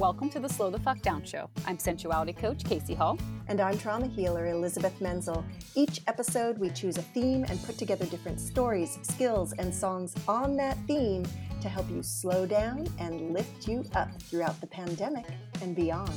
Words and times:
Welcome 0.00 0.30
to 0.30 0.40
the 0.40 0.48
Slow 0.48 0.70
the 0.70 0.78
Fuck 0.78 1.02
Down 1.02 1.22
Show. 1.26 1.50
I'm 1.66 1.78
sensuality 1.78 2.32
coach 2.32 2.64
Casey 2.64 2.94
Hall. 2.94 3.18
And 3.48 3.60
I'm 3.60 3.76
trauma 3.76 4.06
healer 4.06 4.46
Elizabeth 4.46 4.98
Menzel. 4.98 5.44
Each 5.74 6.00
episode, 6.06 6.56
we 6.56 6.70
choose 6.70 6.96
a 6.96 7.02
theme 7.02 7.44
and 7.50 7.62
put 7.64 7.76
together 7.76 8.06
different 8.06 8.40
stories, 8.40 8.98
skills, 9.02 9.52
and 9.58 9.74
songs 9.74 10.14
on 10.26 10.56
that 10.56 10.78
theme 10.86 11.26
to 11.60 11.68
help 11.68 11.90
you 11.90 12.02
slow 12.02 12.46
down 12.46 12.88
and 12.98 13.34
lift 13.34 13.68
you 13.68 13.84
up 13.94 14.08
throughout 14.22 14.58
the 14.62 14.66
pandemic 14.66 15.26
and 15.60 15.76
beyond. 15.76 16.14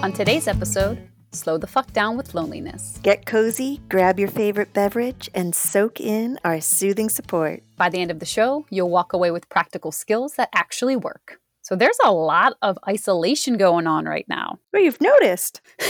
On 0.00 0.12
today's 0.12 0.48
episode, 0.48 1.08
Slow 1.30 1.58
the 1.58 1.68
Fuck 1.68 1.92
Down 1.92 2.16
with 2.16 2.34
Loneliness. 2.34 2.98
Get 3.04 3.24
cozy, 3.24 3.80
grab 3.88 4.18
your 4.18 4.30
favorite 4.30 4.72
beverage, 4.72 5.30
and 5.32 5.54
soak 5.54 6.00
in 6.00 6.40
our 6.44 6.60
soothing 6.60 7.08
support. 7.08 7.62
By 7.76 7.88
the 7.88 8.00
end 8.00 8.10
of 8.10 8.18
the 8.18 8.26
show, 8.26 8.66
you'll 8.68 8.90
walk 8.90 9.12
away 9.12 9.30
with 9.30 9.48
practical 9.48 9.92
skills 9.92 10.34
that 10.34 10.48
actually 10.52 10.96
work. 10.96 11.38
So 11.68 11.76
there's 11.76 11.98
a 12.02 12.10
lot 12.10 12.54
of 12.62 12.78
isolation 12.88 13.58
going 13.58 13.86
on 13.86 14.06
right 14.06 14.24
now. 14.26 14.58
Well, 14.72 14.80
you've 14.80 15.02
noticed. 15.02 15.60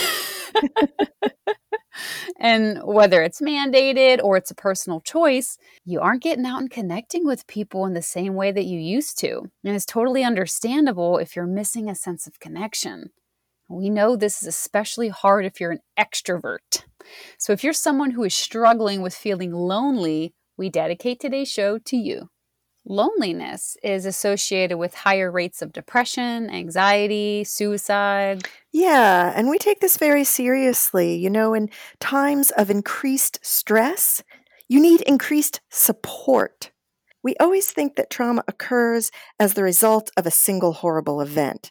and 2.40 2.80
whether 2.82 3.22
it's 3.22 3.40
mandated 3.40 4.18
or 4.20 4.36
it's 4.36 4.50
a 4.50 4.56
personal 4.56 5.00
choice, 5.00 5.56
you 5.84 6.00
aren't 6.00 6.24
getting 6.24 6.44
out 6.44 6.60
and 6.60 6.68
connecting 6.68 7.24
with 7.24 7.46
people 7.46 7.86
in 7.86 7.94
the 7.94 8.02
same 8.02 8.34
way 8.34 8.50
that 8.50 8.64
you 8.64 8.80
used 8.80 9.20
to. 9.20 9.52
And 9.62 9.76
it's 9.76 9.86
totally 9.86 10.24
understandable 10.24 11.18
if 11.18 11.36
you're 11.36 11.46
missing 11.46 11.88
a 11.88 11.94
sense 11.94 12.26
of 12.26 12.40
connection. 12.40 13.10
We 13.68 13.88
know 13.88 14.16
this 14.16 14.42
is 14.42 14.48
especially 14.48 15.10
hard 15.10 15.44
if 15.44 15.60
you're 15.60 15.70
an 15.70 15.82
extrovert. 15.96 16.82
So 17.38 17.52
if 17.52 17.62
you're 17.62 17.72
someone 17.72 18.10
who 18.10 18.24
is 18.24 18.34
struggling 18.34 19.00
with 19.00 19.14
feeling 19.14 19.52
lonely, 19.52 20.34
we 20.56 20.70
dedicate 20.70 21.20
today's 21.20 21.52
show 21.52 21.78
to 21.78 21.96
you. 21.96 22.30
Loneliness 22.90 23.76
is 23.82 24.06
associated 24.06 24.78
with 24.78 24.94
higher 24.94 25.30
rates 25.30 25.60
of 25.60 25.74
depression, 25.74 26.48
anxiety, 26.48 27.44
suicide. 27.44 28.48
Yeah, 28.72 29.30
and 29.36 29.50
we 29.50 29.58
take 29.58 29.80
this 29.80 29.98
very 29.98 30.24
seriously. 30.24 31.14
You 31.14 31.28
know, 31.28 31.52
in 31.52 31.68
times 32.00 32.50
of 32.52 32.70
increased 32.70 33.40
stress, 33.42 34.22
you 34.70 34.80
need 34.80 35.02
increased 35.02 35.60
support. 35.68 36.70
We 37.22 37.36
always 37.36 37.70
think 37.70 37.96
that 37.96 38.08
trauma 38.08 38.42
occurs 38.48 39.10
as 39.38 39.52
the 39.52 39.62
result 39.62 40.10
of 40.16 40.26
a 40.26 40.30
single 40.30 40.72
horrible 40.72 41.20
event, 41.20 41.70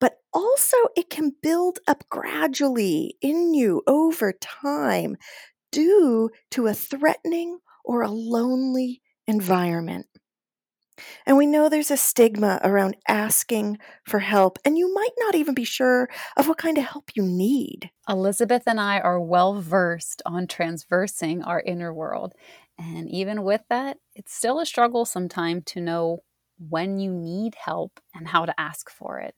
but 0.00 0.20
also 0.32 0.78
it 0.96 1.10
can 1.10 1.32
build 1.42 1.78
up 1.86 2.08
gradually 2.08 3.18
in 3.20 3.52
you 3.52 3.82
over 3.86 4.32
time 4.32 5.18
due 5.70 6.30
to 6.52 6.68
a 6.68 6.74
threatening 6.74 7.58
or 7.84 8.00
a 8.00 8.10
lonely 8.10 9.02
environment. 9.26 10.06
And 11.26 11.36
we 11.36 11.46
know 11.46 11.68
there's 11.68 11.90
a 11.90 11.96
stigma 11.96 12.60
around 12.62 12.96
asking 13.08 13.78
for 14.06 14.20
help, 14.20 14.58
and 14.64 14.78
you 14.78 14.92
might 14.92 15.14
not 15.18 15.34
even 15.34 15.54
be 15.54 15.64
sure 15.64 16.08
of 16.36 16.48
what 16.48 16.58
kind 16.58 16.78
of 16.78 16.84
help 16.84 17.10
you 17.14 17.22
need. 17.22 17.90
Elizabeth 18.08 18.62
and 18.66 18.80
I 18.80 19.00
are 19.00 19.20
well 19.20 19.60
versed 19.60 20.22
on 20.24 20.46
transversing 20.46 21.42
our 21.42 21.60
inner 21.60 21.92
world. 21.92 22.34
And 22.78 23.08
even 23.08 23.42
with 23.42 23.62
that, 23.70 23.98
it's 24.14 24.34
still 24.34 24.60
a 24.60 24.66
struggle 24.66 25.04
sometimes 25.04 25.64
to 25.66 25.80
know 25.80 26.22
when 26.58 26.98
you 26.98 27.12
need 27.12 27.54
help 27.56 28.00
and 28.14 28.28
how 28.28 28.44
to 28.44 28.60
ask 28.60 28.90
for 28.90 29.20
it. 29.20 29.34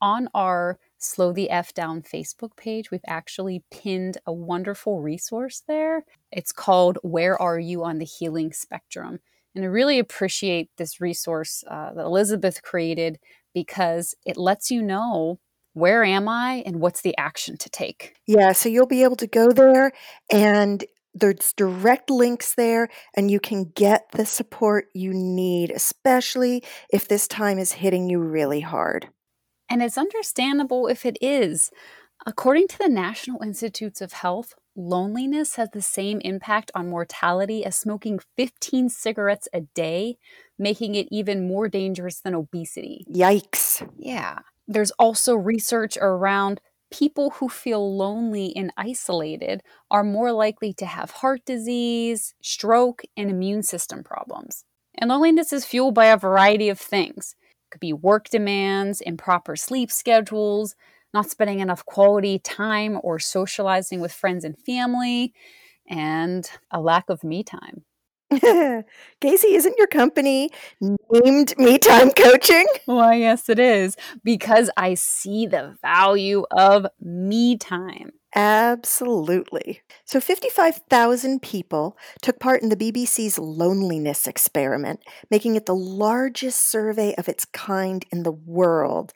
On 0.00 0.28
our 0.34 0.78
Slow 0.98 1.32
the 1.32 1.50
F 1.50 1.74
Down 1.74 2.02
Facebook 2.02 2.56
page, 2.56 2.90
we've 2.90 3.00
actually 3.06 3.64
pinned 3.70 4.18
a 4.26 4.32
wonderful 4.32 5.00
resource 5.00 5.62
there. 5.68 6.04
It's 6.32 6.52
called 6.52 6.98
Where 7.02 7.40
Are 7.40 7.58
You 7.58 7.84
on 7.84 7.98
the 7.98 8.06
Healing 8.06 8.52
Spectrum? 8.52 9.20
And 9.56 9.64
I 9.64 9.68
really 9.68 9.98
appreciate 9.98 10.68
this 10.76 11.00
resource 11.00 11.64
uh, 11.68 11.94
that 11.94 12.04
Elizabeth 12.04 12.62
created 12.62 13.18
because 13.54 14.14
it 14.26 14.36
lets 14.36 14.70
you 14.70 14.82
know 14.82 15.40
where 15.72 16.04
am 16.04 16.28
I 16.28 16.62
and 16.64 16.80
what's 16.80 17.02
the 17.02 17.16
action 17.16 17.56
to 17.58 17.70
take. 17.70 18.14
Yeah, 18.26 18.52
so 18.52 18.68
you'll 18.68 18.86
be 18.86 19.02
able 19.02 19.16
to 19.16 19.26
go 19.26 19.50
there 19.50 19.92
and 20.30 20.84
there's 21.14 21.54
direct 21.54 22.10
links 22.10 22.54
there 22.54 22.88
and 23.16 23.30
you 23.30 23.40
can 23.40 23.72
get 23.74 24.10
the 24.12 24.26
support 24.26 24.86
you 24.94 25.12
need, 25.14 25.70
especially 25.70 26.62
if 26.90 27.08
this 27.08 27.26
time 27.26 27.58
is 27.58 27.72
hitting 27.72 28.08
you 28.08 28.18
really 28.20 28.60
hard. 28.60 29.08
And 29.68 29.82
it's 29.82 29.98
understandable 29.98 30.86
if 30.86 31.04
it 31.04 31.16
is. 31.20 31.70
According 32.28 32.66
to 32.68 32.78
the 32.78 32.88
National 32.88 33.40
Institutes 33.40 34.00
of 34.00 34.12
Health, 34.12 34.56
loneliness 34.74 35.54
has 35.54 35.70
the 35.70 35.80
same 35.80 36.20
impact 36.22 36.72
on 36.74 36.90
mortality 36.90 37.64
as 37.64 37.76
smoking 37.76 38.18
15 38.36 38.88
cigarettes 38.88 39.46
a 39.52 39.60
day, 39.60 40.18
making 40.58 40.96
it 40.96 41.06
even 41.12 41.46
more 41.46 41.68
dangerous 41.68 42.18
than 42.18 42.34
obesity. 42.34 43.06
Yikes. 43.08 43.88
Yeah. 43.96 44.40
There's 44.66 44.90
also 44.98 45.36
research 45.36 45.96
around 46.00 46.60
people 46.90 47.30
who 47.30 47.48
feel 47.48 47.96
lonely 47.96 48.52
and 48.56 48.72
isolated 48.76 49.62
are 49.88 50.02
more 50.02 50.32
likely 50.32 50.72
to 50.74 50.86
have 50.86 51.12
heart 51.12 51.44
disease, 51.46 52.34
stroke, 52.42 53.02
and 53.16 53.30
immune 53.30 53.62
system 53.62 54.02
problems. 54.02 54.64
And 54.96 55.10
loneliness 55.10 55.52
is 55.52 55.64
fueled 55.64 55.94
by 55.94 56.06
a 56.06 56.16
variety 56.16 56.68
of 56.70 56.80
things. 56.80 57.36
It 57.40 57.70
could 57.70 57.80
be 57.80 57.92
work 57.92 58.30
demands, 58.30 59.00
improper 59.00 59.54
sleep 59.54 59.92
schedules, 59.92 60.74
not 61.16 61.30
spending 61.30 61.60
enough 61.60 61.84
quality 61.86 62.38
time 62.38 63.00
or 63.02 63.18
socializing 63.18 64.00
with 64.00 64.12
friends 64.12 64.44
and 64.44 64.54
family, 64.66 65.32
and 65.88 66.50
a 66.70 66.78
lack 66.78 67.08
of 67.08 67.24
me 67.24 67.42
time. 67.42 67.84
Casey, 69.20 69.54
isn't 69.54 69.78
your 69.78 69.86
company 69.86 70.50
named 70.80 71.54
Me 71.56 71.78
Time 71.78 72.10
Coaching? 72.10 72.66
Why, 72.84 73.14
yes, 73.14 73.48
it 73.48 73.58
is, 73.58 73.96
because 74.24 74.68
I 74.76 74.92
see 74.92 75.46
the 75.46 75.78
value 75.80 76.44
of 76.50 76.86
me 77.00 77.56
time. 77.56 78.10
Absolutely. 78.36 79.80
So, 80.04 80.20
55,000 80.20 81.40
people 81.40 81.96
took 82.20 82.38
part 82.38 82.62
in 82.62 82.68
the 82.68 82.76
BBC's 82.76 83.38
loneliness 83.38 84.26
experiment, 84.26 85.00
making 85.30 85.56
it 85.56 85.64
the 85.64 85.74
largest 85.74 86.70
survey 86.70 87.14
of 87.16 87.30
its 87.30 87.46
kind 87.46 88.04
in 88.12 88.24
the 88.24 88.32
world. 88.32 89.14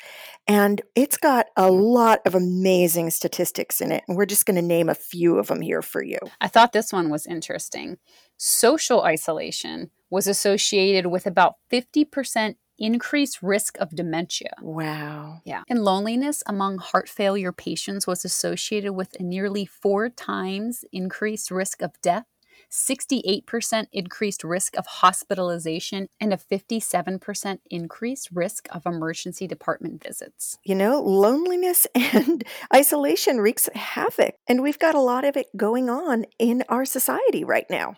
And 0.48 0.80
it's 0.96 1.18
got 1.18 1.48
a 1.54 1.68
hmm. 1.68 1.74
lot 1.74 2.20
of 2.24 2.34
amazing 2.34 3.10
statistics 3.10 3.82
in 3.82 3.92
it. 3.92 4.04
And 4.08 4.16
we're 4.16 4.24
just 4.24 4.46
going 4.46 4.56
to 4.56 4.62
name 4.62 4.88
a 4.88 4.94
few 4.94 5.38
of 5.38 5.48
them 5.48 5.60
here 5.60 5.82
for 5.82 6.02
you. 6.02 6.18
I 6.40 6.48
thought 6.48 6.72
this 6.72 6.90
one 6.90 7.10
was 7.10 7.26
interesting. 7.26 7.98
Social 8.38 9.02
isolation 9.02 9.90
was 10.08 10.28
associated 10.28 11.08
with 11.08 11.26
about 11.26 11.56
50% 11.70 12.54
increased 12.80 13.42
risk 13.42 13.78
of 13.78 13.94
dementia. 13.94 14.54
Wow. 14.60 15.42
Yeah. 15.44 15.62
And 15.68 15.84
loneliness 15.84 16.42
among 16.46 16.78
heart 16.78 17.08
failure 17.08 17.52
patients 17.52 18.06
was 18.06 18.24
associated 18.24 18.92
with 18.92 19.14
a 19.20 19.22
nearly 19.22 19.66
four 19.66 20.08
times 20.08 20.84
increased 20.92 21.50
risk 21.50 21.82
of 21.82 22.00
death. 22.00 22.24
68% 22.70 23.86
increased 23.92 24.44
risk 24.44 24.76
of 24.76 24.86
hospitalization 24.86 26.08
and 26.20 26.32
a 26.32 26.36
57% 26.36 27.58
increased 27.68 28.28
risk 28.32 28.68
of 28.70 28.86
emergency 28.86 29.48
department 29.48 30.02
visits. 30.02 30.56
You 30.64 30.76
know, 30.76 31.00
loneliness 31.02 31.86
and 31.94 32.44
isolation 32.72 33.40
wreaks 33.40 33.68
havoc, 33.74 34.36
and 34.48 34.62
we've 34.62 34.78
got 34.78 34.94
a 34.94 35.00
lot 35.00 35.24
of 35.24 35.36
it 35.36 35.48
going 35.56 35.90
on 35.90 36.26
in 36.38 36.62
our 36.68 36.84
society 36.84 37.42
right 37.42 37.66
now. 37.68 37.96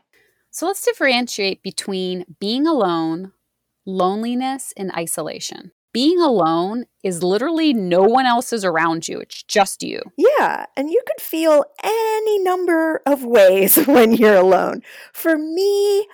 So 0.50 0.66
let's 0.66 0.84
differentiate 0.84 1.62
between 1.62 2.25
being 2.38 2.66
alone, 2.66 3.32
loneliness 3.87 4.72
and 4.76 4.93
isolation. 4.93 5.72
Being 5.93 6.20
alone 6.20 6.84
is 7.03 7.22
literally 7.22 7.75
no 7.75 8.03
one 8.03 8.25
else 8.25 8.53
is 8.53 8.65
around 8.65 9.09
you, 9.09 9.20
it's 9.20 9.43
just 9.43 9.82
you. 9.82 10.00
Yeah, 10.16 10.65
and 10.75 10.88
you 10.88 11.03
could 11.06 11.22
feel 11.22 11.65
any 11.84 12.38
number 12.38 13.03
of 13.06 13.25
ways 13.25 13.76
when 13.87 14.12
you're 14.12 14.37
alone. 14.37 14.82
For 15.12 15.37
me, 15.37 16.06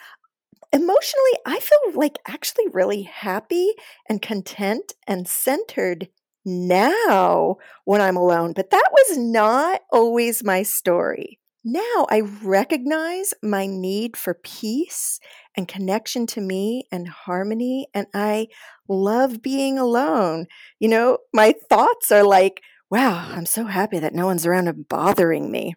emotionally, 0.72 1.38
I 1.46 1.60
feel 1.60 1.78
like 1.94 2.18
actually 2.26 2.66
really 2.72 3.02
happy 3.02 3.72
and 4.08 4.20
content 4.20 4.94
and 5.06 5.28
centered 5.28 6.08
now 6.44 7.56
when 7.84 8.00
I'm 8.00 8.16
alone, 8.16 8.52
but 8.54 8.70
that 8.70 8.88
was 8.90 9.18
not 9.18 9.82
always 9.92 10.42
my 10.42 10.62
story. 10.62 11.38
Now 11.70 12.06
I 12.08 12.20
recognize 12.20 13.34
my 13.42 13.66
need 13.66 14.16
for 14.16 14.32
peace 14.32 15.20
and 15.54 15.68
connection 15.68 16.26
to 16.28 16.40
me 16.40 16.84
and 16.90 17.06
harmony, 17.06 17.88
and 17.92 18.06
I 18.14 18.46
love 18.88 19.42
being 19.42 19.78
alone. 19.78 20.46
You 20.80 20.88
know, 20.88 21.18
my 21.34 21.52
thoughts 21.68 22.10
are 22.10 22.22
like, 22.22 22.62
wow, 22.90 23.30
I'm 23.34 23.44
so 23.44 23.66
happy 23.66 23.98
that 23.98 24.14
no 24.14 24.24
one's 24.24 24.46
around 24.46 24.68
and 24.68 24.88
bothering 24.88 25.52
me. 25.52 25.74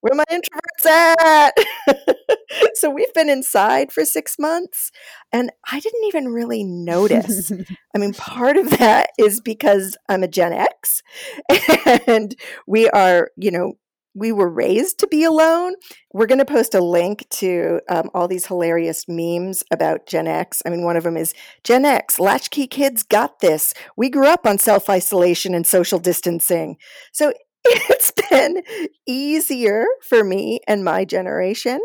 Where 0.00 0.14
are 0.14 0.16
my 0.16 0.24
introverts 0.32 1.20
at? 1.20 1.54
so 2.74 2.90
we've 2.90 3.14
been 3.14 3.30
inside 3.30 3.92
for 3.92 4.04
six 4.04 4.34
months 4.36 4.90
and 5.32 5.52
I 5.70 5.78
didn't 5.78 6.06
even 6.06 6.30
really 6.30 6.64
notice. 6.64 7.52
I 7.94 7.98
mean, 7.98 8.14
part 8.14 8.56
of 8.56 8.78
that 8.78 9.10
is 9.16 9.40
because 9.40 9.96
I'm 10.08 10.24
a 10.24 10.28
Gen 10.28 10.54
X 10.54 11.02
and 12.08 12.34
we 12.66 12.88
are, 12.90 13.30
you 13.36 13.52
know, 13.52 13.74
we 14.14 14.32
were 14.32 14.48
raised 14.48 14.98
to 15.00 15.06
be 15.06 15.24
alone. 15.24 15.74
We're 16.12 16.26
going 16.26 16.38
to 16.38 16.44
post 16.44 16.74
a 16.74 16.82
link 16.82 17.26
to 17.30 17.80
um, 17.88 18.10
all 18.14 18.28
these 18.28 18.46
hilarious 18.46 19.06
memes 19.08 19.62
about 19.72 20.06
Gen 20.06 20.26
X. 20.26 20.62
I 20.66 20.70
mean, 20.70 20.84
one 20.84 20.96
of 20.96 21.04
them 21.04 21.16
is 21.16 21.34
Gen 21.64 21.84
X, 21.84 22.18
latchkey 22.18 22.66
kids 22.66 23.02
got 23.02 23.40
this. 23.40 23.74
We 23.96 24.10
grew 24.10 24.26
up 24.26 24.46
on 24.46 24.58
self 24.58 24.90
isolation 24.90 25.54
and 25.54 25.66
social 25.66 25.98
distancing. 25.98 26.76
So 27.12 27.32
it's 27.64 28.12
been 28.30 28.62
easier 29.06 29.86
for 30.08 30.24
me 30.24 30.60
and 30.66 30.84
my 30.84 31.04
generation 31.04 31.80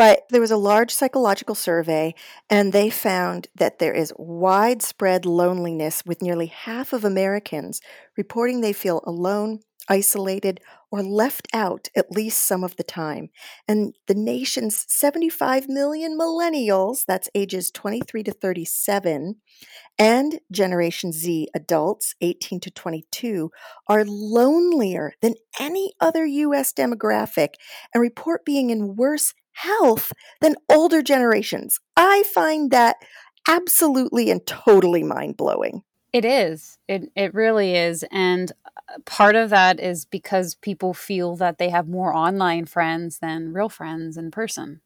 but 0.00 0.22
there 0.30 0.40
was 0.40 0.50
a 0.50 0.56
large 0.56 0.90
psychological 0.94 1.54
survey, 1.54 2.14
and 2.48 2.72
they 2.72 2.88
found 2.88 3.48
that 3.56 3.80
there 3.80 3.92
is 3.92 4.14
widespread 4.16 5.26
loneliness, 5.26 6.02
with 6.06 6.22
nearly 6.22 6.46
half 6.46 6.94
of 6.94 7.04
Americans 7.04 7.82
reporting 8.16 8.62
they 8.62 8.72
feel 8.72 9.02
alone, 9.04 9.60
isolated, 9.90 10.60
or 10.90 11.02
left 11.02 11.48
out 11.52 11.88
at 11.94 12.10
least 12.10 12.46
some 12.46 12.64
of 12.64 12.76
the 12.76 12.82
time. 12.82 13.28
And 13.68 13.94
the 14.06 14.14
nation's 14.14 14.86
75 14.88 15.68
million 15.68 16.16
millennials, 16.18 17.04
that's 17.06 17.28
ages 17.34 17.70
23 17.70 18.22
to 18.22 18.32
37, 18.32 19.36
and 19.98 20.40
Generation 20.50 21.12
Z 21.12 21.48
adults, 21.54 22.14
18 22.20 22.60
to 22.60 22.70
22, 22.70 23.50
are 23.88 24.04
lonelier 24.06 25.12
than 25.20 25.34
any 25.58 25.92
other 26.00 26.24
U.S. 26.24 26.72
demographic 26.72 27.54
and 27.92 28.00
report 28.00 28.44
being 28.44 28.70
in 28.70 28.96
worse 28.96 29.34
health 29.52 30.12
than 30.40 30.54
older 30.70 31.02
generations. 31.02 31.78
I 31.96 32.22
find 32.32 32.70
that 32.70 32.96
absolutely 33.48 34.30
and 34.30 34.46
totally 34.46 35.02
mind 35.02 35.36
blowing. 35.36 35.82
It 36.12 36.24
is. 36.24 36.78
It 36.88 37.10
it 37.14 37.34
really 37.34 37.76
is. 37.76 38.04
And 38.10 38.52
uh, 38.66 38.98
part 39.06 39.36
of 39.36 39.50
that 39.50 39.78
is 39.80 40.04
because 40.04 40.56
people 40.56 40.92
feel 40.94 41.36
that 41.36 41.58
they 41.58 41.70
have 41.70 41.88
more 41.88 42.14
online 42.14 42.66
friends 42.66 43.18
than 43.18 43.52
real 43.52 43.68
friends 43.68 44.16
in 44.16 44.30
person. 44.30 44.80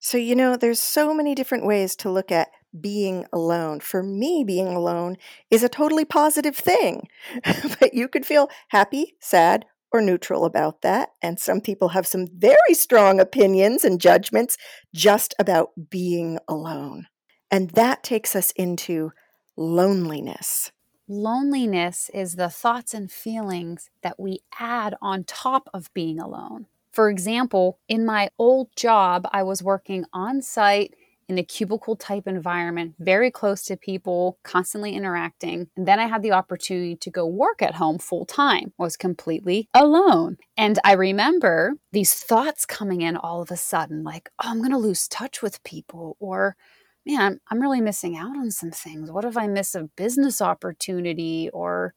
So, 0.00 0.16
you 0.16 0.34
know, 0.36 0.56
there's 0.56 0.80
so 0.80 1.12
many 1.12 1.34
different 1.34 1.66
ways 1.66 1.96
to 1.96 2.10
look 2.10 2.30
at 2.30 2.48
being 2.80 3.26
alone. 3.32 3.80
For 3.80 4.02
me, 4.02 4.44
being 4.46 4.68
alone 4.68 5.16
is 5.50 5.62
a 5.62 5.68
totally 5.68 6.04
positive 6.04 6.56
thing. 6.56 7.08
but 7.80 7.94
you 7.94 8.08
could 8.08 8.24
feel 8.24 8.48
happy, 8.68 9.16
sad, 9.20 9.64
or 9.90 10.00
neutral 10.00 10.44
about 10.44 10.82
that. 10.82 11.10
And 11.22 11.40
some 11.40 11.60
people 11.60 11.88
have 11.90 12.06
some 12.06 12.26
very 12.32 12.74
strong 12.74 13.18
opinions 13.18 13.84
and 13.84 14.00
judgments 14.00 14.56
just 14.94 15.34
about 15.38 15.70
being 15.90 16.38
alone. 16.46 17.06
And 17.50 17.70
that 17.70 18.02
takes 18.02 18.36
us 18.36 18.52
into 18.52 19.12
loneliness. 19.58 20.70
Loneliness 21.08 22.10
is 22.14 22.36
the 22.36 22.48
thoughts 22.48 22.94
and 22.94 23.10
feelings 23.10 23.90
that 24.02 24.20
we 24.20 24.38
add 24.60 24.94
on 25.02 25.24
top 25.24 25.68
of 25.74 25.92
being 25.92 26.20
alone. 26.20 26.66
For 26.92 27.10
example, 27.10 27.78
in 27.88 28.06
my 28.06 28.30
old 28.38 28.68
job, 28.76 29.26
I 29.32 29.42
was 29.42 29.62
working 29.62 30.04
on 30.12 30.42
site 30.42 30.94
in 31.28 31.38
a 31.38 31.42
cubicle 31.42 31.96
type 31.96 32.26
environment, 32.26 32.94
very 33.00 33.30
close 33.30 33.64
to 33.64 33.76
people, 33.76 34.38
constantly 34.44 34.94
interacting. 34.94 35.68
And 35.76 35.86
then 35.86 35.98
I 35.98 36.06
had 36.06 36.22
the 36.22 36.32
opportunity 36.32 36.96
to 36.96 37.10
go 37.10 37.26
work 37.26 37.60
at 37.60 37.74
home 37.74 37.98
full 37.98 38.24
time, 38.24 38.72
was 38.78 38.96
completely 38.96 39.68
alone. 39.74 40.38
And 40.56 40.78
I 40.84 40.92
remember 40.92 41.74
these 41.92 42.14
thoughts 42.14 42.64
coming 42.64 43.02
in 43.02 43.16
all 43.16 43.42
of 43.42 43.50
a 43.50 43.56
sudden 43.56 44.04
like, 44.04 44.30
oh, 44.38 44.48
I'm 44.48 44.58
going 44.58 44.70
to 44.70 44.78
lose 44.78 45.08
touch 45.08 45.42
with 45.42 45.62
people, 45.64 46.16
or 46.20 46.56
man, 47.06 47.40
I'm 47.50 47.60
really 47.60 47.80
missing 47.80 48.16
out 48.16 48.36
on 48.36 48.50
some 48.50 48.70
things. 48.70 49.10
What 49.10 49.24
if 49.24 49.36
I 49.36 49.46
miss 49.46 49.74
a 49.74 49.84
business 49.96 50.40
opportunity 50.40 51.50
or 51.52 51.94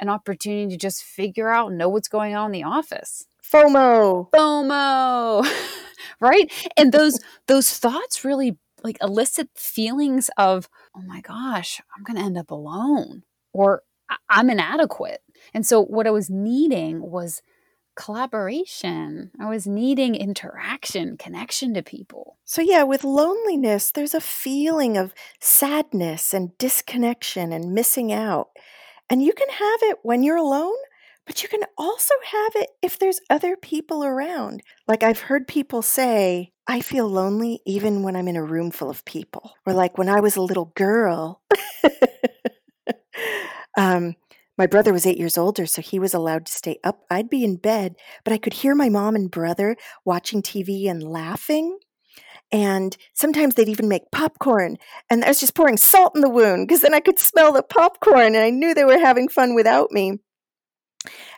an 0.00 0.08
opportunity 0.08 0.68
to 0.68 0.76
just 0.76 1.02
figure 1.02 1.48
out 1.48 1.72
know 1.72 1.88
what's 1.88 2.08
going 2.08 2.34
on 2.34 2.46
in 2.46 2.52
the 2.52 2.64
office? 2.64 3.26
FOMO. 3.44 4.30
FOMO. 4.30 5.46
right? 6.20 6.50
And 6.76 6.92
those 6.92 7.20
those 7.46 7.76
thoughts 7.76 8.24
really 8.24 8.56
like 8.84 8.98
elicit 9.00 9.48
feelings 9.54 10.30
of, 10.36 10.68
oh 10.96 11.02
my 11.02 11.20
gosh, 11.20 11.80
I'm 11.96 12.02
going 12.02 12.16
to 12.16 12.24
end 12.24 12.38
up 12.38 12.50
alone 12.50 13.22
or 13.52 13.82
I'm 14.28 14.50
inadequate. 14.50 15.20
And 15.54 15.66
so 15.66 15.82
what 15.82 16.06
I 16.06 16.10
was 16.10 16.28
needing 16.28 17.00
was 17.00 17.42
collaboration. 17.96 19.30
I 19.40 19.48
was 19.48 19.66
needing 19.66 20.14
interaction, 20.14 21.16
connection 21.16 21.74
to 21.74 21.82
people. 21.82 22.38
So, 22.44 22.62
yeah, 22.62 22.82
with 22.82 23.04
loneliness, 23.04 23.92
there's 23.92 24.14
a 24.14 24.20
feeling 24.20 24.96
of 24.96 25.14
sadness 25.40 26.34
and 26.34 26.56
disconnection 26.58 27.52
and 27.52 27.74
missing 27.74 28.12
out. 28.12 28.48
And 29.10 29.22
you 29.22 29.32
can 29.32 29.48
have 29.48 29.80
it 29.82 29.98
when 30.02 30.22
you're 30.22 30.36
alone, 30.36 30.76
but 31.26 31.42
you 31.42 31.48
can 31.48 31.62
also 31.76 32.14
have 32.24 32.52
it 32.56 32.70
if 32.82 32.98
there's 32.98 33.20
other 33.30 33.56
people 33.56 34.04
around. 34.04 34.62
Like 34.88 35.02
I've 35.02 35.20
heard 35.20 35.46
people 35.46 35.82
say, 35.82 36.52
I 36.66 36.80
feel 36.80 37.08
lonely 37.08 37.60
even 37.66 38.02
when 38.02 38.16
I'm 38.16 38.28
in 38.28 38.36
a 38.36 38.44
room 38.44 38.70
full 38.70 38.90
of 38.90 39.04
people. 39.04 39.54
Or 39.66 39.72
like 39.72 39.98
when 39.98 40.08
I 40.08 40.20
was 40.20 40.36
a 40.36 40.42
little 40.42 40.72
girl, 40.74 41.42
um, 43.76 44.14
my 44.58 44.66
brother 44.66 44.92
was 44.92 45.06
eight 45.06 45.18
years 45.18 45.38
older, 45.38 45.66
so 45.66 45.80
he 45.80 45.98
was 45.98 46.14
allowed 46.14 46.46
to 46.46 46.52
stay 46.52 46.78
up. 46.84 47.04
I'd 47.10 47.30
be 47.30 47.44
in 47.44 47.56
bed, 47.56 47.96
but 48.24 48.32
I 48.32 48.38
could 48.38 48.52
hear 48.54 48.74
my 48.74 48.88
mom 48.88 49.14
and 49.14 49.30
brother 49.30 49.76
watching 50.04 50.42
TV 50.42 50.90
and 50.90 51.02
laughing. 51.02 51.78
And 52.50 52.94
sometimes 53.14 53.54
they'd 53.54 53.68
even 53.68 53.88
make 53.88 54.10
popcorn. 54.12 54.76
And 55.08 55.24
I 55.24 55.28
was 55.28 55.40
just 55.40 55.54
pouring 55.54 55.78
salt 55.78 56.12
in 56.14 56.20
the 56.20 56.28
wound 56.28 56.68
because 56.68 56.82
then 56.82 56.92
I 56.92 57.00
could 57.00 57.18
smell 57.18 57.52
the 57.52 57.62
popcorn 57.62 58.34
and 58.34 58.44
I 58.44 58.50
knew 58.50 58.74
they 58.74 58.84
were 58.84 58.98
having 58.98 59.28
fun 59.28 59.54
without 59.54 59.90
me. 59.90 60.18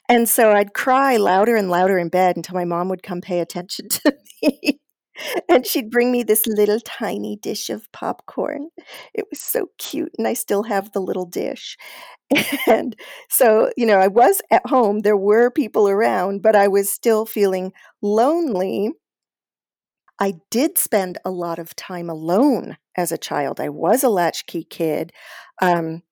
And 0.08 0.28
so 0.28 0.52
I'd 0.52 0.74
cry 0.74 1.16
louder 1.16 1.54
and 1.54 1.70
louder 1.70 1.98
in 1.98 2.08
bed 2.08 2.36
until 2.36 2.56
my 2.56 2.64
mom 2.64 2.88
would 2.88 3.02
come 3.02 3.20
pay 3.20 3.38
attention 3.38 3.88
to 3.90 4.16
me. 4.42 4.80
And 5.48 5.66
she'd 5.66 5.90
bring 5.90 6.10
me 6.12 6.22
this 6.22 6.46
little 6.46 6.80
tiny 6.80 7.36
dish 7.36 7.70
of 7.70 7.90
popcorn. 7.92 8.68
It 9.14 9.26
was 9.30 9.40
so 9.40 9.68
cute, 9.78 10.12
and 10.18 10.26
I 10.26 10.34
still 10.34 10.64
have 10.64 10.92
the 10.92 11.00
little 11.00 11.26
dish. 11.26 11.76
And 12.66 12.96
so, 13.28 13.70
you 13.76 13.86
know, 13.86 13.98
I 14.00 14.08
was 14.08 14.40
at 14.50 14.66
home, 14.66 15.00
there 15.00 15.16
were 15.16 15.50
people 15.50 15.88
around, 15.88 16.42
but 16.42 16.56
I 16.56 16.68
was 16.68 16.90
still 16.90 17.26
feeling 17.26 17.72
lonely. 18.02 18.90
I 20.20 20.34
did 20.50 20.78
spend 20.78 21.18
a 21.24 21.30
lot 21.30 21.58
of 21.58 21.74
time 21.76 22.08
alone 22.08 22.76
as 22.96 23.10
a 23.12 23.18
child. 23.18 23.60
I 23.60 23.68
was 23.68 24.04
a 24.04 24.08
latchkey 24.08 24.64
kid. 24.64 25.12
Um, 25.60 26.02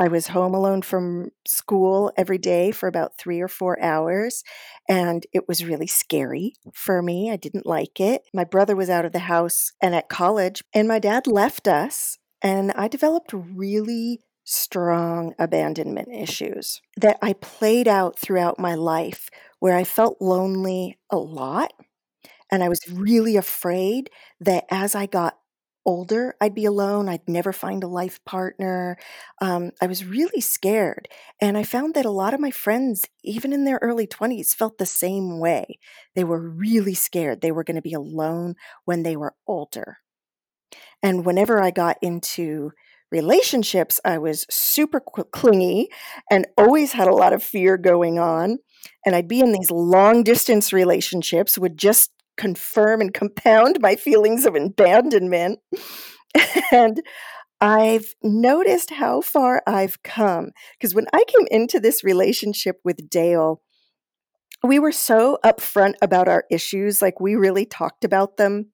I 0.00 0.08
was 0.08 0.28
home 0.28 0.54
alone 0.54 0.80
from 0.80 1.30
school 1.46 2.10
every 2.16 2.38
day 2.38 2.70
for 2.70 2.86
about 2.88 3.18
three 3.18 3.38
or 3.38 3.48
four 3.48 3.78
hours, 3.82 4.42
and 4.88 5.26
it 5.34 5.46
was 5.46 5.62
really 5.62 5.86
scary 5.86 6.54
for 6.72 7.02
me. 7.02 7.30
I 7.30 7.36
didn't 7.36 7.66
like 7.66 8.00
it. 8.00 8.22
My 8.32 8.44
brother 8.44 8.74
was 8.74 8.88
out 8.88 9.04
of 9.04 9.12
the 9.12 9.18
house 9.18 9.72
and 9.82 9.94
at 9.94 10.08
college, 10.08 10.64
and 10.72 10.88
my 10.88 11.00
dad 11.00 11.26
left 11.26 11.68
us, 11.68 12.16
and 12.40 12.72
I 12.72 12.88
developed 12.88 13.34
really 13.34 14.22
strong 14.44 15.34
abandonment 15.38 16.08
issues 16.08 16.80
that 16.96 17.18
I 17.20 17.34
played 17.34 17.86
out 17.86 18.18
throughout 18.18 18.58
my 18.58 18.74
life 18.74 19.28
where 19.58 19.76
I 19.76 19.84
felt 19.84 20.16
lonely 20.18 20.98
a 21.10 21.18
lot. 21.18 21.74
And 22.50 22.64
I 22.64 22.68
was 22.70 22.80
really 22.90 23.36
afraid 23.36 24.10
that 24.40 24.64
as 24.70 24.94
I 24.94 25.06
got 25.06 25.39
older, 25.90 26.36
I'd 26.40 26.54
be 26.54 26.64
alone. 26.64 27.08
I'd 27.08 27.28
never 27.28 27.52
find 27.52 27.82
a 27.82 27.88
life 27.88 28.24
partner. 28.24 28.96
Um, 29.40 29.72
I 29.82 29.88
was 29.88 30.04
really 30.04 30.40
scared. 30.40 31.08
And 31.40 31.58
I 31.58 31.64
found 31.64 31.94
that 31.94 32.06
a 32.06 32.10
lot 32.10 32.32
of 32.32 32.38
my 32.38 32.52
friends, 32.52 33.06
even 33.24 33.52
in 33.52 33.64
their 33.64 33.80
early 33.82 34.06
20s, 34.06 34.54
felt 34.54 34.78
the 34.78 34.86
same 34.86 35.40
way. 35.40 35.80
They 36.14 36.22
were 36.22 36.38
really 36.38 36.94
scared 36.94 37.40
they 37.40 37.50
were 37.50 37.64
going 37.64 37.74
to 37.74 37.82
be 37.82 37.92
alone 37.92 38.54
when 38.84 39.02
they 39.02 39.16
were 39.16 39.34
older. 39.48 39.98
And 41.02 41.26
whenever 41.26 41.60
I 41.60 41.72
got 41.72 41.96
into 42.00 42.70
relationships, 43.10 43.98
I 44.04 44.18
was 44.18 44.46
super 44.48 45.00
clingy 45.00 45.88
and 46.30 46.46
always 46.56 46.92
had 46.92 47.08
a 47.08 47.14
lot 47.14 47.32
of 47.32 47.42
fear 47.42 47.76
going 47.76 48.20
on. 48.20 48.58
And 49.04 49.16
I'd 49.16 49.26
be 49.26 49.40
in 49.40 49.50
these 49.50 49.72
long 49.72 50.22
distance 50.22 50.72
relationships, 50.72 51.58
would 51.58 51.76
just 51.76 52.12
confirm 52.36 53.00
and 53.00 53.12
compound 53.12 53.78
my 53.80 53.96
feelings 53.96 54.46
of 54.46 54.54
abandonment. 54.54 55.58
and 56.72 57.02
I've 57.60 58.14
noticed 58.22 58.90
how 58.90 59.20
far 59.20 59.62
I've 59.66 60.02
come. 60.02 60.50
Because 60.78 60.94
when 60.94 61.06
I 61.12 61.24
came 61.26 61.46
into 61.50 61.78
this 61.78 62.02
relationship 62.02 62.76
with 62.84 63.10
Dale, 63.10 63.60
we 64.62 64.78
were 64.78 64.92
so 64.92 65.38
upfront 65.44 65.94
about 66.02 66.28
our 66.28 66.44
issues. 66.50 67.02
Like 67.02 67.20
we 67.20 67.34
really 67.34 67.66
talked 67.66 68.04
about 68.04 68.36
them 68.36 68.70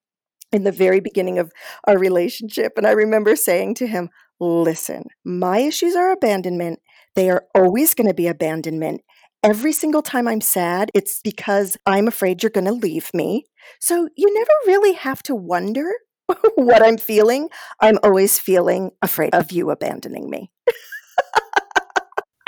in 0.53 0.65
the 0.65 0.73
very 0.73 1.01
beginning 1.01 1.39
of 1.39 1.53
our 1.87 1.99
relationship. 1.99 2.75
And 2.77 2.87
I 2.87 2.93
remember 2.93 3.35
saying 3.37 3.75
to 3.77 3.87
him, 3.87 4.11
Listen, 4.39 5.05
my 5.25 5.61
issues 5.61 5.97
are 5.97 6.13
abandonment. 6.13 6.81
They 7.15 7.31
are 7.31 7.47
always 7.55 7.95
going 7.95 8.09
to 8.09 8.15
be 8.15 8.27
abandonment. 8.27 9.01
Every 9.47 9.73
single 9.73 10.03
time 10.03 10.27
I'm 10.27 10.41
sad, 10.41 10.91
it's 10.93 11.21
because 11.23 11.77
I'm 11.87 12.09
afraid 12.09 12.43
you're 12.43 12.51
going 12.51 12.65
to 12.65 12.73
leave 12.73 13.15
me. 13.15 13.47
So 13.79 14.09
you 14.17 14.35
never 14.35 14.51
really 14.67 14.95
have 14.95 15.23
to 15.23 15.37
wonder 15.37 15.89
what 16.57 16.83
I'm 16.83 16.99
feeling. 16.99 17.49
I'm 17.79 18.01
always 18.03 18.41
feeling 18.41 18.91
afraid 19.03 19.37
of 19.37 19.53
you 19.53 19.71
abandoning 19.71 20.29
me. 20.29 20.51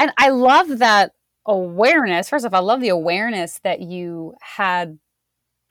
and 0.01 0.11
I 0.19 0.31
love 0.31 0.79
that 0.79 1.13
awareness. 1.47 2.31
First 2.31 2.45
off, 2.45 2.53
I 2.53 2.59
love 2.59 2.81
the 2.81 2.89
awareness 2.89 3.61
that 3.63 3.81
you 3.81 4.35
had 4.41 4.99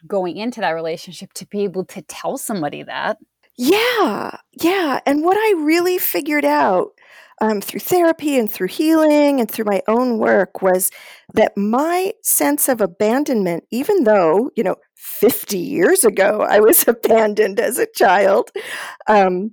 going 0.07 0.37
into 0.37 0.61
that 0.61 0.71
relationship 0.71 1.33
to 1.33 1.45
be 1.45 1.65
able 1.65 1.83
to 1.87 2.01
tell 2.03 2.37
somebody 2.37 2.83
that. 2.83 3.17
Yeah, 3.57 4.37
yeah. 4.53 5.01
And 5.05 5.25
what 5.25 5.35
I 5.35 5.55
really 5.57 5.97
figured 5.97 6.45
out 6.45 6.91
um, 7.39 7.61
through 7.61 7.81
therapy 7.81 8.37
and 8.37 8.51
through 8.51 8.67
healing 8.67 9.39
and 9.39 9.49
through 9.49 9.65
my 9.65 9.81
own 9.87 10.17
work 10.17 10.61
was 10.61 10.89
that 11.33 11.55
my 11.55 12.13
sense 12.23 12.67
of 12.67 12.81
abandonment, 12.81 13.65
even 13.71 14.03
though, 14.03 14.49
you 14.55 14.63
know, 14.63 14.75
50 14.95 15.57
years 15.57 16.03
ago 16.03 16.41
I 16.41 16.59
was 16.59 16.87
abandoned 16.87 17.59
as 17.59 17.77
a 17.77 17.87
child, 17.95 18.51
um, 19.07 19.51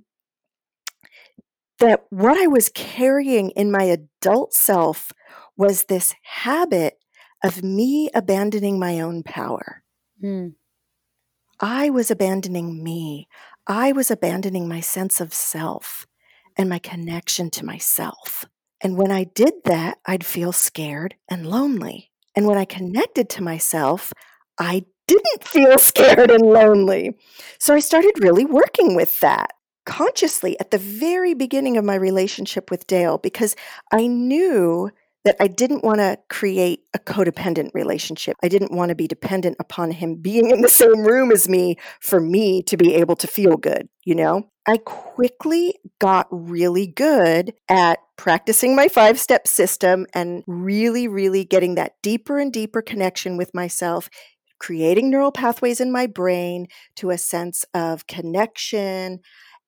that 1.79 2.05
what 2.09 2.37
I 2.37 2.47
was 2.47 2.69
carrying 2.69 3.51
in 3.51 3.71
my 3.71 3.83
adult 3.83 4.53
self 4.53 5.11
was 5.57 5.83
this 5.83 6.13
habit 6.23 6.95
of 7.43 7.63
me 7.63 8.09
abandoning 8.13 8.79
my 8.79 8.99
own 8.99 9.23
power. 9.23 9.83
Mm. 10.23 10.55
I 11.59 11.89
was 11.89 12.09
abandoning 12.09 12.83
me. 12.83 13.27
I 13.67 13.91
was 13.91 14.09
abandoning 14.09 14.67
my 14.67 14.79
sense 14.79 15.21
of 15.21 15.33
self 15.33 16.07
and 16.57 16.69
my 16.69 16.79
connection 16.79 17.49
to 17.51 17.65
myself. 17.65 18.45
And 18.81 18.97
when 18.97 19.11
I 19.11 19.23
did 19.23 19.53
that, 19.65 19.97
I'd 20.05 20.25
feel 20.25 20.51
scared 20.51 21.15
and 21.29 21.47
lonely. 21.47 22.11
And 22.35 22.47
when 22.47 22.57
I 22.57 22.65
connected 22.65 23.29
to 23.29 23.43
myself, 23.43 24.13
I 24.59 24.85
didn't 25.07 25.43
feel 25.43 25.77
scared 25.77 26.31
and 26.31 26.43
lonely. 26.43 27.17
So 27.59 27.73
I 27.73 27.79
started 27.79 28.19
really 28.19 28.45
working 28.45 28.95
with 28.95 29.19
that 29.21 29.51
consciously 29.85 30.59
at 30.59 30.71
the 30.71 30.77
very 30.77 31.33
beginning 31.33 31.77
of 31.77 31.85
my 31.85 31.95
relationship 31.95 32.71
with 32.71 32.87
Dale 32.87 33.17
because 33.17 33.55
I 33.91 34.07
knew 34.07 34.89
that 35.25 35.35
I 35.39 35.47
didn't 35.47 35.83
want 35.83 35.97
to 35.97 36.17
create 36.29 36.83
a 36.93 36.99
codependent 36.99 37.71
relationship. 37.73 38.37
I 38.43 38.47
didn't 38.47 38.71
want 38.71 38.89
to 38.89 38.95
be 38.95 39.07
dependent 39.07 39.57
upon 39.59 39.91
him 39.91 40.15
being 40.15 40.51
in 40.51 40.61
the 40.61 40.69
same 40.69 41.03
room 41.03 41.31
as 41.31 41.49
me 41.49 41.77
for 41.99 42.21
me 42.21 42.61
to 42.63 42.77
be 42.77 42.93
able 42.93 43.15
to 43.17 43.27
feel 43.27 43.57
good, 43.57 43.89
you 44.05 44.15
know? 44.15 44.49
I 44.67 44.77
quickly 44.77 45.75
got 45.99 46.27
really 46.31 46.87
good 46.87 47.53
at 47.69 47.99
practicing 48.17 48.75
my 48.75 48.87
five 48.87 49.19
step 49.19 49.47
system 49.47 50.05
and 50.13 50.43
really, 50.47 51.07
really 51.07 51.43
getting 51.43 51.75
that 51.75 51.93
deeper 52.01 52.39
and 52.39 52.51
deeper 52.51 52.81
connection 52.81 53.37
with 53.37 53.53
myself, 53.53 54.09
creating 54.59 55.09
neural 55.09 55.31
pathways 55.31 55.81
in 55.81 55.91
my 55.91 56.07
brain 56.07 56.67
to 56.95 57.09
a 57.09 57.17
sense 57.17 57.65
of 57.73 58.07
connection. 58.07 59.19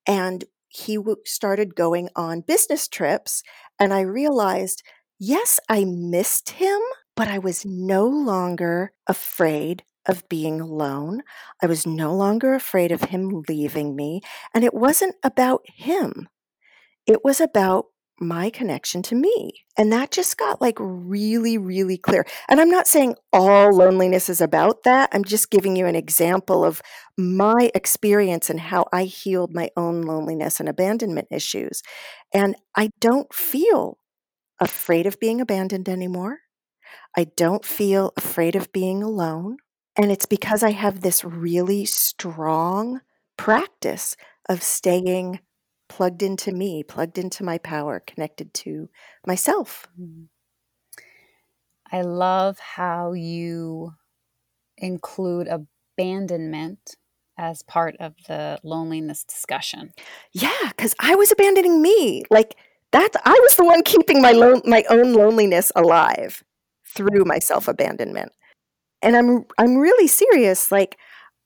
And 0.07 0.45
he 0.69 0.97
started 1.25 1.75
going 1.75 2.09
on 2.15 2.41
business 2.41 2.87
trips. 2.87 3.43
And 3.79 3.93
I 3.93 4.01
realized 4.01 4.83
Yes, 5.19 5.59
I 5.69 5.85
missed 5.85 6.51
him, 6.51 6.79
but 7.15 7.27
I 7.27 7.39
was 7.39 7.65
no 7.65 8.05
longer 8.05 8.91
afraid 9.07 9.83
of 10.07 10.27
being 10.29 10.61
alone. 10.61 11.21
I 11.61 11.65
was 11.65 11.85
no 11.85 12.13
longer 12.13 12.53
afraid 12.53 12.91
of 12.91 13.05
him 13.05 13.43
leaving 13.49 13.95
me. 13.95 14.21
And 14.53 14.63
it 14.63 14.73
wasn't 14.73 15.15
about 15.23 15.61
him, 15.75 16.29
it 17.05 17.23
was 17.23 17.41
about 17.41 17.85
my 18.19 18.49
connection 18.49 19.03
to 19.03 19.15
me. 19.15 19.53
And 19.77 19.93
that 19.93 20.09
just 20.09 20.37
got 20.37 20.59
like 20.59 20.77
really, 20.79 21.57
really 21.57 21.97
clear. 21.99 22.25
And 22.49 22.59
I'm 22.59 22.69
not 22.71 22.87
saying 22.87 23.15
all 23.31 23.71
loneliness 23.71 24.27
is 24.27 24.41
about 24.41 24.83
that. 24.85 25.09
I'm 25.13 25.23
just 25.23 25.51
giving 25.51 25.75
you 25.75 25.85
an 25.85 25.95
example 25.95 26.65
of 26.65 26.81
my 27.15 27.69
experience 27.75 28.49
and 28.49 28.59
how 28.59 28.87
I 28.91 29.03
healed 29.03 29.53
my 29.53 29.69
own 29.77 30.01
loneliness 30.01 30.59
and 30.59 30.67
abandonment 30.67 31.27
issues. 31.29 31.83
And 32.33 32.55
I 32.75 32.89
don't 32.99 33.31
feel 33.31 33.99
afraid 34.59 35.05
of 35.05 35.19
being 35.19 35.41
abandoned 35.41 35.87
anymore. 35.89 36.39
I 37.15 37.25
don't 37.35 37.65
feel 37.65 38.13
afraid 38.17 38.55
of 38.55 38.71
being 38.71 39.03
alone. 39.03 39.57
And 39.97 40.11
it's 40.11 40.25
because 40.25 40.63
I 40.63 40.71
have 40.71 41.01
this 41.01 41.23
really 41.23 41.85
strong 41.85 43.01
practice 43.35 44.15
of 44.47 44.61
staying 44.61 45.39
plugged 45.89 46.21
into 46.21 46.51
me, 46.51 46.83
plugged 46.83 47.17
into 47.17 47.43
my 47.43 47.57
power, 47.57 48.01
connected 48.05 48.53
to 48.53 48.89
myself. 49.25 49.87
Mm-hmm. 49.99 50.25
I 51.91 52.01
love 52.01 52.59
how 52.59 53.13
you 53.13 53.93
include 54.77 55.47
abandonment 55.47 56.97
as 57.37 57.63
part 57.63 57.95
of 57.99 58.13
the 58.27 58.59
loneliness 58.63 59.23
discussion. 59.23 59.91
Yeah, 60.33 60.51
because 60.69 60.95
I 60.99 61.15
was 61.15 61.31
abandoning 61.31 61.81
me. 61.81 62.23
Like, 62.29 62.55
that 62.91 63.09
I 63.25 63.37
was 63.43 63.55
the 63.55 63.65
one 63.65 63.83
keeping 63.83 64.21
my 64.21 64.31
lo- 64.31 64.61
my 64.65 64.83
own 64.89 65.13
loneliness 65.13 65.71
alive 65.75 66.43
through 66.85 67.25
my 67.25 67.39
self 67.39 67.67
abandonment. 67.67 68.31
And 69.01 69.15
I'm 69.15 69.45
I'm 69.57 69.77
really 69.77 70.07
serious. 70.07 70.71
Like 70.71 70.97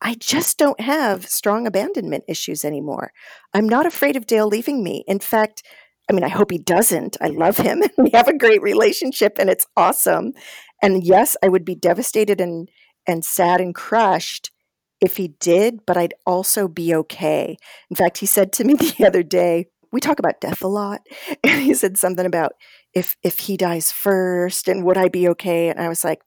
I 0.02 0.16
just 0.16 0.58
don't 0.58 0.80
have 0.80 1.28
strong 1.28 1.68
abandonment 1.68 2.24
issues 2.28 2.66
anymore. 2.66 3.12
I'm 3.54 3.70
not 3.70 3.86
afraid 3.86 4.16
of 4.16 4.26
Dale 4.26 4.48
leaving 4.48 4.84
me. 4.84 5.04
In 5.08 5.20
fact, 5.20 5.64
I 6.10 6.14
mean, 6.14 6.24
I 6.24 6.30
hope 6.30 6.52
he 6.52 6.58
doesn't. 6.58 7.18
I 7.22 7.28
love 7.28 7.58
him. 7.58 7.84
we 7.98 8.10
have 8.14 8.28
a 8.28 8.38
great 8.38 8.62
relationship 8.62 9.38
and 9.40 9.50
it's 9.50 9.68
awesome. 9.78 10.34
And 10.82 11.04
yes, 11.04 11.38
I 11.44 11.50
would 11.50 11.66
be 11.66 11.76
devastated 11.76 12.42
and 12.42 12.70
and 13.08 13.26
sad 13.26 13.62
and 13.62 13.74
crushed 13.74 14.52
if 15.00 15.18
he 15.18 15.30
did, 15.40 15.86
but 15.86 15.98
I'd 15.98 16.14
also 16.26 16.68
be 16.68 16.94
okay. 16.94 17.58
In 17.90 17.96
fact, 17.96 18.20
he 18.20 18.26
said 18.28 18.54
to 18.54 18.64
me 18.64 18.74
the 18.98 19.06
other 19.06 19.24
day, 19.24 19.68
we 19.92 20.00
talk 20.00 20.20
about 20.20 20.42
death 20.42 20.64
a 20.64 20.68
lot. 20.68 21.02
And 21.44 21.62
he 21.62 21.74
said 21.74 21.98
something 21.98 22.26
about 22.26 22.54
if 22.94 23.16
if 23.24 23.40
he 23.40 23.58
dies 23.58 23.92
first 23.92 24.68
and 24.68 24.84
would 24.86 24.98
I 24.98 25.08
be 25.10 25.28
okay? 25.30 25.70
And 25.70 25.80
I 25.80 25.90
was 25.90 26.04
like, 26.04 26.22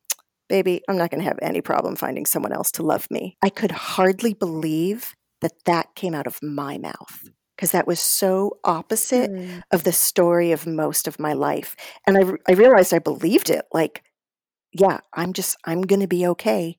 baby, 0.49 0.83
I'm 0.88 0.97
not 0.97 1.11
going 1.11 1.23
to 1.23 1.28
have 1.28 1.38
any 1.40 1.61
problem 1.61 1.97
finding 1.97 2.26
someone 2.26 2.52
else 2.52 2.71
to 2.73 2.83
love 2.83 3.11
me. 3.11 3.37
I 3.42 3.49
could 3.49 3.71
hardly 3.71 4.35
believe 4.35 5.14
that 5.40 5.52
that 5.66 5.94
came 5.94 6.14
out 6.14 6.26
of 6.26 6.42
my 6.42 6.78
mouth 6.78 7.28
because 7.56 7.73
that 7.73 7.87
was 7.87 8.00
so 8.00 8.59
opposite 8.64 9.30
mm. 9.30 9.62
of 9.71 9.85
the 9.85 9.92
story 9.92 10.52
of 10.52 10.66
most 10.66 11.06
of 11.06 11.21
my 11.21 11.33
life. 11.33 11.76
And 12.06 12.18
I, 12.18 12.50
I 12.50 12.54
realized 12.54 12.92
I 12.92 12.99
believed 12.99 13.50
it. 13.50 13.64
Like, 13.73 14.02
yeah, 14.73 14.99
I'm 15.12 15.33
just, 15.33 15.56
I'm 15.64 15.83
going 15.83 16.00
to 16.00 16.09
be 16.09 16.26
okay. 16.28 16.78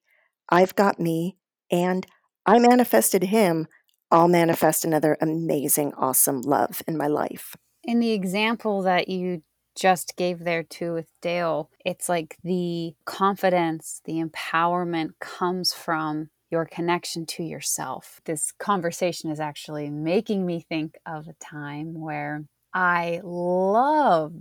I've 0.50 0.76
got 0.76 1.00
me 1.00 1.38
and 1.72 2.06
I 2.46 2.60
manifested 2.60 3.24
him 3.24 3.68
I'll 4.12 4.28
manifest 4.28 4.86
another 4.86 5.18
amazing, 5.22 5.94
awesome 5.96 6.42
love 6.42 6.82
in 6.88 6.98
my 6.98 7.08
life. 7.08 7.56
In 7.84 8.00
the 8.00 8.12
example 8.12 8.82
that 8.84 9.10
you 9.10 9.44
just 9.76 10.16
gave 10.16 10.40
there 10.40 10.64
too 10.64 10.94
with 10.94 11.12
Dale, 11.22 11.70
it's 11.86 12.08
like 12.08 12.38
the 12.44 12.94
confidence, 13.06 14.02
the 14.06 14.24
empowerment 14.24 15.12
comes 15.20 15.74
from 15.74 16.30
your 16.50 16.66
connection 16.66 17.26
to 17.26 17.44
yourself. 17.44 18.22
This 18.26 18.52
conversation 18.58 19.30
is 19.32 19.40
actually 19.40 19.90
making 19.90 20.46
me 20.46 20.62
think 20.62 20.98
of 21.06 21.28
a 21.28 21.34
time 21.44 22.00
where 22.00 22.46
I 22.74 23.22
love 23.24 24.34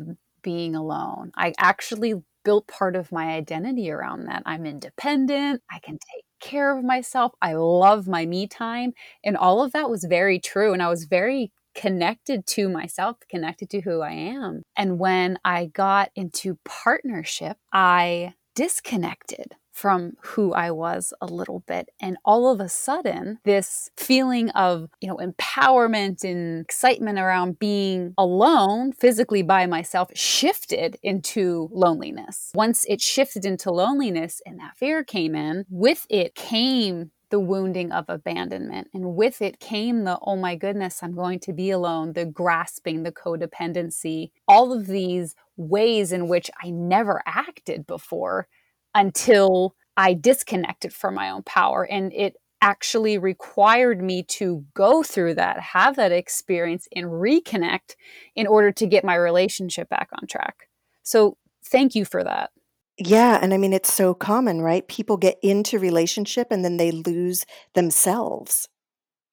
being 0.43 0.75
alone. 0.75 1.33
I 1.37 1.55
actually 1.59 2.15
built 2.45 2.67
part 2.69 2.95
of 2.95 3.11
my 3.11 3.33
identity 3.35 3.91
around 3.91 4.27
that. 4.27 4.43
I'm 4.45 4.67
independent, 4.67 5.63
I 5.71 5.79
can 5.81 5.95
take 5.95 6.24
care 6.45 6.77
of 6.77 6.85
myself. 6.85 7.33
I 7.41 7.55
love 7.55 8.07
my 8.07 8.27
me 8.27 8.47
time. 8.47 8.93
And 9.25 9.37
all 9.37 9.63
of 9.63 9.73
that 9.73 9.91
was 9.91 10.05
very 10.05 10.39
true. 10.39 10.73
And 10.73 10.83
I 10.83 10.89
was 10.89 11.05
very 11.05 11.51
connected 11.75 12.47
to 12.47 12.69
myself, 12.69 13.17
connected 13.29 13.71
to 13.71 13.81
who 13.81 14.01
I 14.01 14.13
am. 14.13 14.63
And 14.77 14.99
when 14.99 15.39
I 15.45 15.67
got 15.67 16.11
into 16.15 16.59
partnership, 16.65 17.57
I 17.73 18.35
disconnected 18.55 19.57
from 19.75 20.17
who 20.23 20.53
I 20.53 20.71
was 20.71 21.13
a 21.21 21.27
little 21.27 21.65
bit. 21.67 21.91
And 22.01 22.17
all 22.25 22.51
of 22.51 22.61
a 22.61 22.69
sudden, 22.69 23.41
this 23.45 23.91
feeling 23.97 24.51
of, 24.51 24.89
you 25.01 25.09
know, 25.09 25.17
empowerment 25.17 26.23
and 26.23 26.65
excitement 26.65 27.19
around 27.19 27.59
being 27.59 28.15
alone 28.17 28.93
physically 28.93 29.43
by 29.43 29.67
myself 29.67 30.11
shifted 30.15 30.97
into 31.03 31.69
loneliness. 31.73 32.53
Once 32.55 32.87
it 32.89 33.01
shifted 33.01 33.45
into 33.45 33.73
loneliness 33.73 34.41
and 34.47 34.61
that 34.61 34.77
fear 34.77 35.03
came 35.03 35.35
in, 35.35 35.67
with 35.69 36.07
it 36.09 36.37
came 36.37 37.11
the 37.31 37.41
wounding 37.41 37.91
of 37.91 38.05
abandonment. 38.09 38.89
And 38.95 39.17
with 39.17 39.43
it 39.43 39.59
came 39.59 40.05
the, 40.05 40.21
oh 40.23 40.37
my 40.37 40.55
goodness, 40.55 41.03
I'm 41.03 41.17
going 41.17 41.41
to 41.41 41.53
be 41.53 41.71
alone, 41.71 42.13
the 42.13 42.25
grasping, 42.25 43.03
the 43.03 43.11
codependency, 43.11 44.31
all 44.47 44.73
of 44.73 44.87
these 44.87 45.35
ways 45.57 46.13
in 46.13 46.29
which 46.29 46.49
I 46.63 46.71
never 46.71 47.23
acted 47.27 47.89
before 47.89 48.47
until 48.95 49.75
I 49.97 50.15
disconnected 50.15 50.93
from 50.93 51.15
my 51.15 51.31
own 51.31 51.43
power. 51.43 51.85
And 51.85 52.13
it 52.13 52.37
actually 52.61 53.19
required 53.19 54.03
me 54.03 54.23
to 54.23 54.65
go 54.75 55.03
through 55.03 55.35
that, 55.35 55.61
have 55.61 55.97
that 55.97 56.13
experience, 56.13 56.89
and 56.95 57.07
reconnect 57.07 57.97
in 58.35 58.47
order 58.47 58.73
to 58.73 58.87
get 58.87 59.05
my 59.05 59.15
relationship 59.15 59.89
back 59.89 60.09
on 60.13 60.27
track. 60.27 60.69
So, 61.03 61.37
thank 61.65 61.95
you 61.95 62.05
for 62.05 62.25
that. 62.25 62.51
Yeah, 62.99 63.39
and 63.43 63.53
I 63.53 63.57
mean 63.59 63.73
it's 63.73 63.93
so 63.93 64.15
common, 64.15 64.61
right? 64.63 64.87
People 64.87 65.17
get 65.17 65.39
into 65.43 65.79
relationship 65.79 66.49
and 66.51 66.65
then 66.65 66.77
they 66.77 66.93
lose 66.93 67.45
themselves. 67.75 68.69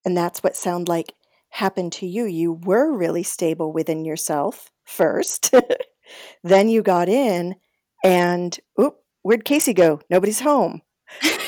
And 0.03 0.17
that's 0.17 0.41
what 0.43 0.55
sound 0.55 0.87
like 0.87 1.13
happened 1.49 1.93
to 1.93 2.07
you. 2.07 2.25
You 2.25 2.53
were 2.53 2.91
really 2.95 3.23
stable 3.23 3.71
within 3.71 4.03
yourself 4.05 4.71
first. 4.83 5.53
then 6.43 6.69
you 6.69 6.81
got 6.81 7.07
in 7.09 7.55
And, 8.03 8.59
oop, 8.81 8.97
where'd 9.23 9.45
Casey 9.45 9.73
go? 9.73 9.99
Nobody's 10.09 10.39
home. 10.41 10.81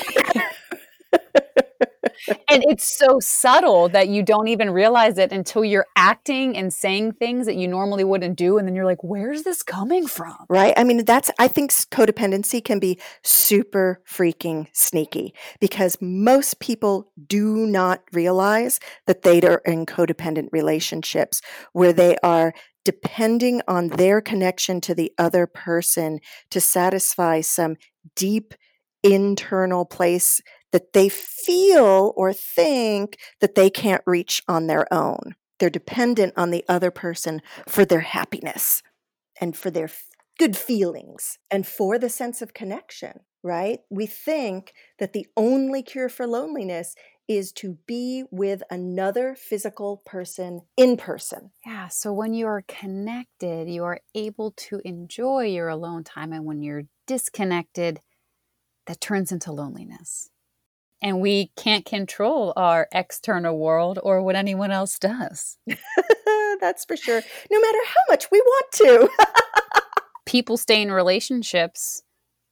and 2.28 2.64
it's 2.68 2.98
so 2.98 3.18
subtle 3.20 3.88
that 3.90 4.08
you 4.08 4.22
don't 4.22 4.48
even 4.48 4.70
realize 4.70 5.18
it 5.18 5.32
until 5.32 5.64
you're 5.64 5.86
acting 5.96 6.56
and 6.56 6.72
saying 6.72 7.12
things 7.12 7.46
that 7.46 7.56
you 7.56 7.68
normally 7.68 8.04
wouldn't 8.04 8.36
do 8.36 8.58
and 8.58 8.66
then 8.66 8.74
you're 8.74 8.84
like 8.84 9.02
where's 9.02 9.42
this 9.42 9.62
coming 9.62 10.06
from? 10.06 10.36
Right? 10.48 10.74
I 10.76 10.84
mean 10.84 11.04
that's 11.04 11.30
i 11.38 11.48
think 11.48 11.70
codependency 11.70 12.64
can 12.64 12.78
be 12.78 12.98
super 13.22 14.02
freaking 14.08 14.66
sneaky 14.72 15.34
because 15.60 15.96
most 16.00 16.60
people 16.60 17.10
do 17.26 17.66
not 17.66 18.02
realize 18.12 18.80
that 19.06 19.22
they 19.22 19.40
are 19.42 19.62
in 19.64 19.86
codependent 19.86 20.48
relationships 20.52 21.40
where 21.72 21.92
they 21.92 22.16
are 22.22 22.54
depending 22.84 23.62
on 23.66 23.88
their 23.88 24.20
connection 24.20 24.80
to 24.82 24.94
the 24.94 25.12
other 25.18 25.46
person 25.46 26.20
to 26.50 26.60
satisfy 26.60 27.40
some 27.40 27.76
deep 28.14 28.54
internal 29.04 29.84
place 29.84 30.40
that 30.72 30.92
they 30.92 31.08
feel 31.08 32.12
or 32.16 32.32
think 32.32 33.18
that 33.40 33.54
they 33.54 33.70
can't 33.70 34.02
reach 34.06 34.42
on 34.48 34.66
their 34.66 34.92
own. 34.92 35.36
They're 35.60 35.70
dependent 35.70 36.34
on 36.36 36.50
the 36.50 36.64
other 36.68 36.90
person 36.90 37.40
for 37.68 37.84
their 37.84 38.00
happiness 38.00 38.82
and 39.40 39.56
for 39.56 39.70
their 39.70 39.88
good 40.38 40.56
feelings 40.56 41.38
and 41.50 41.66
for 41.66 41.98
the 41.98 42.08
sense 42.08 42.42
of 42.42 42.54
connection, 42.54 43.20
right? 43.42 43.80
We 43.88 44.06
think 44.06 44.72
that 44.98 45.12
the 45.12 45.28
only 45.36 45.82
cure 45.82 46.08
for 46.08 46.26
loneliness 46.26 46.96
is 47.28 47.52
to 47.52 47.78
be 47.86 48.24
with 48.30 48.62
another 48.70 49.34
physical 49.34 50.02
person 50.04 50.62
in 50.76 50.96
person. 50.96 51.50
Yeah. 51.64 51.88
So 51.88 52.12
when 52.12 52.34
you 52.34 52.46
are 52.46 52.64
connected, 52.66 53.68
you 53.68 53.84
are 53.84 54.00
able 54.14 54.50
to 54.52 54.80
enjoy 54.84 55.44
your 55.46 55.68
alone 55.68 56.04
time. 56.04 56.32
And 56.32 56.44
when 56.44 56.62
you're 56.62 56.84
disconnected, 57.06 58.00
that 58.86 59.00
turns 59.00 59.32
into 59.32 59.52
loneliness 59.52 60.30
and 61.04 61.20
we 61.20 61.52
can't 61.54 61.84
control 61.84 62.54
our 62.56 62.88
external 62.90 63.58
world 63.58 63.98
or 64.02 64.22
what 64.22 64.36
anyone 64.36 64.70
else 64.70 64.98
does. 64.98 65.58
That's 66.60 66.86
for 66.86 66.96
sure. 66.96 67.20
No 67.50 67.60
matter 67.60 67.78
how 67.86 68.12
much 68.12 68.30
we 68.30 68.40
want 68.40 68.72
to. 68.72 69.10
People 70.26 70.56
stay 70.56 70.80
in 70.80 70.90
relationships 70.90 72.02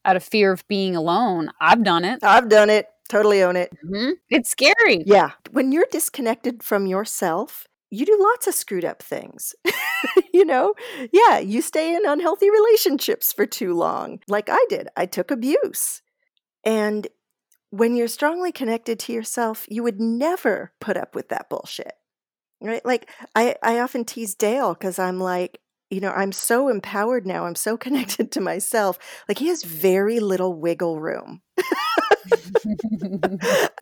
out 0.05 0.17
of 0.17 0.23
fear 0.23 0.53
of 0.53 0.69
being 0.69 0.95
alone. 0.95 1.51
I've 1.63 1.83
done 1.83 2.05
it. 2.05 2.23
I've 2.23 2.51
done 2.51 2.69
it. 2.69 2.89
Totally 3.09 3.43
own 3.43 3.57
it. 3.57 3.73
Mm-hmm. 3.87 4.13
It's 4.29 4.51
scary. 4.51 5.03
Yeah. 5.07 5.31
When 5.51 5.73
you're 5.73 5.87
disconnected 5.91 6.63
from 6.63 6.87
yourself, 6.87 7.67
you 7.91 8.05
do 8.05 8.19
lots 8.21 8.47
of 8.47 8.55
screwed 8.55 8.85
up 8.85 9.03
things. 9.03 9.55
you 10.35 10.45
know? 10.45 10.75
Yeah, 11.11 11.39
you 11.39 11.63
stay 11.63 11.95
in 11.95 12.07
unhealthy 12.07 12.51
relationships 12.51 13.33
for 13.33 13.47
too 13.47 13.73
long, 13.73 14.21
like 14.29 14.49
I 14.51 14.65
did. 14.69 14.89
I 14.95 15.07
took 15.07 15.31
abuse. 15.31 16.03
And 16.65 17.07
when 17.71 17.97
you're 17.97 18.09
strongly 18.09 18.53
connected 18.53 18.99
to 19.01 19.13
yourself, 19.13 19.67
you 19.69 19.83
would 19.83 20.01
never 20.01 20.73
put 20.81 20.97
up 20.97 21.15
with 21.15 21.29
that 21.31 21.49
bullshit. 21.49 21.95
Right? 22.61 22.85
Like 22.85 23.11
I, 23.35 23.57
I 23.63 23.81
often 23.81 24.05
tease 24.05 24.35
Dale 24.35 24.75
because 24.75 24.99
I'm 24.99 25.19
like, 25.19 25.59
you 25.91 26.01
know, 26.01 26.11
I'm 26.11 26.33
so 26.33 26.69
empowered 26.69 27.27
now. 27.27 27.45
I'm 27.45 27.55
so 27.55 27.77
connected 27.79 28.33
to 28.33 28.41
myself. 28.41 28.99
Like 29.29 29.39
he 29.39 29.49
has 29.49 29.63
very 29.63 30.21
little 30.21 30.55
wiggle 30.55 31.01
room. 31.01 31.43
I 31.59 31.65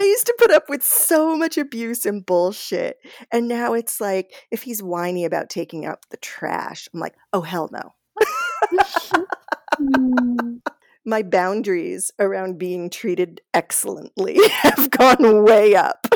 used 0.01 0.27
to 0.27 0.35
put 0.39 0.51
up 0.51 0.69
with 0.69 0.83
so 0.83 1.37
much 1.37 1.59
abuse 1.59 2.07
and 2.07 2.25
bullshit. 2.25 2.99
And 3.31 3.49
now 3.49 3.75
it's 3.75 4.01
like 4.01 4.33
if 4.51 4.63
he's 4.63 4.83
whiny 4.83 5.25
about 5.25 5.51
taking 5.51 5.85
out 5.85 6.05
the 6.11 6.17
trash, 6.17 6.89
I'm 6.93 7.01
like, 7.01 7.15
oh 7.33 7.43
hell 7.43 7.71
no. 7.73 7.95
My 11.05 11.23
boundaries 11.23 12.11
around 12.19 12.59
being 12.59 12.91
treated 12.91 13.41
excellently 13.55 14.39
have 14.49 14.91
gone 14.91 15.45
way 15.45 15.75
up. 15.75 16.07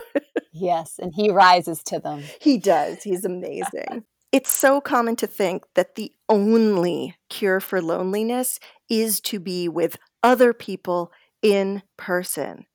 yes, 0.52 0.98
and 0.98 1.12
he 1.14 1.30
rises 1.30 1.82
to 1.84 1.98
them. 1.98 2.22
He 2.40 2.58
does. 2.58 3.02
He's 3.02 3.24
amazing. 3.24 4.04
it's 4.32 4.50
so 4.50 4.80
common 4.80 5.16
to 5.16 5.26
think 5.26 5.64
that 5.74 5.94
the 5.94 6.12
only 6.28 7.16
cure 7.30 7.60
for 7.60 7.80
loneliness 7.80 8.58
is 8.88 9.20
to 9.20 9.38
be 9.38 9.68
with 9.68 9.96
other 10.22 10.52
people 10.52 11.12
in 11.40 11.82
person. 11.96 12.66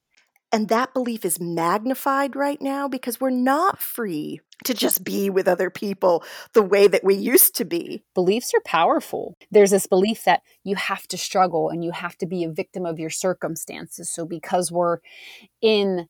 And 0.52 0.68
that 0.70 0.94
belief 0.94 1.26
is 1.26 1.40
magnified 1.40 2.36
right 2.36 2.62
now 2.62 2.88
because 2.88 3.20
we're 3.20 3.30
not 3.30 3.80
free 3.82 4.42
to 4.66 4.74
just 4.74 5.04
be 5.04 5.30
with 5.30 5.48
other 5.48 5.70
people 5.70 6.24
the 6.54 6.62
way 6.62 6.88
that 6.88 7.04
we 7.04 7.16
used 7.16 7.56
to 7.56 7.66
be. 7.66 8.04
Beliefs 8.14 8.52
are 8.54 8.62
powerful. 8.66 9.38
There's 9.52 9.72
this 9.72 9.88
belief 9.88 10.24
that 10.26 10.42
you 10.64 10.76
have 10.76 11.08
to 11.08 11.18
struggle 11.18 11.70
and 11.70 11.84
you 11.84 11.92
have 11.92 12.18
to 12.18 12.26
be 12.26 12.44
a 12.44 12.52
victim 12.52 12.86
of 12.86 13.00
your 13.00 13.10
circumstances. 13.10 14.10
So, 14.12 14.26
because 14.26 14.72
we're 14.72 15.00
in 15.62 16.08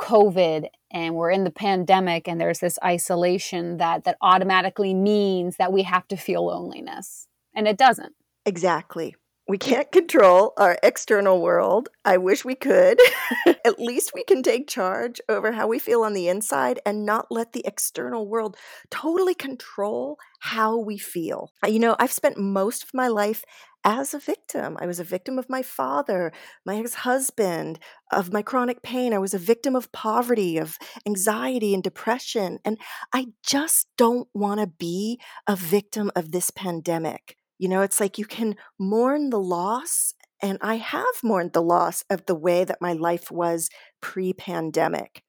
COVID 0.00 0.68
and 0.90 1.14
we're 1.14 1.30
in 1.30 1.44
the 1.44 1.50
pandemic 1.50 2.28
and 2.28 2.40
there's 2.40 2.60
this 2.60 2.78
isolation 2.84 3.78
that 3.78 4.04
that 4.04 4.18
automatically 4.20 4.94
means 4.94 5.56
that 5.56 5.72
we 5.72 5.82
have 5.82 6.06
to 6.08 6.16
feel 6.16 6.46
loneliness. 6.46 7.26
And 7.54 7.66
it 7.66 7.78
doesn't. 7.78 8.14
Exactly. 8.44 9.16
We 9.48 9.58
can't 9.58 9.92
control 9.92 10.54
our 10.56 10.76
external 10.82 11.40
world. 11.40 11.88
I 12.04 12.16
wish 12.16 12.44
we 12.44 12.56
could. 12.56 12.98
At 13.64 13.78
least 13.78 14.10
we 14.12 14.24
can 14.24 14.42
take 14.42 14.66
charge 14.66 15.20
over 15.28 15.52
how 15.52 15.68
we 15.68 15.78
feel 15.78 16.02
on 16.02 16.14
the 16.14 16.28
inside 16.28 16.80
and 16.84 17.06
not 17.06 17.26
let 17.30 17.52
the 17.52 17.64
external 17.64 18.26
world 18.26 18.56
totally 18.90 19.34
control 19.34 20.18
how 20.40 20.76
we 20.76 20.98
feel. 20.98 21.52
Uh, 21.64 21.68
you 21.68 21.78
know, 21.78 21.94
I've 22.00 22.10
spent 22.10 22.38
most 22.38 22.82
of 22.82 22.92
my 22.92 23.06
life 23.06 23.44
as 23.84 24.12
a 24.14 24.18
victim. 24.18 24.76
I 24.80 24.86
was 24.86 24.98
a 24.98 25.04
victim 25.04 25.38
of 25.38 25.48
my 25.48 25.62
father, 25.62 26.32
my 26.64 26.76
ex 26.76 26.94
husband, 26.94 27.78
of 28.10 28.32
my 28.32 28.42
chronic 28.42 28.82
pain. 28.82 29.14
I 29.14 29.18
was 29.18 29.32
a 29.32 29.38
victim 29.38 29.76
of 29.76 29.92
poverty, 29.92 30.58
of 30.58 30.76
anxiety 31.06 31.72
and 31.72 31.84
depression. 31.84 32.58
And 32.64 32.78
I 33.14 33.28
just 33.44 33.86
don't 33.96 34.26
want 34.34 34.58
to 34.58 34.66
be 34.66 35.20
a 35.46 35.54
victim 35.54 36.10
of 36.16 36.32
this 36.32 36.50
pandemic. 36.50 37.36
You 37.58 37.68
know, 37.68 37.82
it's 37.82 38.00
like 38.00 38.18
you 38.18 38.24
can 38.26 38.56
mourn 38.78 39.30
the 39.30 39.40
loss. 39.40 40.14
And 40.42 40.58
I 40.60 40.76
have 40.76 41.22
mourned 41.22 41.54
the 41.54 41.62
loss 41.62 42.04
of 42.10 42.26
the 42.26 42.34
way 42.34 42.64
that 42.64 42.82
my 42.82 42.92
life 42.92 43.30
was 43.30 43.70
pre 44.02 44.32
pandemic. 44.34 45.22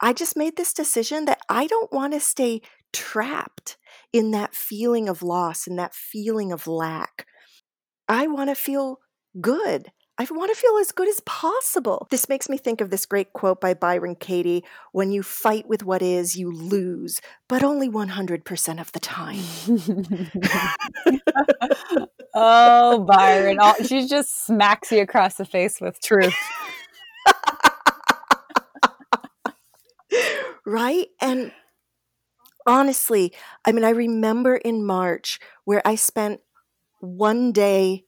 I 0.00 0.12
just 0.12 0.36
made 0.36 0.56
this 0.56 0.72
decision 0.72 1.24
that 1.26 1.40
I 1.48 1.66
don't 1.66 1.92
want 1.92 2.14
to 2.14 2.20
stay 2.20 2.62
trapped 2.92 3.76
in 4.12 4.30
that 4.30 4.54
feeling 4.54 5.08
of 5.08 5.22
loss 5.22 5.66
and 5.66 5.78
that 5.78 5.94
feeling 5.94 6.52
of 6.52 6.66
lack. 6.66 7.26
I 8.08 8.26
want 8.26 8.50
to 8.50 8.54
feel 8.54 8.98
good. 9.40 9.92
I 10.20 10.26
want 10.32 10.52
to 10.52 10.60
feel 10.60 10.76
as 10.78 10.90
good 10.90 11.06
as 11.06 11.20
possible. 11.20 12.08
This 12.10 12.28
makes 12.28 12.48
me 12.48 12.58
think 12.58 12.80
of 12.80 12.90
this 12.90 13.06
great 13.06 13.32
quote 13.34 13.60
by 13.60 13.74
Byron 13.74 14.16
Katie 14.16 14.64
When 14.90 15.12
you 15.12 15.22
fight 15.22 15.68
with 15.68 15.84
what 15.84 16.02
is, 16.02 16.34
you 16.34 16.50
lose, 16.50 17.20
but 17.48 17.62
only 17.62 17.88
100% 17.88 18.80
of 18.80 18.90
the 18.90 18.98
time. 18.98 19.38
oh, 22.34 23.04
Byron. 23.04 23.60
she 23.86 24.08
just 24.08 24.44
smacks 24.44 24.90
you 24.90 25.02
across 25.02 25.36
the 25.36 25.44
face 25.44 25.80
with 25.80 26.00
truth. 26.00 26.34
right? 30.66 31.06
And 31.20 31.52
honestly, 32.66 33.32
I 33.64 33.70
mean, 33.70 33.84
I 33.84 33.90
remember 33.90 34.56
in 34.56 34.84
March 34.84 35.38
where 35.64 35.80
I 35.84 35.94
spent 35.94 36.40
one 36.98 37.52
day 37.52 38.06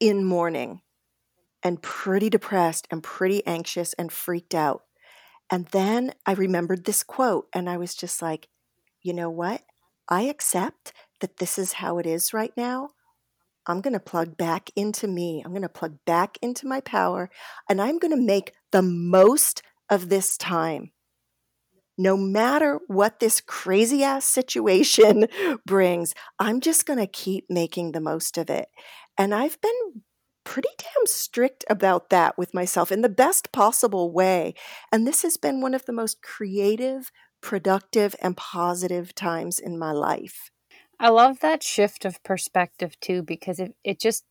in 0.00 0.24
mourning 0.24 0.80
and 1.62 1.82
pretty 1.82 2.30
depressed 2.30 2.86
and 2.90 3.02
pretty 3.02 3.44
anxious 3.46 3.92
and 3.94 4.12
freaked 4.12 4.54
out. 4.54 4.82
And 5.50 5.66
then 5.66 6.12
I 6.26 6.32
remembered 6.32 6.84
this 6.84 7.02
quote 7.02 7.48
and 7.52 7.68
I 7.68 7.76
was 7.76 7.94
just 7.94 8.20
like, 8.20 8.48
you 9.02 9.12
know 9.12 9.30
what? 9.30 9.62
I 10.08 10.22
accept 10.22 10.92
that 11.20 11.38
this 11.38 11.58
is 11.58 11.74
how 11.74 11.98
it 11.98 12.06
is 12.06 12.32
right 12.32 12.52
now. 12.56 12.90
I'm 13.66 13.80
going 13.80 13.92
to 13.92 14.00
plug 14.00 14.36
back 14.36 14.70
into 14.76 15.06
me. 15.06 15.42
I'm 15.44 15.52
going 15.52 15.62
to 15.62 15.68
plug 15.68 15.98
back 16.06 16.38
into 16.40 16.66
my 16.66 16.80
power 16.80 17.28
and 17.68 17.80
I'm 17.80 17.98
going 17.98 18.16
to 18.16 18.22
make 18.22 18.52
the 18.72 18.82
most 18.82 19.62
of 19.90 20.08
this 20.08 20.36
time. 20.38 20.92
No 21.98 22.16
matter 22.16 22.78
what 22.86 23.18
this 23.18 23.40
crazy 23.40 24.04
ass 24.04 24.24
situation 24.24 25.26
brings, 25.66 26.14
I'm 26.38 26.60
just 26.60 26.86
going 26.86 26.98
to 26.98 27.06
keep 27.06 27.46
making 27.50 27.92
the 27.92 28.00
most 28.00 28.38
of 28.38 28.48
it. 28.48 28.68
And 29.18 29.34
I've 29.34 29.60
been 29.60 30.02
pretty 30.48 30.70
damn 30.78 31.06
strict 31.06 31.62
about 31.68 32.08
that 32.08 32.38
with 32.38 32.54
myself 32.54 32.90
in 32.90 33.02
the 33.02 33.08
best 33.10 33.52
possible 33.52 34.10
way. 34.10 34.54
And 34.90 35.06
this 35.06 35.20
has 35.20 35.36
been 35.36 35.60
one 35.60 35.74
of 35.74 35.84
the 35.84 35.92
most 35.92 36.22
creative, 36.22 37.12
productive, 37.42 38.16
and 38.22 38.34
positive 38.34 39.14
times 39.14 39.58
in 39.58 39.78
my 39.78 39.92
life. 39.92 40.50
I 40.98 41.10
love 41.10 41.40
that 41.40 41.62
shift 41.62 42.06
of 42.06 42.22
perspective 42.22 42.98
too, 42.98 43.22
because 43.22 43.60
it, 43.60 43.74
it 43.84 44.00
just 44.00 44.24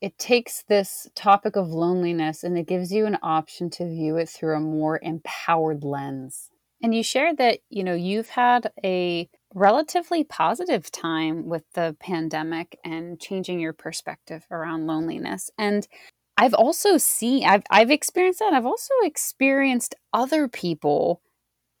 it 0.00 0.16
takes 0.16 0.62
this 0.68 1.08
topic 1.16 1.56
of 1.56 1.70
loneliness 1.70 2.44
and 2.44 2.56
it 2.56 2.68
gives 2.68 2.92
you 2.92 3.04
an 3.06 3.18
option 3.20 3.68
to 3.70 3.88
view 3.88 4.16
it 4.18 4.28
through 4.28 4.56
a 4.56 4.60
more 4.60 5.00
empowered 5.02 5.82
lens. 5.82 6.50
And 6.80 6.94
you 6.94 7.02
shared 7.02 7.38
that, 7.38 7.58
you 7.68 7.82
know, 7.82 7.94
you've 7.94 8.28
had 8.28 8.70
a 8.84 9.28
relatively 9.54 10.24
positive 10.24 10.90
time 10.90 11.46
with 11.46 11.64
the 11.74 11.96
pandemic 12.00 12.78
and 12.84 13.20
changing 13.20 13.60
your 13.60 13.72
perspective 13.72 14.44
around 14.50 14.86
loneliness. 14.86 15.50
And 15.58 15.86
I've 16.36 16.54
also 16.54 16.98
seen 16.98 17.46
I've 17.46 17.62
I've 17.70 17.90
experienced 17.90 18.40
that. 18.40 18.52
I've 18.52 18.66
also 18.66 18.92
experienced 19.02 19.94
other 20.12 20.48
people 20.48 21.22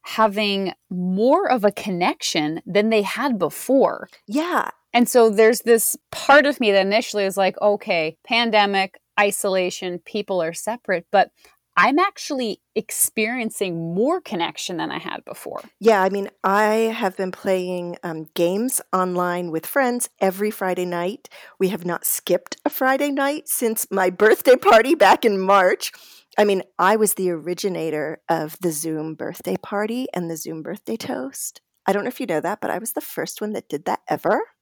having 0.02 0.72
more 0.88 1.50
of 1.50 1.64
a 1.64 1.72
connection 1.72 2.62
than 2.64 2.90
they 2.90 3.02
had 3.02 3.38
before. 3.38 4.08
Yeah. 4.26 4.70
And 4.94 5.08
so 5.08 5.28
there's 5.28 5.60
this 5.62 5.96
part 6.10 6.46
of 6.46 6.60
me 6.60 6.70
that 6.70 6.86
initially 6.86 7.24
is 7.24 7.36
like, 7.36 7.60
okay, 7.60 8.16
pandemic, 8.26 9.00
isolation, 9.18 9.98
people 9.98 10.40
are 10.40 10.54
separate, 10.54 11.06
but 11.10 11.30
I'm 11.78 11.98
actually 11.98 12.62
experiencing 12.74 13.94
more 13.94 14.20
connection 14.20 14.78
than 14.78 14.90
I 14.90 14.98
had 14.98 15.24
before. 15.26 15.60
Yeah, 15.78 16.02
I 16.02 16.08
mean, 16.08 16.30
I 16.42 16.94
have 16.96 17.18
been 17.18 17.32
playing 17.32 17.98
um, 18.02 18.28
games 18.34 18.80
online 18.94 19.50
with 19.50 19.66
friends 19.66 20.08
every 20.18 20.50
Friday 20.50 20.86
night. 20.86 21.28
We 21.58 21.68
have 21.68 21.84
not 21.84 22.06
skipped 22.06 22.56
a 22.64 22.70
Friday 22.70 23.10
night 23.10 23.48
since 23.48 23.86
my 23.90 24.08
birthday 24.24 24.56
party 24.56 24.94
back 24.94 25.26
in 25.26 25.38
March. 25.38 25.92
I 26.38 26.44
mean, 26.44 26.62
I 26.78 26.96
was 26.96 27.14
the 27.14 27.30
originator 27.30 28.20
of 28.28 28.56
the 28.60 28.72
Zoom 28.72 29.14
birthday 29.14 29.56
party 29.56 30.06
and 30.14 30.30
the 30.30 30.36
Zoom 30.36 30.62
birthday 30.62 30.96
toast. 30.96 31.60
I 31.86 31.92
don't 31.92 32.04
know 32.04 32.08
if 32.08 32.20
you 32.20 32.26
know 32.26 32.40
that, 32.40 32.60
but 32.60 32.70
I 32.70 32.78
was 32.78 32.92
the 32.92 33.00
first 33.00 33.40
one 33.40 33.52
that 33.52 33.68
did 33.68 33.84
that 33.84 34.00
ever. 34.08 34.42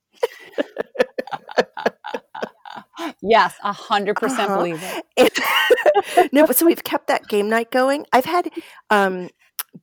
yes, 3.22 3.54
a 3.62 3.72
hundred 3.72 4.16
percent 4.16 4.50
Uh-huh. 4.50 4.59
believe 4.59 4.80
it. 5.16 5.40
no, 6.33 6.46
but 6.46 6.57
so 6.57 6.66
we've 6.66 6.85
kept 6.85 7.07
that 7.09 7.28
game 7.28 7.48
night 7.48 7.70
going. 7.70 8.07
I've 8.12 8.24
had 8.24 8.50
um, 8.90 9.30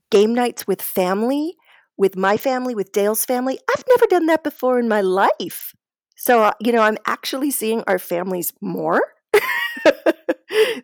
game 0.09 0.33
nights 0.33 0.67
with 0.67 0.81
family, 0.81 1.55
with 1.97 2.15
my 2.15 2.37
family, 2.37 2.75
with 2.75 2.91
Dale's 2.91 3.25
family. 3.25 3.59
I've 3.69 3.83
never 3.89 4.05
done 4.07 4.25
that 4.27 4.43
before 4.43 4.79
in 4.79 4.87
my 4.87 5.01
life. 5.01 5.73
So, 6.15 6.43
uh, 6.43 6.53
you 6.59 6.71
know, 6.71 6.81
I'm 6.81 6.97
actually 7.05 7.51
seeing 7.51 7.83
our 7.87 7.97
families 7.97 8.53
more 8.61 9.01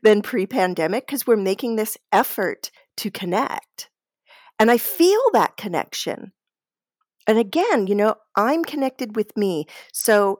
than 0.04 0.22
pre 0.22 0.48
pandemic 0.48 1.06
because 1.06 1.28
we're 1.28 1.36
making 1.36 1.76
this 1.76 1.98
effort 2.12 2.72
to 2.98 3.12
connect. 3.12 3.90
And 4.60 4.72
I 4.72 4.78
feel 4.78 5.22
that 5.34 5.58
connection. 5.58 6.32
And 7.28 7.38
again, 7.38 7.88
you 7.88 7.94
know, 7.94 8.16
I'm 8.36 8.64
connected 8.64 9.16
with 9.16 9.36
me. 9.38 9.68
So 9.92 10.40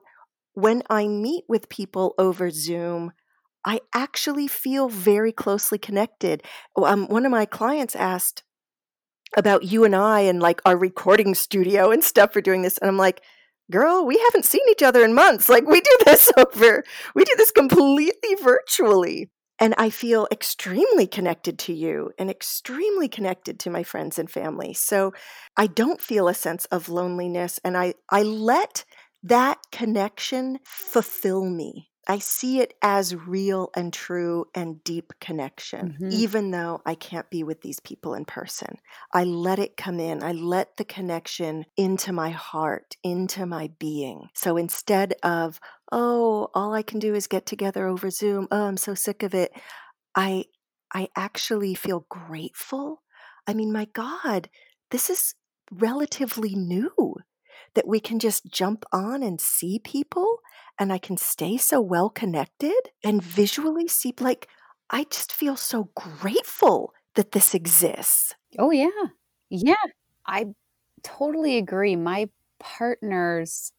when 0.58 0.82
I 0.90 1.08
meet 1.08 1.44
with 1.48 1.70
people 1.70 2.16
over 2.18 2.50
Zoom, 2.50 3.12
I 3.64 3.80
actually 3.94 4.48
feel 4.48 4.90
very 4.90 5.32
closely 5.32 5.78
connected. 5.78 6.42
Um, 6.76 7.06
one 7.10 7.28
of 7.28 7.32
my 7.32 7.46
clients 7.46 7.96
asked 7.96 8.42
about 9.36 9.66
you 9.66 9.84
and 9.84 9.96
I 9.96 10.22
and 10.22 10.42
like 10.42 10.60
our 10.66 10.76
recording 10.76 11.36
studio 11.36 11.92
and 11.92 12.04
stuff 12.04 12.34
for 12.34 12.42
doing 12.42 12.64
this. 12.64 12.80
And 12.80 12.90
I'm 12.90 12.98
like, 12.98 13.22
girl, 13.70 14.04
we 14.04 14.18
haven't 14.18 14.46
seen 14.46 14.64
each 14.72 14.82
other 14.82 15.06
in 15.06 15.14
months. 15.14 15.48
Like, 15.48 15.68
we 15.68 15.80
do 15.80 15.98
this 16.06 16.32
over, 16.38 16.84
we 17.14 17.24
do 17.24 17.34
this 17.38 17.52
completely 17.52 18.34
virtually. 18.42 19.30
And 19.60 19.76
I 19.78 19.92
feel 19.92 20.28
extremely 20.32 21.06
connected 21.06 21.60
to 21.60 21.74
you 21.74 22.14
and 22.18 22.32
extremely 22.32 23.08
connected 23.08 23.60
to 23.60 23.70
my 23.70 23.84
friends 23.84 24.18
and 24.18 24.28
family. 24.28 24.74
So 24.74 25.14
I 25.56 25.68
don't 25.68 26.02
feel 26.02 26.28
a 26.28 26.34
sense 26.34 26.66
of 26.66 26.90
loneliness. 26.90 27.60
And 27.64 27.78
I, 27.78 27.94
I 28.10 28.24
let 28.24 28.86
that 29.24 29.60
connection 29.72 30.60
fulfill 30.66 31.50
me. 31.50 31.90
I 32.10 32.20
see 32.20 32.62
it 32.62 32.74
as 32.82 33.16
real 33.16 33.70
and 33.76 33.92
true 33.92 34.46
and 34.56 34.82
deep 34.86 35.12
connection, 35.20 35.92
Mhm. 36.00 36.10
even 36.10 36.52
though 36.52 36.82
I 36.86 36.96
can't 36.96 37.30
be 37.30 37.44
with 37.44 37.62
these 37.62 37.82
people 37.82 38.14
in 38.14 38.24
person. 38.24 38.78
I 39.14 39.26
let 39.26 39.60
it 39.60 39.76
come 39.76 40.00
in. 40.00 40.24
I 40.24 40.32
let 40.32 40.78
the 40.78 40.86
connection 40.86 41.66
into 41.76 42.14
my 42.14 42.30
heart, 42.30 42.96
into 43.04 43.46
my 43.46 43.72
being. 43.78 44.30
So 44.36 44.56
instead 44.56 45.16
of, 45.22 45.60
oh, 45.92 46.48
all 46.54 46.74
I 46.74 46.82
can 46.82 47.00
do 47.00 47.14
is 47.14 47.28
get 47.28 47.46
together 47.46 47.88
over 47.88 48.10
Zoom. 48.10 48.48
Oh, 48.52 48.68
I'm 48.68 48.78
so 48.78 48.94
sick 48.96 49.22
of 49.24 49.34
it. 49.34 49.52
I 50.16 50.46
I 50.94 51.10
actually 51.18 51.76
feel 51.76 52.06
grateful. 52.10 53.04
I 53.48 53.54
mean, 53.54 53.74
my 53.74 53.86
God, 53.94 54.50
this 54.92 55.10
is 55.10 55.36
relatively 55.72 56.56
new 56.56 56.94
that 57.78 57.88
we 57.88 58.02
can 58.02 58.20
just 58.20 58.48
jump 58.52 58.86
on 58.92 59.24
and 59.24 59.40
see 59.40 59.80
people 59.80 60.40
and 60.80 60.92
I 60.92 60.98
can 60.98 61.16
stay 61.16 61.58
so 61.58 61.80
well 61.80 62.10
connected 62.10 62.74
and 63.06 63.24
visually 63.24 63.88
see 63.88 64.16
like 64.20 64.50
I 64.90 65.04
just 65.06 65.32
feel 65.32 65.56
so 65.56 65.92
grateful 65.96 66.94
that 67.16 67.34
this 67.34 67.54
exists. 67.54 68.34
Oh 68.58 68.72
yeah. 68.72 68.90
Yeah. 69.52 69.76
I 70.26 70.48
totally 71.04 71.58
agree. 71.58 71.96
My 71.96 72.30
partner's 72.60 73.72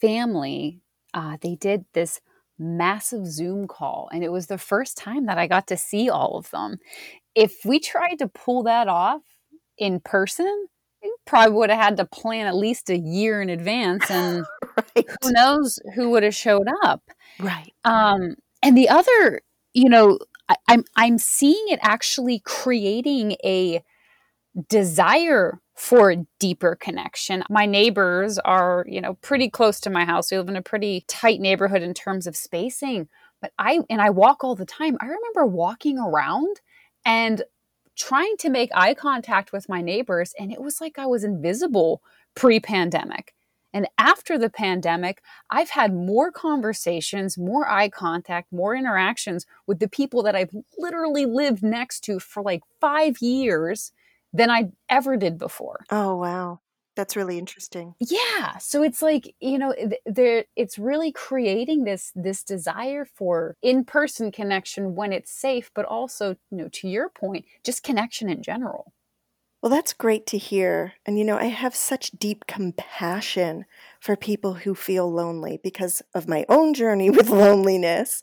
family, 0.00 0.80
uh, 1.14 1.36
they 1.40 1.56
did 1.56 1.84
this 1.92 2.20
massive 2.58 3.26
Zoom 3.26 3.68
call, 3.68 4.08
and 4.12 4.24
it 4.24 4.32
was 4.32 4.46
the 4.46 4.58
first 4.58 4.96
time 4.96 5.26
that 5.26 5.38
I 5.38 5.46
got 5.46 5.66
to 5.68 5.76
see 5.76 6.10
all 6.10 6.38
of 6.38 6.50
them. 6.50 6.78
If 7.34 7.64
we 7.64 7.80
tried 7.80 8.16
to 8.20 8.28
pull 8.28 8.64
that 8.64 8.88
off 8.88 9.22
in 9.78 10.00
person, 10.00 10.68
probably 11.28 11.54
would 11.54 11.70
have 11.70 11.80
had 11.80 11.96
to 11.98 12.04
plan 12.06 12.46
at 12.46 12.56
least 12.56 12.90
a 12.90 12.98
year 12.98 13.40
in 13.42 13.50
advance, 13.50 14.10
and 14.10 14.44
Right. 14.76 15.06
who 15.22 15.32
knows 15.32 15.78
who 15.94 16.10
would 16.10 16.22
have 16.22 16.34
showed 16.34 16.66
up. 16.84 17.02
Right. 17.38 17.72
Um, 17.84 18.36
and 18.62 18.76
the 18.76 18.88
other, 18.88 19.42
you 19.74 19.88
know, 19.88 20.18
I, 20.48 20.56
I'm 20.68 20.84
I'm 20.96 21.18
seeing 21.18 21.66
it 21.68 21.78
actually 21.82 22.40
creating 22.44 23.36
a 23.44 23.82
desire 24.68 25.60
for 25.74 26.10
a 26.10 26.26
deeper 26.40 26.74
connection. 26.74 27.44
My 27.48 27.66
neighbors 27.66 28.38
are, 28.40 28.84
you 28.88 29.00
know, 29.00 29.14
pretty 29.14 29.48
close 29.48 29.78
to 29.80 29.90
my 29.90 30.04
house. 30.04 30.30
We 30.30 30.38
live 30.38 30.48
in 30.48 30.56
a 30.56 30.62
pretty 30.62 31.04
tight 31.06 31.40
neighborhood 31.40 31.82
in 31.82 31.94
terms 31.94 32.26
of 32.26 32.36
spacing. 32.36 33.08
But 33.40 33.52
I 33.58 33.80
and 33.88 34.00
I 34.00 34.10
walk 34.10 34.42
all 34.42 34.56
the 34.56 34.64
time. 34.66 34.96
I 35.00 35.06
remember 35.06 35.46
walking 35.46 35.98
around 35.98 36.60
and 37.04 37.42
trying 37.98 38.36
to 38.38 38.48
make 38.48 38.70
eye 38.74 38.94
contact 38.94 39.52
with 39.52 39.68
my 39.68 39.82
neighbors 39.82 40.32
and 40.38 40.52
it 40.52 40.60
was 40.60 40.80
like 40.80 40.98
I 40.98 41.06
was 41.06 41.24
invisible 41.24 42.00
pre-pandemic. 42.34 43.34
And 43.74 43.86
after 43.98 44.38
the 44.38 44.48
pandemic, 44.48 45.20
I've 45.50 45.70
had 45.70 45.92
more 45.92 46.32
conversations, 46.32 47.36
more 47.36 47.68
eye 47.68 47.90
contact, 47.90 48.50
more 48.50 48.74
interactions 48.74 49.44
with 49.66 49.78
the 49.78 49.88
people 49.88 50.22
that 50.22 50.34
I've 50.34 50.54
literally 50.78 51.26
lived 51.26 51.62
next 51.62 52.00
to 52.04 52.18
for 52.18 52.42
like 52.42 52.62
5 52.80 53.18
years 53.20 53.92
than 54.32 54.50
I 54.50 54.70
ever 54.88 55.16
did 55.16 55.36
before. 55.38 55.84
Oh 55.90 56.16
wow. 56.16 56.60
That's 56.98 57.14
really 57.14 57.38
interesting. 57.38 57.94
Yeah, 58.00 58.58
so 58.58 58.82
it's 58.82 59.02
like, 59.02 59.32
you 59.38 59.56
know, 59.56 59.72
there 60.04 60.46
it's 60.56 60.80
really 60.80 61.12
creating 61.12 61.84
this 61.84 62.10
this 62.16 62.42
desire 62.42 63.04
for 63.04 63.56
in-person 63.62 64.32
connection 64.32 64.96
when 64.96 65.12
it's 65.12 65.30
safe, 65.30 65.70
but 65.76 65.84
also, 65.84 66.30
you 66.50 66.56
know, 66.58 66.68
to 66.72 66.88
your 66.88 67.08
point, 67.08 67.44
just 67.62 67.84
connection 67.84 68.28
in 68.28 68.42
general. 68.42 68.92
Well, 69.62 69.70
that's 69.70 69.92
great 69.92 70.26
to 70.28 70.38
hear. 70.38 70.94
And 71.06 71.18
you 71.18 71.24
know, 71.24 71.36
I 71.38 71.46
have 71.46 71.74
such 71.76 72.10
deep 72.12 72.46
compassion 72.48 73.64
for 74.00 74.16
people 74.16 74.54
who 74.54 74.74
feel 74.74 75.08
lonely 75.12 75.60
because 75.62 76.02
of 76.14 76.28
my 76.28 76.44
own 76.48 76.74
journey 76.74 77.10
with 77.16 77.28
loneliness, 77.30 78.20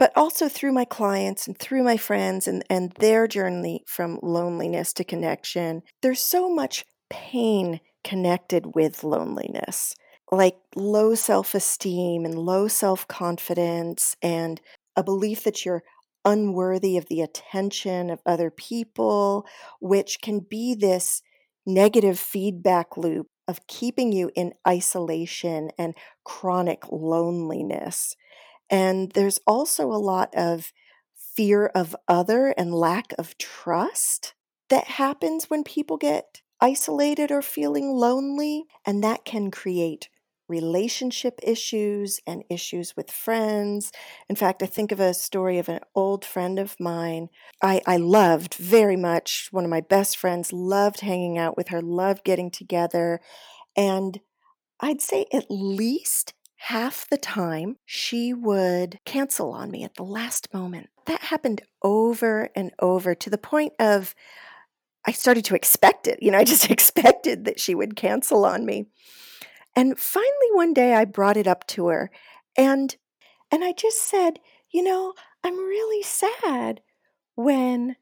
but 0.00 0.12
also 0.16 0.48
through 0.48 0.72
my 0.72 0.84
clients 0.84 1.46
and 1.46 1.56
through 1.56 1.84
my 1.84 1.96
friends 1.96 2.48
and, 2.48 2.64
and 2.68 2.90
their 2.98 3.28
journey 3.28 3.84
from 3.86 4.18
loneliness 4.20 4.92
to 4.94 5.04
connection. 5.04 5.82
There's 6.02 6.20
so 6.20 6.52
much 6.52 6.84
pain 7.08 7.80
connected 8.06 8.76
with 8.76 9.02
loneliness, 9.02 9.96
like 10.30 10.56
low 10.76 11.16
self 11.16 11.54
esteem 11.54 12.24
and 12.24 12.38
low 12.38 12.68
self 12.68 13.06
confidence, 13.08 14.16
and 14.22 14.60
a 14.94 15.02
belief 15.02 15.42
that 15.42 15.64
you're 15.64 15.82
unworthy 16.24 16.96
of 16.96 17.06
the 17.06 17.20
attention 17.20 18.08
of 18.08 18.20
other 18.24 18.48
people, 18.50 19.44
which 19.80 20.20
can 20.22 20.38
be 20.38 20.74
this 20.74 21.20
negative 21.66 22.18
feedback 22.18 22.96
loop 22.96 23.26
of 23.48 23.66
keeping 23.66 24.12
you 24.12 24.30
in 24.36 24.52
isolation 24.66 25.70
and 25.76 25.94
chronic 26.24 26.84
loneliness. 26.90 28.14
And 28.70 29.10
there's 29.12 29.40
also 29.46 29.90
a 29.90 29.98
lot 29.98 30.32
of 30.34 30.72
fear 31.36 31.66
of 31.66 31.96
other 32.06 32.54
and 32.56 32.72
lack 32.72 33.12
of 33.18 33.36
trust 33.36 34.34
that 34.68 34.84
happens 34.84 35.50
when 35.50 35.64
people 35.64 35.96
get 35.96 36.40
isolated 36.60 37.30
or 37.30 37.42
feeling 37.42 37.92
lonely. 37.92 38.64
And 38.84 39.02
that 39.04 39.24
can 39.24 39.50
create 39.50 40.08
relationship 40.48 41.40
issues 41.42 42.20
and 42.26 42.44
issues 42.48 42.96
with 42.96 43.10
friends. 43.10 43.92
In 44.28 44.36
fact, 44.36 44.62
I 44.62 44.66
think 44.66 44.92
of 44.92 45.00
a 45.00 45.14
story 45.14 45.58
of 45.58 45.68
an 45.68 45.80
old 45.94 46.24
friend 46.24 46.58
of 46.58 46.78
mine 46.78 47.28
I, 47.62 47.80
I 47.86 47.96
loved 47.96 48.54
very 48.54 48.96
much. 48.96 49.48
One 49.50 49.64
of 49.64 49.70
my 49.70 49.80
best 49.80 50.16
friends 50.16 50.52
loved 50.52 51.00
hanging 51.00 51.38
out 51.38 51.56
with 51.56 51.68
her, 51.68 51.82
loved 51.82 52.24
getting 52.24 52.50
together. 52.50 53.20
And 53.76 54.20
I'd 54.80 55.00
say 55.00 55.26
at 55.32 55.46
least 55.48 56.34
half 56.56 57.08
the 57.08 57.18
time 57.18 57.76
she 57.84 58.32
would 58.32 58.98
cancel 59.04 59.52
on 59.52 59.70
me 59.70 59.84
at 59.84 59.94
the 59.94 60.02
last 60.02 60.52
moment. 60.52 60.88
That 61.06 61.22
happened 61.22 61.62
over 61.82 62.50
and 62.54 62.72
over 62.78 63.14
to 63.14 63.30
the 63.30 63.38
point 63.38 63.72
of 63.78 64.14
I 65.06 65.12
started 65.12 65.44
to 65.46 65.54
expect 65.54 66.06
it. 66.06 66.18
You 66.22 66.30
know, 66.30 66.38
I 66.38 66.44
just 66.44 66.70
expected 66.70 67.44
that 67.44 67.60
she 67.60 67.74
would 67.74 67.96
cancel 67.96 68.44
on 68.44 68.66
me. 68.66 68.86
And 69.74 69.98
finally 69.98 70.50
one 70.52 70.72
day 70.72 70.94
I 70.94 71.04
brought 71.04 71.36
it 71.36 71.46
up 71.46 71.66
to 71.68 71.88
her 71.88 72.10
and 72.56 72.96
and 73.52 73.62
I 73.62 73.72
just 73.72 74.08
said, 74.08 74.40
"You 74.70 74.82
know, 74.82 75.14
I'm 75.44 75.56
really 75.56 76.02
sad 76.02 76.80
when 77.36 77.96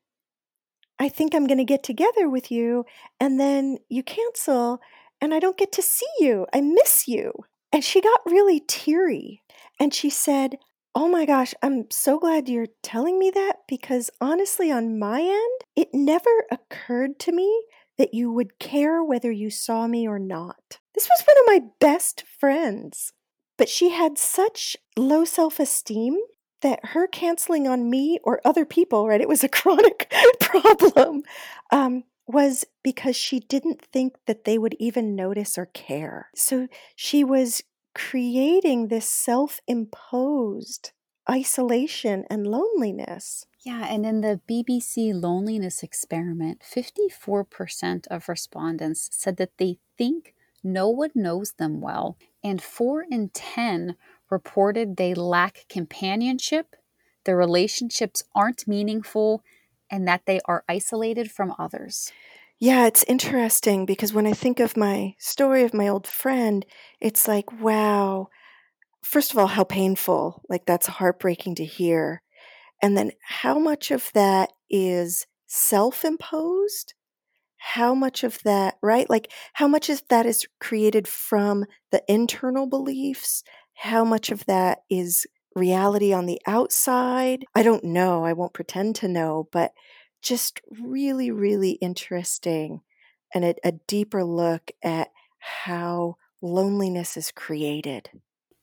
I 0.99 1.09
think 1.09 1.35
I'm 1.35 1.47
going 1.47 1.59
to 1.59 1.65
get 1.65 1.83
together 1.83 2.31
with 2.31 2.51
you 2.51 2.85
and 3.21 3.39
then 3.39 3.79
you 3.89 4.03
cancel 4.03 4.81
and 5.21 5.35
I 5.35 5.41
don't 5.41 5.59
get 5.59 5.73
to 5.73 5.83
see 5.83 6.07
you. 6.21 6.47
I 6.55 6.61
miss 6.61 7.09
you." 7.09 7.33
And 7.73 7.85
she 7.85 8.01
got 8.01 8.21
really 8.25 8.61
teary 8.61 9.43
and 9.81 9.93
she 9.93 10.09
said, 10.09 10.59
Oh 10.95 11.09
my 11.09 11.27
gosh, 11.27 11.55
I'm 11.63 11.91
so 11.91 12.19
glad 12.21 12.49
you're 12.49 12.69
telling 12.83 13.19
me 13.19 13.31
that 13.31 13.59
because 13.67 14.11
honestly, 14.21 14.71
on 14.71 14.99
my 14.99 15.21
end, 15.21 15.61
it 15.75 15.89
never 15.93 16.45
occurred 16.53 17.19
to 17.21 17.33
me 17.33 17.65
that 17.99 18.15
you 18.15 18.31
would 18.31 18.59
care 18.59 19.03
whether 19.03 19.31
you 19.31 19.51
saw 19.51 19.87
me 19.89 20.07
or 20.07 20.19
not. 20.19 20.79
This 20.95 21.09
was 21.09 21.25
one 21.27 21.37
of 21.39 21.63
my 21.65 21.71
best 21.81 22.23
friends, 22.23 23.13
but 23.59 23.69
she 23.69 23.91
had 23.91 24.19
such 24.19 24.77
low 24.97 25.25
self 25.25 25.59
esteem 25.59 26.17
that 26.63 26.81
her 26.87 27.07
canceling 27.09 27.67
on 27.67 27.91
me 27.91 28.19
or 28.23 28.41
other 28.45 28.65
people, 28.65 29.09
right? 29.09 29.21
It 29.21 29.29
was 29.29 29.43
a 29.45 29.49
chronic 29.51 30.13
problem, 30.41 31.23
um, 31.73 32.05
was 32.27 32.65
because 32.85 33.17
she 33.17 33.41
didn't 33.41 33.83
think 33.93 34.15
that 34.27 34.45
they 34.45 34.59
would 34.59 34.75
even 34.79 35.17
notice 35.17 35.59
or 35.59 35.67
care. 35.67 36.31
So 36.37 36.69
she 36.97 37.25
was 37.25 37.63
creating 37.95 38.89
this 38.89 39.09
self 39.09 39.61
imposed 39.67 40.93
isolation 41.31 42.25
and 42.29 42.47
loneliness. 42.47 43.47
Yeah, 43.65 43.87
and 43.87 44.05
in 44.05 44.21
the 44.21 44.41
BBC 44.49 45.15
loneliness 45.15 45.83
experiment, 45.83 46.61
54% 46.61 48.07
of 48.09 48.29
respondents 48.29 49.09
said 49.13 49.39
that 49.39 49.57
they 49.57 49.79
think 49.97 50.35
no 50.63 50.89
one 50.89 51.11
knows 51.15 51.53
them 51.53 51.81
well, 51.81 52.19
and 52.43 52.61
4 52.61 53.07
in 53.11 53.31
10 53.31 53.97
reported 54.31 54.97
they 54.97 55.15
lack 55.15 55.65
companionship, 55.69 56.77
their 57.25 57.37
relationships 57.37 58.25
aren't 58.35 58.69
meaningful, 58.69 59.43
and 59.91 60.07
that 60.07 60.23
they 60.27 60.41
are 60.47 60.65
isolated 60.69 61.31
from 61.31 61.55
others. 61.59 62.13
Yeah, 62.65 62.87
it's 62.87 63.05
interesting 63.05 63.85
because 63.85 64.13
when 64.15 64.27
I 64.27 64.33
think 64.33 64.59
of 64.59 64.75
my 64.77 65.15
story 65.19 65.65
of 65.65 65.75
my 65.75 65.89
old 65.89 66.07
friend, 66.07 66.65
it's 67.01 67.29
like, 67.29 67.53
wow, 67.61 68.29
first 69.03 69.33
of 69.33 69.39
all, 69.39 69.49
how 69.49 69.65
painful. 69.65 70.43
Like, 70.49 70.67
that's 70.67 70.87
heartbreaking 70.87 71.57
to 71.57 71.65
hear. 71.65 72.23
And 72.83 72.97
then 72.97 73.13
how 73.27 73.59
much 73.59 73.91
of 73.93 74.11
that 74.15 74.51
is 74.71 75.27
self 75.49 76.05
imposed? 76.05 76.95
How 77.59 77.95
much 77.95 78.25
of 78.25 78.39
that, 78.45 78.77
right? 78.83 79.09
Like, 79.11 79.33
how 79.55 79.69
much 79.69 79.91
of 79.91 80.03
that 80.11 80.27
is 80.27 80.47
created 80.61 81.09
from 81.09 81.67
the 81.93 82.03
internal 82.09 82.67
beliefs? 82.67 83.45
How 83.75 84.05
much 84.05 84.31
of 84.33 84.47
that 84.47 84.81
is 84.91 85.27
reality 85.57 86.13
on 86.13 86.27
the 86.27 86.41
outside? 86.47 87.45
I 87.55 87.63
don't 87.63 87.85
know. 87.85 88.25
I 88.25 88.35
won't 88.35 88.55
pretend 88.55 88.97
to 88.97 89.09
know, 89.09 89.49
but 89.53 89.73
just 90.25 90.61
really, 90.81 91.31
really 91.31 91.73
interesting 91.73 92.81
and 93.35 93.45
a, 93.45 93.55
a 93.63 93.73
deeper 93.73 94.25
look 94.25 94.73
at 94.83 95.11
how 95.39 96.17
loneliness 96.41 97.17
is 97.17 97.31
created. 97.31 98.11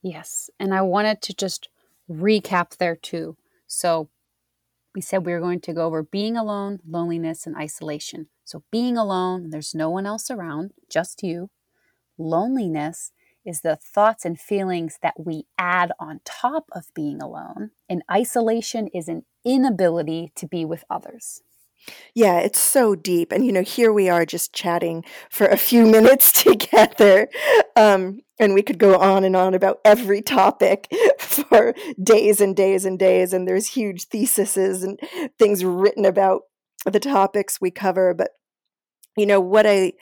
Yes. 0.01 0.49
And 0.59 0.73
I 0.73 0.81
wanted 0.81 1.21
to 1.21 1.33
just 1.33 1.69
recap 2.09 2.77
there 2.77 2.95
too. 2.95 3.37
So 3.67 4.09
we 4.95 5.01
said 5.01 5.25
we 5.25 5.33
were 5.33 5.39
going 5.39 5.61
to 5.61 5.73
go 5.73 5.85
over 5.85 6.03
being 6.03 6.35
alone, 6.35 6.79
loneliness, 6.87 7.45
and 7.45 7.55
isolation. 7.55 8.27
So 8.43 8.63
being 8.71 8.97
alone, 8.97 9.51
there's 9.51 9.75
no 9.75 9.89
one 9.89 10.05
else 10.05 10.31
around, 10.31 10.71
just 10.89 11.21
you. 11.21 11.49
Loneliness 12.17 13.11
is 13.45 13.61
the 13.61 13.75
thoughts 13.75 14.25
and 14.25 14.39
feelings 14.39 14.97
that 15.01 15.13
we 15.17 15.45
add 15.57 15.91
on 15.99 16.21
top 16.25 16.65
of 16.73 16.93
being 16.93 17.21
alone. 17.21 17.71
And 17.87 18.03
isolation 18.11 18.87
is 18.87 19.07
an 19.07 19.23
inability 19.45 20.31
to 20.35 20.47
be 20.47 20.65
with 20.65 20.83
others. 20.89 21.41
Yeah, 22.13 22.39
it's 22.39 22.59
so 22.59 22.95
deep. 22.95 23.31
And, 23.31 23.45
you 23.45 23.51
know, 23.51 23.63
here 23.63 23.91
we 23.93 24.09
are 24.09 24.25
just 24.25 24.53
chatting 24.53 25.03
for 25.29 25.47
a 25.47 25.57
few 25.57 25.85
minutes 25.91 26.31
together. 26.43 27.29
Um, 27.75 28.21
and 28.39 28.53
we 28.53 28.61
could 28.61 28.79
go 28.79 28.97
on 28.97 29.23
and 29.23 29.35
on 29.35 29.53
about 29.53 29.79
every 29.85 30.21
topic 30.21 30.87
for 31.19 31.73
days 32.01 32.41
and 32.41 32.55
days 32.55 32.85
and 32.85 32.97
days. 32.97 33.33
And 33.33 33.47
there's 33.47 33.67
huge 33.67 34.05
theses 34.05 34.83
and 34.83 34.99
things 35.37 35.63
written 35.63 36.05
about 36.05 36.41
the 36.85 36.99
topics 36.99 37.61
we 37.61 37.71
cover. 37.71 38.13
But, 38.13 38.31
you 39.15 39.25
know, 39.25 39.39
what 39.39 39.67
I 39.67 39.93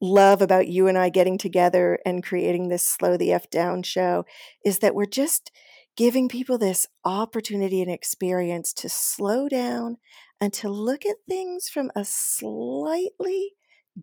love 0.00 0.42
about 0.42 0.68
you 0.68 0.88
and 0.88 0.98
I 0.98 1.08
getting 1.08 1.38
together 1.38 1.98
and 2.04 2.22
creating 2.22 2.68
this 2.68 2.86
Slow 2.86 3.16
the 3.16 3.32
F 3.32 3.48
Down 3.48 3.82
show 3.82 4.24
is 4.64 4.80
that 4.80 4.94
we're 4.94 5.06
just 5.06 5.50
giving 5.96 6.28
people 6.28 6.58
this 6.58 6.86
opportunity 7.04 7.80
and 7.80 7.90
experience 7.90 8.72
to 8.74 8.88
slow 8.88 9.48
down 9.48 9.96
and 10.40 10.52
to 10.52 10.68
look 10.68 11.06
at 11.06 11.16
things 11.28 11.68
from 11.68 11.90
a 11.94 12.04
slightly 12.04 13.52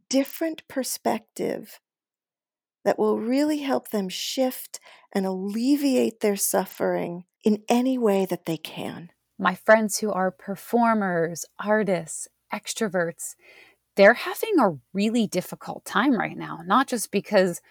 different 0.10 0.68
perspective 0.68 1.80
that 2.84 3.00
will 3.00 3.20
really 3.20 3.60
help 3.60 3.90
them 3.90 4.10
shift 4.10 4.80
and 5.14 5.26
alleviate 5.26 6.20
their 6.20 6.36
suffering 6.36 7.24
in 7.44 7.64
any 7.70 7.98
way 7.98 8.26
that 8.26 8.46
they 8.46 8.58
can. 8.58 9.10
My 9.38 9.56
friends 9.56 10.00
who 10.00 10.12
are 10.12 10.32
performers, 10.32 11.46
artists, 11.60 12.28
extroverts, 12.54 13.36
they're 13.96 14.14
having 14.14 14.60
a 14.60 14.78
really 14.94 15.28
difficult 15.28 15.86
time 15.86 16.18
right 16.18 16.38
now, 16.38 16.60
not 16.66 16.88
just 16.88 17.12
because 17.12 17.62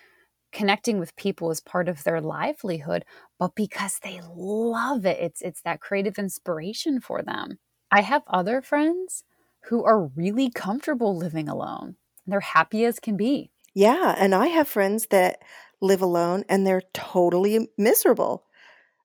connecting 0.53 0.99
with 0.99 1.17
people 1.17 1.51
is 1.51 1.61
part 1.61 1.89
of 1.89 2.05
their 2.05 2.21
livelihood, 2.21 3.05
but 3.39 3.55
because 3.55 3.99
they 4.03 4.21
love 4.35 5.05
it. 5.07 5.19
It's 5.21 5.41
it's 5.43 5.63
that 5.63 5.81
creative 5.81 6.19
inspiration 6.19 7.01
for 7.01 7.23
them. 7.23 7.59
I 7.93 8.01
have 8.01 8.23
other 8.27 8.63
friends 8.63 9.23
who 9.65 9.85
are 9.85 10.07
really 10.07 10.51
comfortable 10.51 11.15
living 11.15 11.47
alone. 11.49 11.97
They're 12.27 12.41
happy 12.41 12.87
as 12.87 12.99
can 12.99 13.19
be. 13.19 13.51
Yeah, 13.75 14.15
and 14.19 14.35
I 14.35 14.47
have 14.49 14.67
friends 14.67 15.09
that 15.11 15.41
live 15.83 16.01
alone 16.01 16.45
and 16.49 16.67
they're 16.67 16.83
totally 16.95 17.69
miserable. 17.77 18.47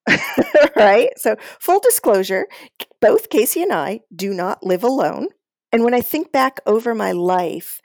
right? 0.78 1.10
So, 1.18 1.36
full 1.60 1.82
disclosure, 1.82 2.48
both 3.02 3.30
Casey 3.30 3.62
and 3.62 3.74
I 3.74 4.02
do 4.16 4.34
not 4.34 4.66
live 4.66 4.86
alone. 4.86 5.28
And 5.74 5.84
when 5.84 5.94
I 5.94 6.00
think 6.00 6.32
back 6.32 6.62
over 6.66 6.96
my 6.96 7.12
life, 7.12 7.82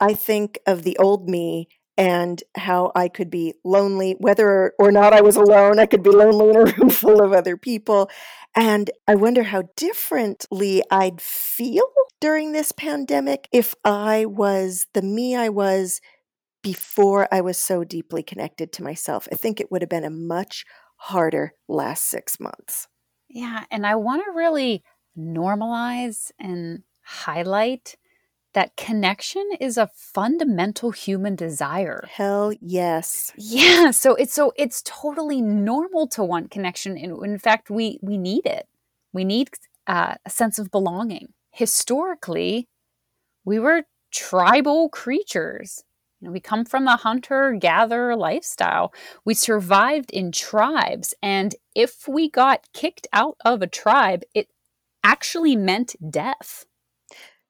I 0.00 0.14
think 0.14 0.58
of 0.66 0.84
the 0.84 0.96
old 0.96 1.28
me 1.28 1.68
and 1.96 2.42
how 2.56 2.92
I 2.94 3.08
could 3.08 3.30
be 3.30 3.54
lonely, 3.64 4.16
whether 4.18 4.74
or 4.78 4.92
not 4.92 5.12
I 5.12 5.22
was 5.22 5.36
alone. 5.36 5.78
I 5.78 5.86
could 5.86 6.02
be 6.02 6.10
lonely 6.10 6.50
in 6.50 6.56
a 6.56 6.64
room 6.76 6.90
full 6.90 7.22
of 7.22 7.32
other 7.32 7.56
people. 7.56 8.10
And 8.54 8.90
I 9.06 9.14
wonder 9.14 9.44
how 9.44 9.64
differently 9.76 10.82
I'd 10.90 11.20
feel 11.20 11.84
during 12.20 12.52
this 12.52 12.72
pandemic 12.72 13.48
if 13.52 13.74
I 13.84 14.24
was 14.24 14.86
the 14.94 15.02
me 15.02 15.36
I 15.36 15.48
was 15.48 16.00
before 16.62 17.28
I 17.32 17.40
was 17.42 17.58
so 17.58 17.84
deeply 17.84 18.22
connected 18.22 18.72
to 18.72 18.82
myself. 18.82 19.28
I 19.30 19.36
think 19.36 19.60
it 19.60 19.70
would 19.70 19.82
have 19.82 19.88
been 19.88 20.04
a 20.04 20.10
much 20.10 20.64
harder 20.96 21.52
last 21.68 22.04
six 22.04 22.40
months. 22.40 22.88
Yeah. 23.28 23.64
And 23.70 23.86
I 23.86 23.96
want 23.96 24.24
to 24.24 24.32
really 24.32 24.82
normalize 25.16 26.30
and 26.38 26.82
highlight 27.02 27.96
that 28.56 28.74
connection 28.74 29.46
is 29.60 29.76
a 29.76 29.90
fundamental 29.94 30.90
human 30.90 31.36
desire. 31.36 32.08
Hell 32.10 32.54
yes. 32.62 33.30
Yeah, 33.36 33.90
so 33.90 34.14
it's 34.14 34.32
so 34.32 34.54
it's 34.56 34.82
totally 34.82 35.42
normal 35.42 36.08
to 36.08 36.24
want 36.24 36.50
connection. 36.50 36.96
In, 36.96 37.22
in 37.22 37.38
fact, 37.38 37.68
we 37.68 37.98
we 38.00 38.16
need 38.16 38.46
it. 38.46 38.66
We 39.12 39.24
need 39.24 39.50
uh, 39.86 40.14
a 40.24 40.30
sense 40.30 40.58
of 40.58 40.70
belonging. 40.70 41.34
Historically, 41.50 42.66
we 43.44 43.58
were 43.58 43.82
tribal 44.10 44.88
creatures. 44.88 45.84
You 46.20 46.28
know, 46.28 46.32
we 46.32 46.40
come 46.40 46.64
from 46.64 46.88
a 46.88 46.96
hunter 46.96 47.52
gatherer 47.60 48.16
lifestyle. 48.16 48.90
We 49.26 49.34
survived 49.34 50.10
in 50.10 50.32
tribes, 50.32 51.12
and 51.22 51.54
if 51.74 52.08
we 52.08 52.30
got 52.30 52.72
kicked 52.72 53.06
out 53.12 53.36
of 53.44 53.60
a 53.60 53.66
tribe, 53.66 54.22
it 54.34 54.48
actually 55.04 55.56
meant 55.56 55.94
death. 56.10 56.64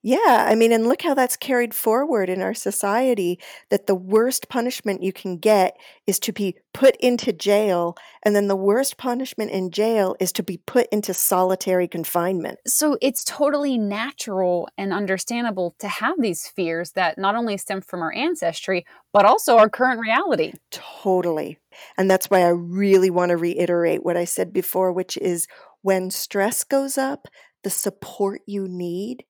Yeah, 0.06 0.46
I 0.48 0.54
mean, 0.54 0.70
and 0.70 0.86
look 0.86 1.02
how 1.02 1.14
that's 1.14 1.36
carried 1.36 1.74
forward 1.74 2.28
in 2.30 2.40
our 2.40 2.54
society 2.54 3.40
that 3.70 3.88
the 3.88 3.96
worst 3.96 4.48
punishment 4.48 5.02
you 5.02 5.12
can 5.12 5.36
get 5.36 5.76
is 6.06 6.20
to 6.20 6.32
be 6.32 6.54
put 6.72 6.94
into 7.00 7.32
jail, 7.32 7.96
and 8.22 8.36
then 8.36 8.46
the 8.46 8.54
worst 8.54 8.98
punishment 8.98 9.50
in 9.50 9.72
jail 9.72 10.14
is 10.20 10.30
to 10.34 10.44
be 10.44 10.58
put 10.58 10.86
into 10.92 11.12
solitary 11.12 11.88
confinement. 11.88 12.60
So 12.68 12.96
it's 13.02 13.24
totally 13.24 13.78
natural 13.78 14.68
and 14.78 14.92
understandable 14.92 15.74
to 15.80 15.88
have 15.88 16.14
these 16.20 16.46
fears 16.46 16.92
that 16.92 17.18
not 17.18 17.34
only 17.34 17.56
stem 17.56 17.80
from 17.80 18.00
our 18.00 18.12
ancestry, 18.12 18.86
but 19.12 19.24
also 19.24 19.58
our 19.58 19.68
current 19.68 19.98
reality. 19.98 20.52
Totally. 20.70 21.58
And 21.98 22.08
that's 22.08 22.30
why 22.30 22.42
I 22.42 22.50
really 22.50 23.10
want 23.10 23.30
to 23.30 23.36
reiterate 23.36 24.04
what 24.04 24.16
I 24.16 24.24
said 24.24 24.52
before, 24.52 24.92
which 24.92 25.16
is 25.16 25.48
when 25.82 26.12
stress 26.12 26.62
goes 26.62 26.96
up, 26.96 27.26
the 27.64 27.70
support 27.70 28.42
you 28.46 28.68
need 28.68 29.24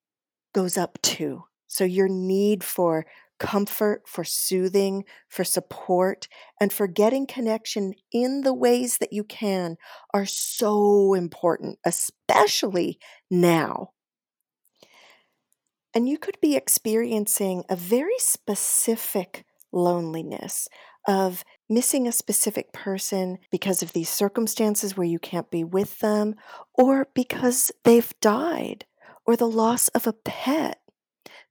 goes 0.56 0.78
up 0.78 0.98
too. 1.02 1.44
So, 1.68 1.84
your 1.84 2.08
need 2.08 2.64
for 2.64 3.04
comfort, 3.38 4.04
for 4.06 4.24
soothing, 4.24 5.04
for 5.28 5.44
support, 5.44 6.28
and 6.58 6.72
for 6.72 6.86
getting 6.86 7.26
connection 7.26 7.92
in 8.10 8.40
the 8.40 8.54
ways 8.54 8.96
that 8.96 9.12
you 9.12 9.22
can 9.22 9.76
are 10.14 10.24
so 10.24 11.12
important, 11.12 11.78
especially 11.84 12.98
now. 13.30 13.90
And 15.92 16.08
you 16.08 16.16
could 16.16 16.38
be 16.40 16.56
experiencing 16.56 17.64
a 17.68 17.76
very 17.76 18.18
specific 18.18 19.44
loneliness 19.72 20.68
of 21.06 21.44
missing 21.68 22.08
a 22.08 22.12
specific 22.12 22.72
person 22.72 23.36
because 23.50 23.82
of 23.82 23.92
these 23.92 24.08
circumstances 24.08 24.96
where 24.96 25.06
you 25.06 25.18
can't 25.18 25.50
be 25.50 25.64
with 25.64 25.98
them, 25.98 26.34
or 26.72 27.08
because 27.14 27.70
they've 27.84 28.14
died, 28.22 28.86
or 29.26 29.36
the 29.36 29.48
loss 29.48 29.88
of 29.88 30.06
a 30.06 30.12
pet 30.12 30.80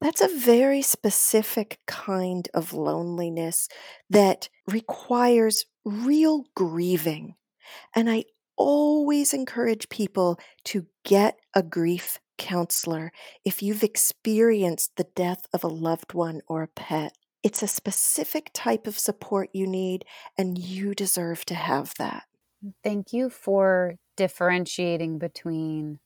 that's 0.01 0.21
a 0.21 0.27
very 0.27 0.81
specific 0.81 1.79
kind 1.87 2.47
of 2.53 2.73
loneliness 2.73 3.67
that 4.09 4.49
requires 4.67 5.65
real 5.83 6.45
grieving. 6.55 7.35
And 7.95 8.09
I 8.09 8.25
always 8.57 9.33
encourage 9.33 9.89
people 9.89 10.39
to 10.65 10.87
get 11.03 11.39
a 11.53 11.63
grief 11.63 12.19
counselor 12.37 13.11
if 13.43 13.63
you've 13.63 13.83
experienced 13.83 14.91
the 14.97 15.07
death 15.15 15.45
of 15.53 15.63
a 15.63 15.69
loved 15.69 16.13
one 16.13 16.41
or 16.47 16.63
a 16.63 16.67
pet. 16.67 17.13
It's 17.43 17.61
a 17.61 17.67
specific 17.67 18.49
type 18.53 18.87
of 18.87 18.97
support 18.97 19.49
you 19.53 19.67
need, 19.67 20.03
and 20.37 20.57
you 20.57 20.95
deserve 20.95 21.45
to 21.45 21.53
have 21.53 21.93
that. 21.99 22.23
Thank 22.83 23.13
you 23.13 23.29
for 23.29 23.95
differentiating 24.17 25.19
between 25.19 25.99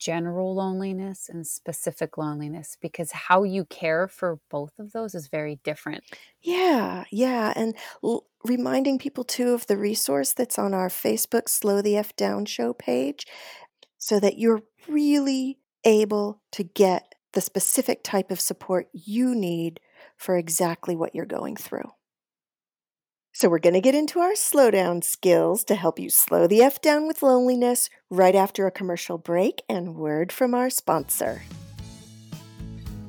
general 0.00 0.54
loneliness 0.54 1.28
and 1.28 1.46
specific 1.46 2.18
loneliness 2.18 2.76
because 2.80 3.12
how 3.12 3.44
you 3.44 3.64
care 3.66 4.08
for 4.08 4.40
both 4.50 4.78
of 4.78 4.92
those 4.92 5.14
is 5.14 5.28
very 5.28 5.60
different. 5.62 6.02
Yeah, 6.42 7.04
yeah. 7.12 7.52
And 7.54 7.76
l- 8.02 8.26
reminding 8.44 8.98
people 8.98 9.24
too 9.24 9.52
of 9.52 9.66
the 9.66 9.76
resource 9.76 10.32
that's 10.32 10.58
on 10.58 10.74
our 10.74 10.88
Facebook 10.88 11.48
Slow 11.48 11.82
the 11.82 11.96
F 11.96 12.16
Down 12.16 12.46
show 12.46 12.72
page 12.72 13.26
so 13.98 14.18
that 14.20 14.38
you're 14.38 14.62
really 14.88 15.58
able 15.84 16.42
to 16.52 16.64
get 16.64 17.14
the 17.32 17.40
specific 17.40 18.02
type 18.02 18.30
of 18.30 18.40
support 18.40 18.88
you 18.92 19.34
need 19.34 19.80
for 20.16 20.36
exactly 20.36 20.96
what 20.96 21.14
you're 21.14 21.26
going 21.26 21.56
through. 21.56 21.90
So, 23.32 23.48
we're 23.48 23.60
going 23.60 23.74
to 23.74 23.80
get 23.80 23.94
into 23.94 24.18
our 24.18 24.32
slowdown 24.32 25.04
skills 25.04 25.62
to 25.64 25.76
help 25.76 26.00
you 26.00 26.10
slow 26.10 26.48
the 26.48 26.62
F 26.62 26.80
down 26.80 27.06
with 27.06 27.22
loneliness 27.22 27.88
right 28.10 28.34
after 28.34 28.66
a 28.66 28.72
commercial 28.72 29.18
break 29.18 29.62
and 29.68 29.94
word 29.94 30.32
from 30.32 30.52
our 30.52 30.68
sponsor. 30.68 31.42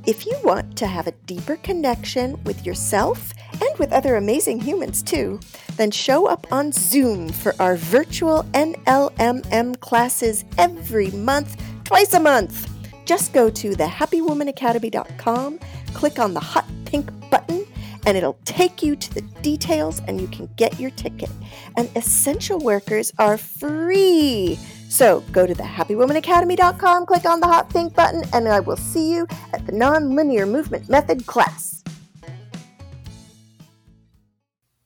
If 0.05 0.25
you 0.25 0.35
want 0.43 0.77
to 0.77 0.87
have 0.87 1.07
a 1.07 1.11
deeper 1.25 1.57
connection 1.57 2.41
with 2.43 2.65
yourself 2.65 3.33
and 3.53 3.77
with 3.79 3.91
other 3.91 4.15
amazing 4.15 4.59
humans 4.59 5.03
too, 5.03 5.39
then 5.75 5.91
show 5.91 6.27
up 6.27 6.51
on 6.51 6.71
Zoom 6.71 7.29
for 7.29 7.53
our 7.59 7.75
virtual 7.75 8.43
NLMM 8.53 9.79
classes 9.79 10.45
every 10.57 11.11
month, 11.11 11.61
twice 11.83 12.13
a 12.13 12.19
month. 12.19 12.67
Just 13.05 13.33
go 13.33 13.49
to 13.49 13.71
thehappywomanacademy.com, 13.71 15.59
click 15.93 16.19
on 16.19 16.33
the 16.33 16.39
hot 16.39 16.65
pink 16.85 17.11
button 17.29 17.60
and 18.05 18.17
it'll 18.17 18.39
take 18.45 18.81
you 18.81 18.95
to 18.95 19.13
the 19.13 19.21
details 19.41 20.01
and 20.07 20.19
you 20.19 20.27
can 20.27 20.49
get 20.55 20.79
your 20.79 20.91
ticket. 20.91 21.29
And 21.77 21.89
essential 21.95 22.59
workers 22.59 23.11
are 23.17 23.37
free. 23.37 24.57
So 24.89 25.21
go 25.31 25.47
to 25.47 25.55
thehappywomanacademy.com, 25.55 27.05
click 27.05 27.25
on 27.25 27.39
the 27.39 27.47
hot 27.47 27.69
pink 27.69 27.95
button, 27.95 28.23
and 28.33 28.47
I 28.47 28.59
will 28.59 28.75
see 28.75 29.13
you 29.13 29.25
at 29.53 29.65
the 29.65 29.71
nonlinear 29.71 30.49
movement 30.49 30.89
method 30.89 31.25
class. 31.25 31.83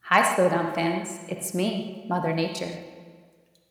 Hi, 0.02 0.22
Slowdown 0.36 0.76
fans. 0.76 1.20
It's 1.28 1.56
me, 1.56 2.06
Mother 2.08 2.34
Nature. 2.34 2.70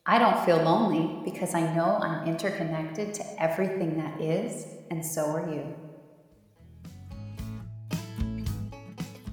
I 0.04 0.18
don't 0.18 0.44
feel 0.44 0.56
lonely 0.56 1.22
because 1.24 1.54
I 1.54 1.60
know 1.74 1.98
I'm 2.02 2.26
interconnected 2.26 3.14
to 3.14 3.42
everything 3.42 3.96
that 3.98 4.20
is, 4.20 4.66
and 4.90 5.06
so 5.06 5.26
are 5.26 5.48
you. 5.48 5.83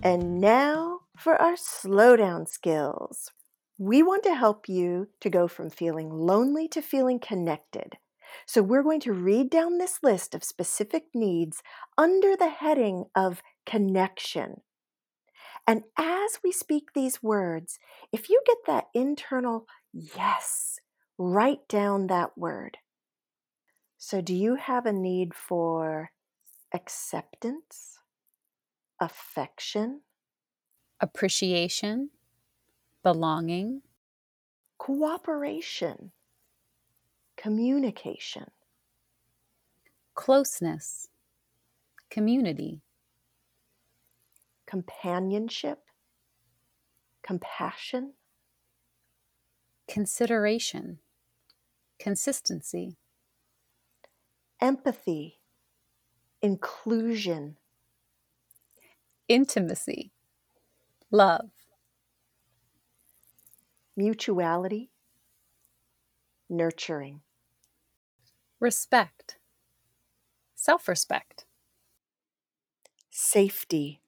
And 0.03 0.41
now 0.41 1.01
for 1.15 1.39
our 1.39 1.53
slowdown 1.53 2.47
skills. 2.47 3.29
We 3.77 4.01
want 4.01 4.23
to 4.23 4.33
help 4.33 4.67
you 4.67 5.09
to 5.19 5.29
go 5.29 5.47
from 5.47 5.69
feeling 5.69 6.09
lonely 6.09 6.67
to 6.69 6.81
feeling 6.81 7.19
connected. 7.19 7.97
So, 8.47 8.63
we're 8.63 8.81
going 8.81 9.01
to 9.01 9.13
read 9.13 9.51
down 9.51 9.77
this 9.77 9.99
list 10.01 10.33
of 10.33 10.43
specific 10.43 11.03
needs 11.13 11.61
under 11.97 12.35
the 12.35 12.49
heading 12.49 13.05
of 13.15 13.43
connection. 13.65 14.61
And 15.67 15.83
as 15.97 16.39
we 16.43 16.51
speak 16.51 16.93
these 16.95 17.21
words, 17.21 17.77
if 18.11 18.29
you 18.29 18.41
get 18.47 18.57
that 18.65 18.85
internal 18.95 19.67
yes, 19.93 20.79
write 21.19 21.67
down 21.67 22.07
that 22.07 22.35
word. 22.35 22.77
So, 23.99 24.21
do 24.21 24.33
you 24.33 24.55
have 24.55 24.87
a 24.87 24.93
need 24.93 25.35
for 25.35 26.11
acceptance? 26.73 28.00
Affection, 29.01 30.01
appreciation, 31.01 32.11
belonging, 33.03 33.81
cooperation, 34.77 36.11
communication, 37.35 38.45
closeness, 40.13 41.09
community, 42.11 42.81
companionship, 44.67 45.79
compassion, 47.23 48.13
consideration, 49.87 50.99
consistency, 51.99 52.97
empathy, 54.61 55.39
inclusion, 56.41 57.57
intimacy, 59.31 60.11
love, 61.09 61.51
mutuality, 63.95 64.91
nurturing, 66.49 67.21
respect, 68.59 69.37
self 70.53 70.89
respect, 70.89 71.45
safety, 73.09 74.01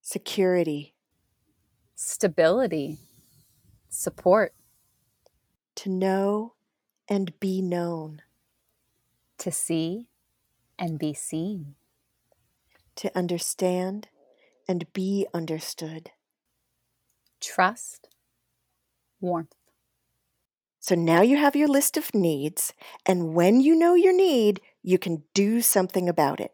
security, 0.00 0.94
stability, 1.94 2.96
support, 3.90 4.54
to 5.74 5.90
know 5.90 6.54
and 7.06 7.38
be 7.38 7.60
known, 7.60 8.22
to 9.36 9.52
see 9.52 10.08
and 10.78 10.98
be 10.98 11.12
seen, 11.12 11.74
to 12.96 13.14
understand 13.14 14.08
and 14.68 14.92
be 14.92 15.26
understood. 15.34 16.10
Trust, 17.40 18.08
warmth. 19.20 19.54
So 20.80 20.94
now 20.96 21.22
you 21.22 21.36
have 21.36 21.54
your 21.54 21.68
list 21.68 21.96
of 21.96 22.12
needs, 22.14 22.72
and 23.06 23.34
when 23.34 23.60
you 23.60 23.76
know 23.76 23.94
your 23.94 24.12
need, 24.14 24.60
you 24.82 24.98
can 24.98 25.22
do 25.32 25.60
something 25.60 26.08
about 26.08 26.40
it. 26.40 26.52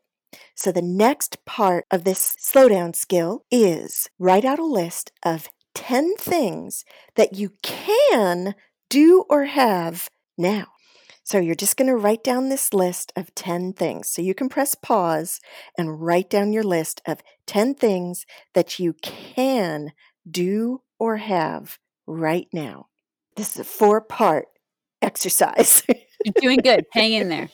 So 0.55 0.71
the 0.71 0.83
next 0.83 1.45
part 1.47 1.87
of 1.91 2.05
this 2.05 2.37
slowdown 2.39 2.95
skill 2.95 3.45
is 3.51 4.11
write 4.19 4.45
out 4.45 4.59
a 4.59 4.65
list 4.65 5.13
of 5.23 5.49
10 5.75 6.17
things 6.17 6.85
that 7.15 7.35
you 7.35 7.53
can 7.63 8.55
do 8.91 9.25
or 9.31 9.45
have 9.45 10.11
now. 10.37 10.67
So 11.29 11.39
you're 11.39 11.55
just 11.55 11.77
going 11.77 11.89
to 11.89 11.97
write 11.97 12.25
down 12.25 12.49
this 12.49 12.73
list 12.73 13.13
of 13.15 13.35
10 13.35 13.75
things. 13.75 14.09
So 14.09 14.23
you 14.23 14.33
can 14.33 14.49
press 14.49 14.75
pause 14.75 15.41
and 15.77 16.01
write 16.01 16.31
down 16.31 16.55
your 16.55 16.63
list 16.63 17.03
of 17.07 17.21
10 17.47 17.75
things 17.75 18.25
that 18.55 18.79
you 18.79 18.95
can 19.03 19.93
do 20.27 20.81
or 20.99 21.19
have 21.19 21.79
right 22.07 22.47
now. 22.51 22.87
This 23.37 23.53
is 23.53 23.59
a 23.59 23.65
four 23.65 24.01
part 24.01 24.47
exercise. 25.03 25.83
You're 26.25 26.33
doing 26.41 26.61
good. 26.61 26.87
Hang 26.93 27.13
in 27.13 27.29
there. 27.29 27.51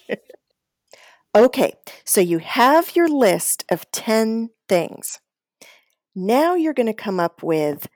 Okay, 1.34 1.72
so 2.04 2.20
you 2.20 2.38
have 2.38 2.94
your 2.94 3.08
list 3.08 3.64
of 3.72 3.90
10 3.90 4.50
things. 4.68 5.18
Now 6.14 6.54
you're 6.54 6.74
going 6.74 6.86
to 6.86 6.94
come 6.94 7.18
up 7.18 7.42
with 7.42 7.88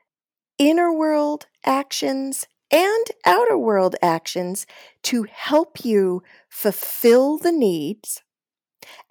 inner 0.57 0.93
world 0.93 1.45
actions 1.63 2.47
and 2.71 3.05
outer 3.25 3.57
world 3.57 3.95
actions 4.01 4.65
to 5.03 5.23
help 5.31 5.83
you 5.83 6.23
fulfill 6.49 7.37
the 7.37 7.51
needs. 7.51 8.21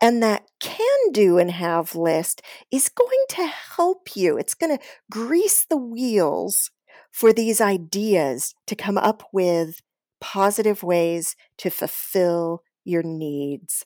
And 0.01 0.23
that 0.23 0.49
can 0.61 1.13
do 1.13 1.39
and 1.39 1.51
have 1.51 1.95
list 1.95 2.43
is 2.71 2.89
going 2.89 3.25
to 3.31 3.47
help 3.47 4.17
you. 4.17 4.37
It's 4.39 4.55
going 4.55 4.77
to 4.77 4.85
grease 5.11 5.65
the 5.65 5.77
wheels 5.77 6.71
for 7.13 7.33
these 7.33 7.61
ideas 7.61 8.55
to 8.67 8.75
come 8.75 8.99
up 8.99 9.23
with 9.33 9.81
positive 10.21 10.83
ways 10.83 11.37
to 11.59 11.71
fulfill 11.71 12.63
your 12.85 13.03
needs. 13.03 13.85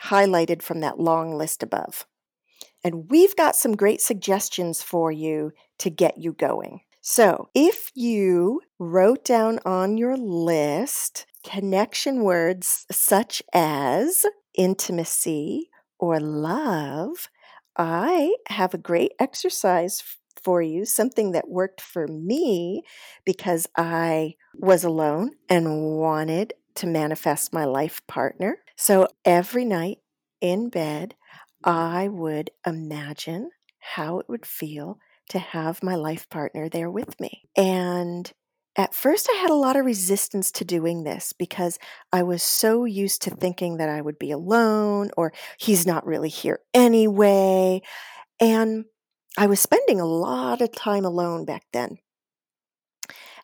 highlighted 0.00 0.62
from 0.62 0.80
that 0.80 0.98
long 0.98 1.34
list 1.34 1.62
above. 1.62 2.06
And 2.84 3.10
we've 3.10 3.34
got 3.36 3.56
some 3.56 3.76
great 3.76 4.00
suggestions 4.00 4.82
for 4.82 5.10
you 5.10 5.52
to 5.78 5.90
get 5.90 6.18
you 6.18 6.32
going. 6.32 6.80
So, 7.10 7.48
if 7.54 7.90
you 7.94 8.60
wrote 8.78 9.24
down 9.24 9.60
on 9.64 9.96
your 9.96 10.18
list 10.18 11.24
connection 11.42 12.22
words 12.22 12.84
such 12.90 13.42
as 13.54 14.26
intimacy 14.52 15.70
or 15.98 16.20
love, 16.20 17.30
I 17.78 18.36
have 18.48 18.74
a 18.74 18.78
great 18.90 19.12
exercise 19.18 20.02
for 20.42 20.60
you, 20.60 20.84
something 20.84 21.32
that 21.32 21.48
worked 21.48 21.80
for 21.80 22.06
me 22.08 22.82
because 23.24 23.66
I 23.74 24.34
was 24.54 24.84
alone 24.84 25.30
and 25.48 25.96
wanted 25.96 26.52
to 26.74 26.86
manifest 26.86 27.54
my 27.54 27.64
life 27.64 28.06
partner. 28.06 28.58
So 28.76 29.08
every 29.24 29.64
night 29.64 30.00
in 30.42 30.68
bed, 30.68 31.14
I 31.64 32.08
would 32.08 32.50
imagine 32.66 33.48
how 33.78 34.18
it 34.18 34.28
would 34.28 34.44
feel 34.44 34.98
to 35.28 35.38
have 35.38 35.82
my 35.82 35.94
life 35.94 36.28
partner 36.30 36.68
there 36.68 36.90
with 36.90 37.18
me. 37.20 37.42
And 37.56 38.30
at 38.76 38.94
first, 38.94 39.28
I 39.32 39.36
had 39.38 39.50
a 39.50 39.54
lot 39.54 39.76
of 39.76 39.84
resistance 39.84 40.52
to 40.52 40.64
doing 40.64 41.02
this 41.02 41.32
because 41.32 41.78
I 42.12 42.22
was 42.22 42.42
so 42.42 42.84
used 42.84 43.22
to 43.22 43.30
thinking 43.30 43.78
that 43.78 43.88
I 43.88 44.00
would 44.00 44.18
be 44.18 44.30
alone 44.30 45.10
or 45.16 45.32
he's 45.58 45.86
not 45.86 46.06
really 46.06 46.28
here 46.28 46.60
anyway. 46.72 47.82
And 48.40 48.84
I 49.36 49.46
was 49.46 49.60
spending 49.60 50.00
a 50.00 50.06
lot 50.06 50.60
of 50.60 50.72
time 50.72 51.04
alone 51.04 51.44
back 51.44 51.64
then. 51.72 51.98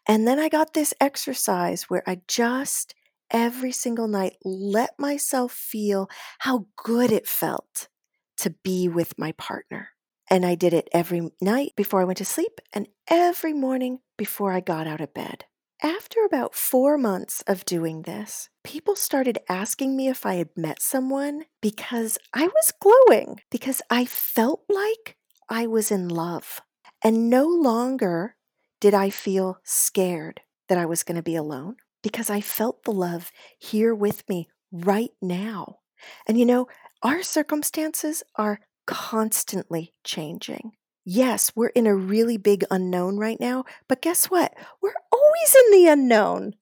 And 0.07 0.26
then 0.26 0.39
I 0.39 0.49
got 0.49 0.74
this 0.74 0.95
exercise 1.01 1.85
where 1.85 2.03
I 2.07 2.20
just 2.28 2.95
every 3.30 3.72
single 3.72 4.07
night 4.07 4.37
let 4.45 4.91
myself 4.99 5.53
feel 5.53 6.09
how 6.39 6.66
good 6.76 7.11
it 7.11 7.26
felt 7.26 7.89
to 8.37 8.51
be 8.62 8.89
with 8.89 9.18
my 9.18 9.32
partner. 9.32 9.93
And 10.35 10.45
I 10.45 10.57
did 10.57 10.74
it 10.74 10.89
every 10.93 11.30
night 11.41 11.74
before 11.76 12.01
I 12.01 12.05
went 12.05 12.18
to 12.18 12.24
sleep 12.24 12.61
and 12.72 12.89
every 13.07 13.53
morning 13.53 14.01
before 14.18 14.53
I 14.53 14.59
got 14.59 14.89
out 14.89 15.01
of 15.01 15.14
bed. 15.14 15.45
After 15.80 16.24
about 16.24 16.57
four 16.57 16.99
months 16.99 17.45
of 17.47 17.64
doing 17.64 18.03
this, 18.03 18.49
people 18.64 18.97
started 18.97 19.39
asking 19.49 19.97
me 19.97 20.09
if 20.09 20.26
I 20.26 20.35
had 20.35 20.49
met 20.57 20.82
someone 20.82 21.45
because 21.62 22.18
I 22.35 22.49
was 22.49 22.72
glowing, 22.80 23.43
because 23.49 23.80
I 23.91 24.07
felt 24.07 24.64
like 24.68 25.16
I 25.49 25.68
was 25.68 25.93
in 25.93 26.09
love. 26.09 26.61
And 27.01 27.30
no 27.30 27.47
longer 27.47 28.35
did 28.80 28.93
I 28.93 29.11
feel 29.11 29.61
scared 29.62 30.41
that 30.68 30.78
I 30.78 30.85
was 30.85 31.05
going 31.05 31.14
to 31.14 31.22
be 31.22 31.37
alone 31.37 31.76
because 32.03 32.28
I 32.28 32.41
felt 32.41 32.82
the 32.82 32.91
love 32.91 33.30
here 33.61 33.95
with 33.95 34.28
me 34.28 34.49
right 34.72 35.12
now. 35.22 35.78
And 36.26 36.37
you 36.37 36.45
know, 36.45 36.66
our 37.05 37.22
circumstances 37.22 38.24
are 38.35 38.59
constantly 38.87 39.95
changing. 40.05 40.72
Yes, 41.05 41.53
we're 41.55 41.68
in 41.68 41.87
a 41.87 41.95
really 41.95 42.39
big 42.39 42.64
unknown 42.70 43.18
right 43.18 43.39
now, 43.39 43.64
but 43.89 44.01
guess 44.01 44.26
what? 44.26 44.55
We're 44.80 44.95
always 45.12 45.55
in 45.55 45.72
the 45.72 45.89
unknown. 45.89 46.55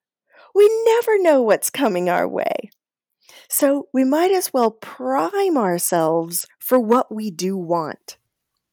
We 0.54 0.84
never 0.84 1.18
know 1.18 1.42
what's 1.42 1.70
coming 1.70 2.08
our 2.08 2.28
way. 2.28 2.70
So 3.48 3.88
we 3.92 4.04
might 4.04 4.32
as 4.32 4.52
well 4.52 4.70
prime 4.70 5.56
ourselves 5.56 6.46
for 6.58 6.80
what 6.80 7.14
we 7.14 7.30
do 7.30 7.56
want. 7.56 8.18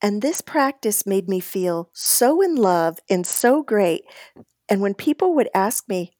And 0.02 0.22
this 0.22 0.42
practice 0.42 1.06
made 1.06 1.28
me 1.28 1.40
feel 1.40 1.90
so 1.94 2.42
in 2.42 2.56
love 2.56 3.00
and 3.10 3.28
so 3.28 3.62
great. 3.62 4.04
And 4.70 4.82
when 4.82 4.94
people 4.94 5.36
would 5.36 5.50
ask 5.54 5.88
me, 5.90 6.14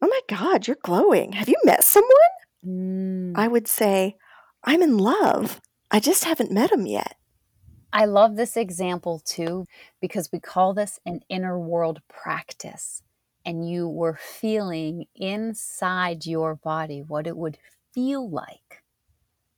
Oh 0.00 0.06
my 0.06 0.20
God, 0.28 0.66
you're 0.66 0.76
glowing. 0.82 1.32
Have 1.32 1.48
you 1.48 1.56
met 1.64 1.82
someone? 1.82 2.12
Mm. 2.64 3.32
I 3.36 3.48
would 3.48 3.66
say, 3.66 4.16
I'm 4.64 4.82
in 4.82 4.96
love. 4.96 5.60
I 5.90 6.00
just 6.00 6.24
haven't 6.24 6.52
met 6.52 6.72
him 6.72 6.86
yet. 6.86 7.16
I 7.92 8.04
love 8.04 8.36
this 8.36 8.56
example 8.56 9.20
too 9.24 9.66
because 10.00 10.30
we 10.32 10.40
call 10.40 10.74
this 10.74 11.00
an 11.06 11.20
inner 11.28 11.58
world 11.58 12.00
practice. 12.08 13.02
And 13.44 13.68
you 13.68 13.88
were 13.88 14.18
feeling 14.20 15.06
inside 15.14 16.26
your 16.26 16.54
body 16.54 17.00
what 17.00 17.26
it 17.26 17.36
would 17.36 17.56
feel 17.94 18.28
like 18.28 18.82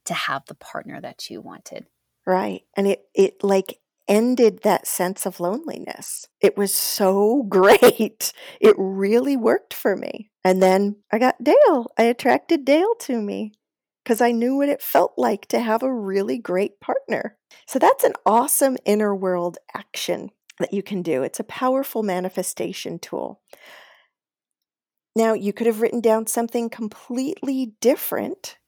to 0.05 0.14
have 0.14 0.45
the 0.47 0.55
partner 0.55 1.01
that 1.01 1.28
you 1.28 1.41
wanted. 1.41 1.87
Right. 2.24 2.62
And 2.76 2.87
it, 2.87 3.07
it 3.14 3.43
like 3.43 3.81
ended 4.07 4.61
that 4.62 4.87
sense 4.87 5.26
of 5.26 5.41
loneliness. 5.41 6.28
It 6.41 6.57
was 6.57 6.72
so 6.72 7.43
great. 7.49 8.33
It 8.61 8.76
really 8.78 9.37
worked 9.37 9.74
for 9.74 9.97
me. 9.97 10.31
And 10.45 10.62
then 10.62 10.97
I 11.12 11.18
got 11.18 11.43
Dale. 11.43 11.91
I 11.99 12.05
attracted 12.05 12.64
Dale 12.64 12.95
to 13.01 13.20
me 13.20 13.53
because 14.05 14.20
I 14.20 14.32
knew 14.32 14.57
what 14.57 14.68
it 14.68 14.82
felt 14.82 15.14
like 15.16 15.46
to 15.48 15.61
have 15.61 15.82
a 15.82 15.92
really 15.92 16.38
great 16.38 16.80
partner. 16.80 17.36
So 17.66 17.78
that's 17.78 18.05
an 18.05 18.14
awesome 18.24 18.76
inner 18.84 19.14
world 19.14 19.59
action 19.74 20.30
that 20.59 20.72
you 20.72 20.82
can 20.82 21.03
do. 21.03 21.22
It's 21.22 21.40
a 21.40 21.44
powerful 21.44 22.03
manifestation 22.03 22.98
tool. 22.98 23.40
Now, 25.16 25.32
you 25.32 25.53
could 25.53 25.66
have 25.66 25.80
written 25.80 26.01
down 26.01 26.26
something 26.26 26.70
completely 26.70 27.72
different. 27.80 28.59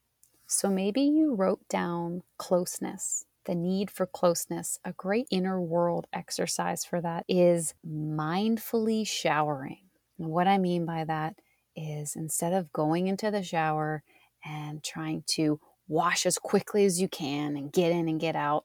So 0.46 0.68
maybe 0.68 1.02
you 1.02 1.34
wrote 1.34 1.68
down 1.68 2.22
closeness 2.36 3.24
the 3.44 3.54
need 3.54 3.90
for 3.90 4.06
closeness, 4.06 4.78
a 4.84 4.92
great 4.92 5.26
inner 5.30 5.60
world 5.60 6.06
exercise 6.12 6.84
for 6.84 7.00
that 7.00 7.24
is 7.28 7.74
mindfully 7.86 9.06
showering. 9.06 9.78
What 10.16 10.46
I 10.46 10.58
mean 10.58 10.86
by 10.86 11.04
that 11.04 11.36
is 11.74 12.14
instead 12.14 12.52
of 12.52 12.72
going 12.72 13.08
into 13.08 13.30
the 13.30 13.42
shower 13.42 14.02
and 14.44 14.82
trying 14.82 15.24
to 15.28 15.60
wash 15.88 16.26
as 16.26 16.38
quickly 16.38 16.84
as 16.84 17.00
you 17.00 17.08
can 17.08 17.56
and 17.56 17.72
get 17.72 17.92
in 17.92 18.08
and 18.08 18.20
get 18.20 18.36
out, 18.36 18.64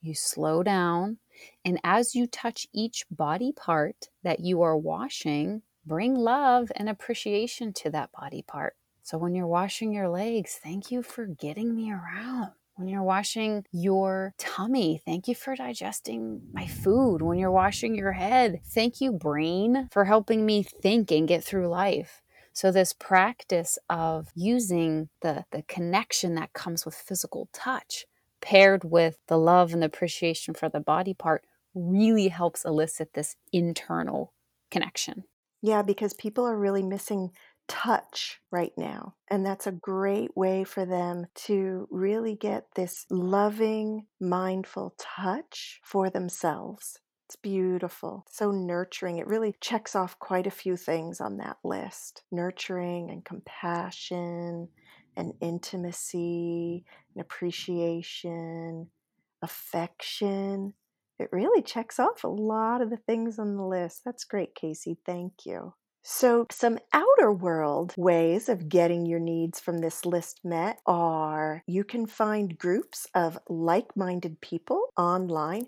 you 0.00 0.14
slow 0.14 0.62
down. 0.62 1.18
And 1.64 1.80
as 1.84 2.14
you 2.14 2.26
touch 2.26 2.66
each 2.72 3.04
body 3.10 3.52
part 3.52 4.08
that 4.22 4.40
you 4.40 4.62
are 4.62 4.76
washing, 4.76 5.62
bring 5.86 6.14
love 6.14 6.70
and 6.76 6.88
appreciation 6.88 7.72
to 7.74 7.90
that 7.90 8.10
body 8.12 8.42
part. 8.42 8.74
So 9.02 9.18
when 9.18 9.34
you're 9.34 9.46
washing 9.46 9.92
your 9.92 10.08
legs, 10.08 10.58
thank 10.62 10.90
you 10.90 11.02
for 11.02 11.26
getting 11.26 11.74
me 11.74 11.90
around. 11.90 12.52
When 12.76 12.88
you're 12.88 13.02
washing 13.02 13.66
your 13.72 14.34
tummy, 14.38 15.02
thank 15.04 15.28
you 15.28 15.34
for 15.34 15.54
digesting 15.54 16.40
my 16.52 16.66
food. 16.66 17.20
When 17.20 17.38
you're 17.38 17.50
washing 17.50 17.94
your 17.94 18.12
head, 18.12 18.60
thank 18.64 19.00
you, 19.02 19.12
brain, 19.12 19.88
for 19.92 20.04
helping 20.04 20.46
me 20.46 20.62
think 20.62 21.10
and 21.10 21.28
get 21.28 21.44
through 21.44 21.68
life. 21.68 22.22
So, 22.60 22.70
this 22.70 22.92
practice 22.92 23.78
of 23.88 24.28
using 24.34 25.08
the, 25.22 25.46
the 25.50 25.62
connection 25.62 26.34
that 26.34 26.52
comes 26.52 26.84
with 26.84 26.94
physical 26.94 27.48
touch 27.54 28.04
paired 28.42 28.84
with 28.84 29.16
the 29.28 29.38
love 29.38 29.72
and 29.72 29.80
the 29.80 29.86
appreciation 29.86 30.52
for 30.52 30.68
the 30.68 30.78
body 30.78 31.14
part 31.14 31.46
really 31.74 32.28
helps 32.28 32.66
elicit 32.66 33.14
this 33.14 33.36
internal 33.50 34.34
connection. 34.70 35.24
Yeah, 35.62 35.80
because 35.80 36.12
people 36.12 36.46
are 36.46 36.54
really 36.54 36.82
missing 36.82 37.30
touch 37.66 38.42
right 38.50 38.72
now. 38.76 39.14
And 39.28 39.46
that's 39.46 39.66
a 39.66 39.72
great 39.72 40.36
way 40.36 40.64
for 40.64 40.84
them 40.84 41.28
to 41.46 41.88
really 41.90 42.34
get 42.34 42.66
this 42.74 43.06
loving, 43.08 44.04
mindful 44.20 44.96
touch 44.98 45.80
for 45.82 46.10
themselves. 46.10 46.98
It's 47.30 47.36
beautiful, 47.36 48.26
so 48.28 48.50
nurturing. 48.50 49.18
It 49.18 49.28
really 49.28 49.54
checks 49.60 49.94
off 49.94 50.18
quite 50.18 50.48
a 50.48 50.50
few 50.50 50.76
things 50.76 51.20
on 51.20 51.36
that 51.36 51.58
list 51.62 52.24
nurturing 52.32 53.08
and 53.08 53.24
compassion 53.24 54.66
and 55.16 55.34
intimacy 55.40 56.84
and 57.14 57.20
appreciation, 57.20 58.88
affection. 59.42 60.74
It 61.20 61.28
really 61.30 61.62
checks 61.62 62.00
off 62.00 62.24
a 62.24 62.26
lot 62.26 62.82
of 62.82 62.90
the 62.90 62.96
things 62.96 63.38
on 63.38 63.56
the 63.56 63.64
list. 63.64 64.00
That's 64.04 64.24
great, 64.24 64.56
Casey. 64.56 64.98
Thank 65.06 65.46
you. 65.46 65.74
So, 66.02 66.46
some 66.50 66.78
outer 66.92 67.30
world 67.30 67.94
ways 67.96 68.48
of 68.48 68.68
getting 68.68 69.06
your 69.06 69.20
needs 69.20 69.60
from 69.60 69.78
this 69.78 70.04
list 70.04 70.40
met 70.42 70.80
are 70.84 71.62
you 71.68 71.84
can 71.84 72.06
find 72.06 72.58
groups 72.58 73.06
of 73.14 73.38
like 73.48 73.96
minded 73.96 74.40
people 74.40 74.88
online. 74.96 75.66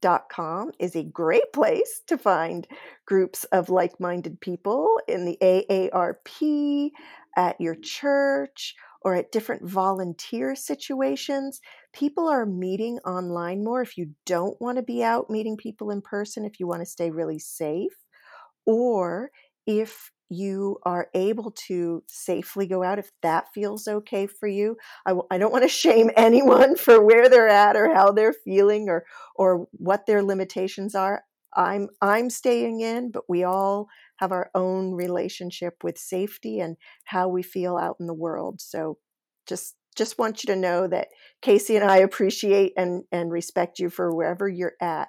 Meetup.com 0.00 0.72
is 0.78 0.96
a 0.96 1.04
great 1.04 1.52
place 1.52 2.02
to 2.06 2.18
find 2.18 2.66
groups 3.06 3.44
of 3.44 3.68
like 3.68 4.00
minded 4.00 4.40
people 4.40 5.00
in 5.08 5.24
the 5.24 5.38
AARP, 5.42 6.90
at 7.36 7.60
your 7.60 7.76
church, 7.76 8.74
or 9.02 9.14
at 9.14 9.32
different 9.32 9.64
volunteer 9.64 10.54
situations. 10.54 11.60
People 11.92 12.28
are 12.28 12.44
meeting 12.44 12.98
online 13.06 13.64
more 13.64 13.80
if 13.80 13.96
you 13.96 14.10
don't 14.26 14.60
want 14.60 14.76
to 14.76 14.82
be 14.82 15.02
out 15.02 15.30
meeting 15.30 15.56
people 15.56 15.90
in 15.90 16.02
person, 16.02 16.44
if 16.44 16.58
you 16.60 16.66
want 16.66 16.82
to 16.82 16.86
stay 16.86 17.10
really 17.10 17.38
safe 17.38 17.92
or 18.66 19.30
if 19.66 20.10
you 20.30 20.78
are 20.84 21.08
able 21.14 21.52
to 21.68 22.04
safely 22.08 22.66
go 22.66 22.82
out, 22.84 22.98
if 23.00 23.12
that 23.22 23.46
feels 23.54 23.88
okay 23.88 24.26
for 24.26 24.48
you. 24.48 24.76
I 25.06 25.10
w- 25.10 25.28
I 25.30 25.38
don't 25.38 25.52
want 25.52 25.64
to 25.64 25.68
shame 25.70 26.10
anyone 26.16 26.76
for 26.76 27.04
where 27.04 27.28
they're 27.28 27.48
at 27.48 27.76
or 27.76 27.94
how 27.94 28.12
they're 28.12 28.34
feeling 28.34 28.88
or 28.88 29.04
or 29.36 29.66
what 29.72 30.06
their 30.06 30.22
limitations 30.22 30.94
are. 30.94 31.24
I'm 31.56 31.88
I'm 32.02 32.30
staying 32.30 32.80
in, 32.80 33.10
but 33.12 33.24
we 33.28 33.44
all 33.44 33.88
have 34.18 34.32
our 34.32 34.50
own 34.54 34.92
relationship 34.92 35.84
with 35.84 35.98
safety 35.98 36.60
and 36.60 36.76
how 37.04 37.28
we 37.28 37.42
feel 37.42 37.76
out 37.76 37.96
in 38.00 38.06
the 38.06 38.14
world. 38.14 38.60
So 38.60 38.98
just 39.46 39.76
just 39.96 40.18
want 40.18 40.44
you 40.44 40.54
to 40.54 40.60
know 40.60 40.86
that 40.88 41.08
Casey 41.42 41.76
and 41.76 41.84
I 41.84 41.98
appreciate 41.98 42.72
and, 42.76 43.04
and 43.12 43.32
respect 43.32 43.78
you 43.78 43.90
for 43.90 44.14
wherever 44.14 44.48
you're 44.48 44.74
at. 44.80 45.08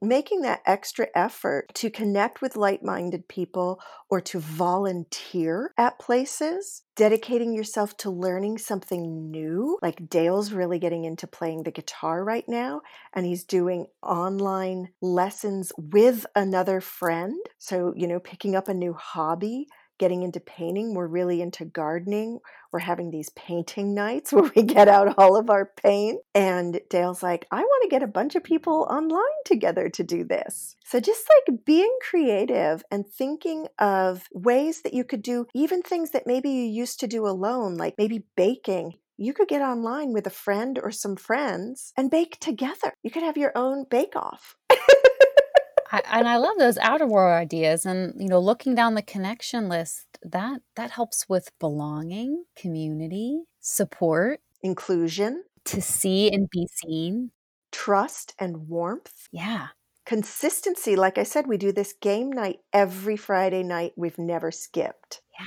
Making 0.00 0.42
that 0.42 0.62
extra 0.64 1.08
effort 1.14 1.74
to 1.74 1.90
connect 1.90 2.40
with 2.40 2.56
like 2.56 2.84
minded 2.84 3.26
people 3.26 3.80
or 4.08 4.20
to 4.20 4.38
volunteer 4.38 5.72
at 5.76 5.98
places, 5.98 6.82
dedicating 6.94 7.52
yourself 7.52 7.96
to 7.98 8.10
learning 8.10 8.58
something 8.58 9.30
new. 9.30 9.76
Like 9.82 10.08
Dale's 10.08 10.52
really 10.52 10.78
getting 10.78 11.04
into 11.04 11.26
playing 11.26 11.64
the 11.64 11.72
guitar 11.72 12.22
right 12.22 12.48
now, 12.48 12.82
and 13.12 13.26
he's 13.26 13.42
doing 13.42 13.86
online 14.00 14.90
lessons 15.02 15.72
with 15.76 16.24
another 16.36 16.80
friend. 16.80 17.38
So, 17.58 17.92
you 17.96 18.06
know, 18.06 18.20
picking 18.20 18.54
up 18.54 18.68
a 18.68 18.74
new 18.74 18.92
hobby 18.92 19.66
getting 19.98 20.22
into 20.22 20.40
painting. 20.40 20.94
We're 20.94 21.06
really 21.06 21.42
into 21.42 21.64
gardening. 21.64 22.38
We're 22.72 22.78
having 22.80 23.10
these 23.10 23.30
painting 23.30 23.94
nights 23.94 24.32
where 24.32 24.50
we 24.54 24.62
get 24.62 24.88
out 24.88 25.14
all 25.18 25.36
of 25.36 25.50
our 25.50 25.70
paint. 25.82 26.20
And 26.34 26.80
Dale's 26.88 27.22
like, 27.22 27.46
I 27.50 27.60
want 27.60 27.82
to 27.82 27.88
get 27.88 28.02
a 28.02 28.08
bunch 28.08 28.34
of 28.34 28.44
people 28.44 28.86
online 28.90 29.22
together 29.44 29.88
to 29.90 30.02
do 30.02 30.24
this. 30.24 30.76
So 30.84 31.00
just 31.00 31.28
like 31.28 31.64
being 31.64 31.94
creative 32.08 32.82
and 32.90 33.06
thinking 33.06 33.66
of 33.78 34.26
ways 34.32 34.82
that 34.82 34.94
you 34.94 35.04
could 35.04 35.22
do 35.22 35.46
even 35.54 35.82
things 35.82 36.10
that 36.12 36.26
maybe 36.26 36.50
you 36.50 36.64
used 36.64 37.00
to 37.00 37.06
do 37.06 37.26
alone, 37.26 37.76
like 37.76 37.94
maybe 37.98 38.24
baking. 38.36 38.94
You 39.20 39.32
could 39.34 39.48
get 39.48 39.62
online 39.62 40.12
with 40.12 40.28
a 40.28 40.30
friend 40.30 40.78
or 40.80 40.92
some 40.92 41.16
friends 41.16 41.92
and 41.96 42.08
bake 42.08 42.38
together. 42.38 42.92
You 43.02 43.10
could 43.10 43.24
have 43.24 43.36
your 43.36 43.52
own 43.56 43.84
bake 43.90 44.14
off. 44.14 44.56
I, 45.90 46.02
and 46.12 46.28
I 46.28 46.36
love 46.36 46.54
those 46.58 46.78
outerwear 46.78 47.38
ideas. 47.38 47.86
And 47.86 48.14
you 48.20 48.28
know, 48.28 48.40
looking 48.40 48.74
down 48.74 48.94
the 48.94 49.02
connection 49.02 49.68
list, 49.68 50.06
that 50.22 50.60
that 50.76 50.90
helps 50.90 51.28
with 51.28 51.50
belonging, 51.58 52.44
community, 52.56 53.42
support, 53.60 54.40
inclusion, 54.62 55.44
to 55.66 55.80
see 55.80 56.30
and 56.32 56.48
be 56.50 56.66
seen, 56.66 57.30
trust 57.72 58.34
and 58.38 58.68
warmth. 58.68 59.28
Yeah. 59.32 59.68
Consistency. 60.06 60.96
Like 60.96 61.18
I 61.18 61.22
said, 61.22 61.46
we 61.46 61.58
do 61.58 61.70
this 61.70 61.92
game 61.92 62.32
night 62.32 62.60
every 62.72 63.16
Friday 63.16 63.62
night. 63.62 63.92
We've 63.96 64.18
never 64.18 64.50
skipped. 64.50 65.20
Yeah. 65.38 65.44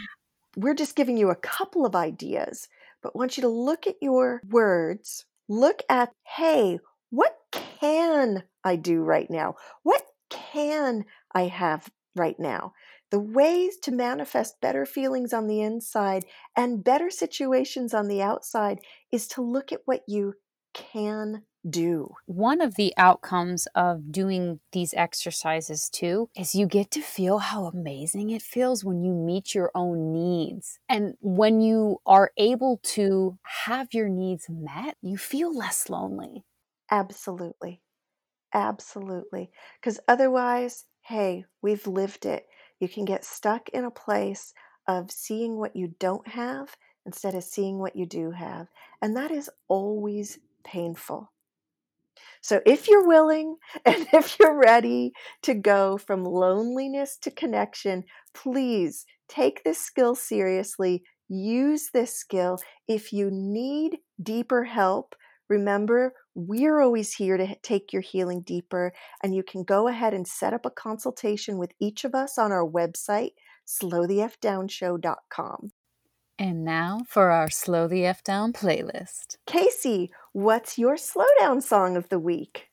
We're 0.55 0.75
just 0.75 0.95
giving 0.95 1.17
you 1.17 1.29
a 1.29 1.35
couple 1.35 1.85
of 1.85 1.95
ideas, 1.95 2.67
but 3.01 3.15
want 3.15 3.37
you 3.37 3.41
to 3.41 3.49
look 3.49 3.87
at 3.87 3.95
your 4.01 4.41
words. 4.47 5.25
Look 5.47 5.81
at, 5.89 6.11
hey, 6.25 6.79
what 7.09 7.35
can 7.51 8.43
I 8.63 8.75
do 8.75 9.01
right 9.01 9.29
now? 9.29 9.55
What 9.83 10.05
can 10.31 11.05
I 11.33 11.43
have 11.43 11.91
right 12.15 12.39
now? 12.39 12.73
The 13.11 13.19
ways 13.19 13.77
to 13.81 13.91
manifest 13.91 14.61
better 14.61 14.85
feelings 14.85 15.33
on 15.33 15.47
the 15.47 15.61
inside 15.61 16.25
and 16.57 16.83
better 16.83 17.09
situations 17.11 17.93
on 17.93 18.07
the 18.07 18.21
outside 18.23 18.79
is 19.11 19.27
to 19.29 19.41
look 19.43 19.71
at 19.71 19.81
what 19.85 20.03
you 20.07 20.33
can 20.73 21.45
do. 21.69 22.15
One 22.25 22.61
of 22.61 22.75
the 22.75 22.93
outcomes 22.97 23.67
of 23.75 24.11
doing 24.11 24.61
these 24.71 24.93
exercises 24.93 25.89
too 25.89 26.29
is 26.35 26.55
you 26.55 26.65
get 26.65 26.89
to 26.91 27.01
feel 27.01 27.39
how 27.39 27.65
amazing 27.65 28.29
it 28.29 28.41
feels 28.41 28.83
when 28.85 29.03
you 29.03 29.13
meet 29.13 29.53
your 29.53 29.69
own 29.75 30.13
needs. 30.13 30.79
And 30.87 31.17
when 31.19 31.61
you 31.61 31.99
are 32.05 32.31
able 32.37 32.79
to 32.95 33.37
have 33.65 33.93
your 33.93 34.07
needs 34.09 34.49
met, 34.49 34.97
you 35.01 35.17
feel 35.17 35.53
less 35.55 35.89
lonely. 35.89 36.45
Absolutely. 36.91 37.80
Absolutely. 38.53 39.51
Because 39.79 39.99
otherwise, 40.07 40.85
hey, 41.01 41.43
we've 41.61 41.85
lived 41.85 42.25
it. 42.25 42.47
You 42.79 42.87
can 42.87 43.03
get 43.05 43.25
stuck 43.25 43.67
in 43.69 43.83
a 43.83 43.91
place 43.91 44.53
of 44.87 45.11
seeing 45.11 45.57
what 45.57 45.75
you 45.75 45.95
don't 45.99 46.27
have 46.29 46.75
instead 47.05 47.35
of 47.35 47.43
seeing 47.43 47.77
what 47.79 47.95
you 47.95 48.05
do 48.05 48.31
have. 48.31 48.69
And 49.01 49.15
that 49.17 49.31
is 49.31 49.49
always 49.67 50.39
painful. 50.63 51.31
So 52.41 52.61
if 52.65 52.87
you're 52.87 53.07
willing 53.07 53.57
and 53.85 54.07
if 54.13 54.37
you're 54.39 54.57
ready 54.57 55.13
to 55.43 55.53
go 55.53 55.97
from 55.97 56.23
loneliness 56.23 57.17
to 57.17 57.31
connection, 57.31 58.03
please 58.33 59.05
take 59.27 59.63
this 59.63 59.79
skill 59.79 60.15
seriously. 60.15 61.03
Use 61.29 61.89
this 61.93 62.13
skill. 62.13 62.59
If 62.87 63.13
you 63.13 63.29
need 63.31 63.99
deeper 64.21 64.65
help, 64.65 65.15
remember 65.49 66.13
we're 66.35 66.79
always 66.79 67.13
here 67.13 67.37
to 67.37 67.55
take 67.61 67.93
your 67.93 68.01
healing 68.01 68.41
deeper, 68.41 68.93
and 69.21 69.35
you 69.35 69.43
can 69.43 69.63
go 69.63 69.87
ahead 69.87 70.13
and 70.13 70.27
set 70.27 70.53
up 70.53 70.65
a 70.65 70.71
consultation 70.71 71.57
with 71.57 71.73
each 71.79 72.03
of 72.03 72.15
us 72.15 72.37
on 72.37 72.51
our 72.51 72.65
website, 72.65 73.31
slowthefdownshow.com. 73.67 75.71
And 76.39 76.63
now 76.63 77.01
for 77.07 77.29
our 77.29 77.49
Slow 77.49 77.87
the 77.87 78.05
F 78.05 78.23
Down 78.23 78.53
playlist. 78.53 79.37
Casey, 79.45 80.11
what's 80.33 80.77
your 80.77 80.95
slowdown 80.95 81.61
song 81.61 81.95
of 81.95 82.09
the 82.09 82.19
week? 82.19 82.69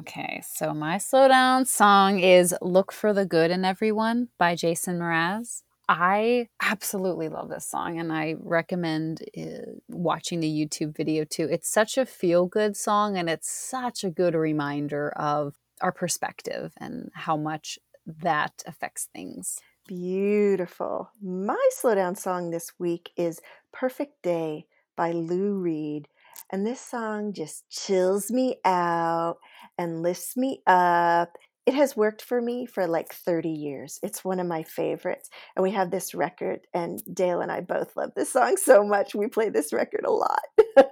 Okay, 0.00 0.42
so 0.44 0.72
my 0.72 0.96
slowdown 0.96 1.66
song 1.66 2.18
is 2.18 2.54
Look 2.62 2.90
for 2.90 3.12
the 3.12 3.26
Good 3.26 3.50
in 3.50 3.64
Everyone 3.64 4.28
by 4.38 4.54
Jason 4.54 4.98
Mraz. 4.98 5.62
I 5.88 6.48
absolutely 6.62 7.28
love 7.28 7.48
this 7.48 7.66
song 7.66 7.98
and 7.98 8.12
I 8.12 8.36
recommend 8.38 9.22
uh, 9.36 9.72
watching 9.88 10.40
the 10.40 10.48
YouTube 10.48 10.96
video 10.96 11.24
too. 11.24 11.48
It's 11.50 11.68
such 11.68 11.98
a 11.98 12.06
feel 12.06 12.46
good 12.46 12.76
song 12.76 13.18
and 13.18 13.28
it's 13.28 13.50
such 13.50 14.02
a 14.02 14.10
good 14.10 14.34
reminder 14.34 15.10
of 15.10 15.54
our 15.80 15.92
perspective 15.92 16.72
and 16.78 17.10
how 17.14 17.36
much 17.36 17.78
that 18.06 18.62
affects 18.66 19.08
things. 19.12 19.60
Beautiful. 19.86 21.10
My 21.22 21.68
slowdown 21.78 22.16
song 22.16 22.50
this 22.50 22.72
week 22.78 23.10
is 23.16 23.42
Perfect 23.72 24.22
Day 24.22 24.66
by 24.96 25.12
Lou 25.12 25.54
Reed. 25.54 26.08
And 26.50 26.66
this 26.66 26.80
song 26.80 27.32
just 27.32 27.68
chills 27.68 28.30
me 28.30 28.56
out 28.64 29.36
and 29.76 30.02
lifts 30.02 30.36
me 30.36 30.62
up 30.66 31.36
it 31.66 31.74
has 31.74 31.96
worked 31.96 32.22
for 32.22 32.42
me 32.42 32.66
for 32.66 32.86
like 32.86 33.12
30 33.12 33.48
years. 33.48 33.98
It's 34.02 34.24
one 34.24 34.38
of 34.38 34.46
my 34.46 34.62
favorites. 34.64 35.30
And 35.56 35.62
we 35.62 35.70
have 35.70 35.90
this 35.90 36.14
record, 36.14 36.60
and 36.74 37.02
Dale 37.12 37.40
and 37.40 37.50
I 37.50 37.60
both 37.60 37.96
love 37.96 38.10
this 38.14 38.32
song 38.32 38.56
so 38.56 38.84
much. 38.84 39.14
We 39.14 39.28
play 39.28 39.48
this 39.48 39.72
record 39.72 40.04
a 40.06 40.10
lot. 40.10 40.42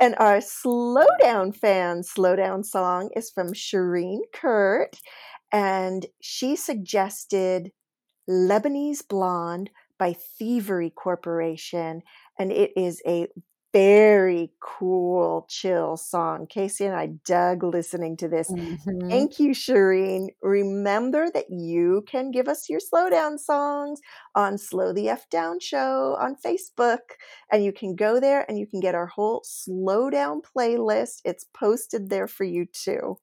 and 0.00 0.14
our 0.18 0.38
Slowdown 0.38 1.54
fan 1.54 2.02
Slowdown 2.02 2.64
song 2.64 3.10
is 3.16 3.30
from 3.30 3.52
Shireen 3.52 4.20
Kurt. 4.32 5.00
And 5.50 6.06
she 6.20 6.54
suggested 6.54 7.72
Lebanese 8.30 9.06
Blonde 9.08 9.70
by 9.98 10.14
Thievery 10.38 10.90
Corporation. 10.90 12.02
And 12.38 12.52
it 12.52 12.70
is 12.76 13.02
a 13.04 13.26
very 13.78 14.50
cool, 14.60 15.46
chill 15.48 15.96
song. 15.96 16.48
Casey 16.48 16.84
and 16.84 16.96
I 16.96 17.10
dug 17.24 17.62
listening 17.62 18.16
to 18.16 18.26
this. 18.26 18.50
Mm-hmm. 18.50 19.08
Thank 19.08 19.38
you, 19.38 19.50
Shireen. 19.50 20.30
Remember 20.42 21.30
that 21.30 21.48
you 21.48 22.02
can 22.08 22.32
give 22.32 22.48
us 22.48 22.68
your 22.68 22.80
slowdown 22.80 23.38
songs 23.38 24.00
on 24.34 24.58
Slow 24.58 24.92
the 24.92 25.08
F 25.08 25.30
Down 25.30 25.60
Show 25.60 26.16
on 26.18 26.34
Facebook. 26.44 26.98
And 27.52 27.64
you 27.64 27.72
can 27.72 27.94
go 27.94 28.18
there 28.18 28.44
and 28.48 28.58
you 28.58 28.66
can 28.66 28.80
get 28.80 28.96
our 28.96 29.06
whole 29.06 29.42
slowdown 29.46 30.40
playlist. 30.42 31.20
It's 31.24 31.46
posted 31.54 32.10
there 32.10 32.26
for 32.26 32.42
you 32.42 32.66
too. 32.66 33.18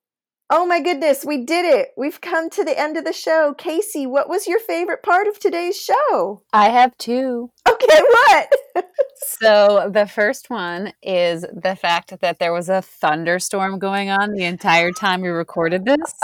Oh 0.48 0.64
my 0.64 0.80
goodness, 0.80 1.24
we 1.24 1.44
did 1.44 1.64
it. 1.64 1.88
We've 1.96 2.20
come 2.20 2.50
to 2.50 2.62
the 2.62 2.78
end 2.78 2.96
of 2.96 3.04
the 3.04 3.12
show. 3.12 3.52
Casey, 3.58 4.06
what 4.06 4.28
was 4.28 4.46
your 4.46 4.60
favorite 4.60 5.02
part 5.02 5.26
of 5.26 5.40
today's 5.40 5.76
show? 5.76 6.42
I 6.52 6.68
have 6.68 6.96
two. 6.98 7.50
Okay, 7.68 8.00
what? 8.00 8.52
so 9.16 9.90
the 9.92 10.06
first 10.06 10.48
one 10.48 10.92
is 11.02 11.44
the 11.52 11.74
fact 11.74 12.20
that 12.20 12.38
there 12.38 12.52
was 12.52 12.68
a 12.68 12.80
thunderstorm 12.80 13.80
going 13.80 14.08
on 14.08 14.34
the 14.34 14.44
entire 14.44 14.92
time 14.92 15.20
we 15.20 15.28
recorded 15.28 15.84
this. 15.84 16.14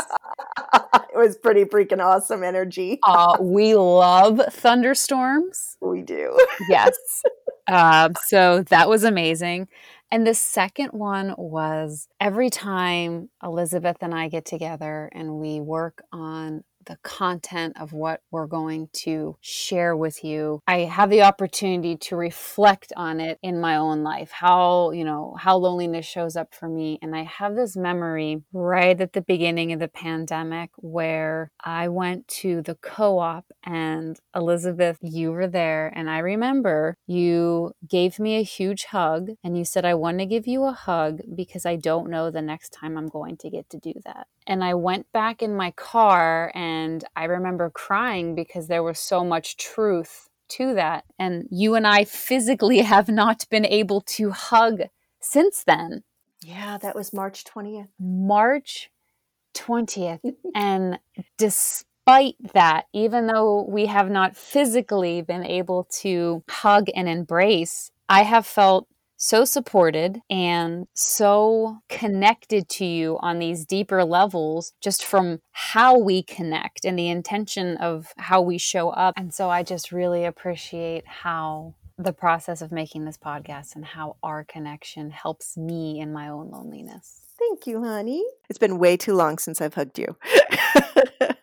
it 0.75 1.17
was 1.17 1.37
pretty 1.37 1.65
freaking 1.65 2.01
awesome 2.01 2.45
energy. 2.45 3.01
uh, 3.05 3.37
we 3.41 3.75
love 3.75 4.41
thunderstorms. 4.51 5.77
We 5.81 6.03
do. 6.03 6.39
yes. 6.69 6.97
Uh, 7.69 8.09
so 8.27 8.65
that 8.65 8.89
was 8.89 9.05
amazing. 9.05 9.69
And 10.13 10.27
the 10.27 10.35
second 10.35 10.91
one 10.91 11.35
was 11.39 12.07
every 12.21 12.51
time 12.51 13.31
Elizabeth 13.43 13.97
and 14.03 14.15
I 14.15 14.29
get 14.29 14.45
together 14.45 15.09
and 15.11 15.37
we 15.37 15.59
work 15.59 16.05
on 16.13 16.65
the 16.87 16.99
content 17.03 17.77
of 17.81 17.93
what 17.93 18.21
we're 18.31 18.47
going 18.47 18.89
to 18.93 19.37
share 19.41 19.97
with 19.97 20.25
you. 20.25 20.61
I 20.67 20.81
have 20.81 21.11
the 21.11 21.23
opportunity 21.23 21.97
to 21.97 22.17
reflect 22.17 22.93
on 22.97 23.21
it 23.21 23.39
in 23.43 23.61
my 23.61 23.77
own 23.77 24.03
life 24.03 24.31
how 24.31 24.91
you 24.91 25.05
know 25.05 25.37
how 25.39 25.57
loneliness 25.57 26.07
shows 26.07 26.37
up 26.37 26.55
for 26.55 26.69
me. 26.69 26.99
And 27.03 27.15
i 27.15 27.23
have 27.23 27.55
this 27.55 27.77
memory 27.77 28.43
right 28.53 29.01
at 29.01 29.13
the 29.13 29.21
beginning 29.21 29.73
of 29.73 29.81
the 29.81 29.89
pandemic 29.89 30.71
where 30.77 31.51
i 31.65 31.89
went 31.89 32.29
to 32.29 32.63
the 32.63 32.75
co-op 32.77 33.45
and 33.65 34.19
elizabeth 34.35 34.99
you 35.01 35.33
were 35.33 35.49
there. 35.49 35.93
And 35.95 36.11
i 36.11 36.19
remember 36.19 36.97
you 37.07 37.73
gave 37.89 38.19
me 38.19 38.37
a 38.37 38.43
huge 38.43 38.85
hug 38.87 39.31
and 39.45 39.57
you 39.57 39.65
said 39.65 39.85
i 39.85 39.95
want 39.95 40.19
to 40.19 40.27
give 40.27 40.47
you 40.47 40.65
a 40.65 40.73
hug 40.73 41.21
because 41.35 41.67
i 41.67 41.77
don't 41.77 42.11
know 42.11 42.31
the 42.31 42.43
next 42.43 42.71
time 42.71 42.97
i'm 42.97 43.09
going 43.09 43.37
to 43.39 43.51
get 43.51 43.69
to 43.71 43.79
do 43.79 43.95
that 44.05 44.27
and 44.47 44.63
i 44.65 44.75
went 44.75 45.11
back 45.13 45.43
in 45.43 45.55
my 45.57 45.71
car 45.73 46.51
and 46.55 47.05
I 47.17 47.25
remember 47.25 47.71
crying 47.71 48.35
because 48.35 48.69
there 48.69 48.83
was 48.83 48.99
so 48.99 49.25
much 49.25 49.57
truth 49.57 50.29
to 50.51 50.75
that. 50.75 51.05
And 51.19 51.49
you 51.51 51.75
and 51.75 51.87
I 51.87 52.05
physically 52.05 52.79
have 52.83 53.09
not 53.09 53.47
been 53.51 53.67
able 53.67 54.01
to 54.03 54.31
hug 54.31 54.83
since 55.21 55.65
then. 55.65 56.03
Yeah, 56.43 56.79
that 56.79 56.95
was 56.95 57.13
March 57.13 57.45
20th. 57.45 57.89
March 58.01 58.91
20th. 59.55 60.35
and 60.55 60.99
despite 61.39 62.37
that, 62.55 62.87
even 62.93 63.27
though 63.27 63.65
we 63.69 63.87
have 63.87 64.11
not 64.11 64.37
physically 64.37 65.23
been 65.23 65.45
able 65.45 65.85
to 66.01 66.43
hug 66.49 66.89
and 66.95 67.09
embrace, 67.09 67.91
I 68.09 68.25
have 68.25 68.47
felt 68.47 68.89
so 69.23 69.45
supported 69.45 70.21
and 70.29 70.89
so 70.95 71.79
connected 71.89 72.69
to 72.69 72.85
you 72.85 73.19
on 73.21 73.39
these 73.39 73.65
deeper 73.65 74.05
levels 74.05 74.73
just 74.81 75.05
from 75.05 75.41
how 75.53 75.97
we 75.97 76.25
connect 76.25 76.85
and 76.85 76.99
the 76.99 77.09
intention 77.09 77.77
of 77.77 78.09
how 78.17 78.43
we 78.43 78.59
show 78.59 78.91
up. 78.91 79.15
And 79.17 79.33
so 79.33 79.49
I 79.49 79.63
just 79.63 79.93
really 79.93 80.25
appreciate 80.25 81.07
how 81.07 81.77
the 81.97 82.13
process 82.13 82.63
of 82.63 82.73
making 82.73 83.05
this 83.05 83.17
podcast 83.17 83.77
and 83.77 83.85
how 83.85 84.17
our 84.25 84.43
connection 84.43 85.13
helps 85.13 85.57
me 85.57 86.01
in 86.01 86.13
my 86.13 86.29
own 86.29 86.51
loneliness. 86.51 87.21
Thank 87.39 87.69
you, 87.69 87.85
honey. 87.85 88.25
It's 88.51 88.59
been 88.59 88.79
way 88.79 88.97
too 88.97 89.15
long 89.15 89.39
since 89.39 89.61
I've 89.61 89.75
hugged 89.75 90.01
you. 90.01 90.17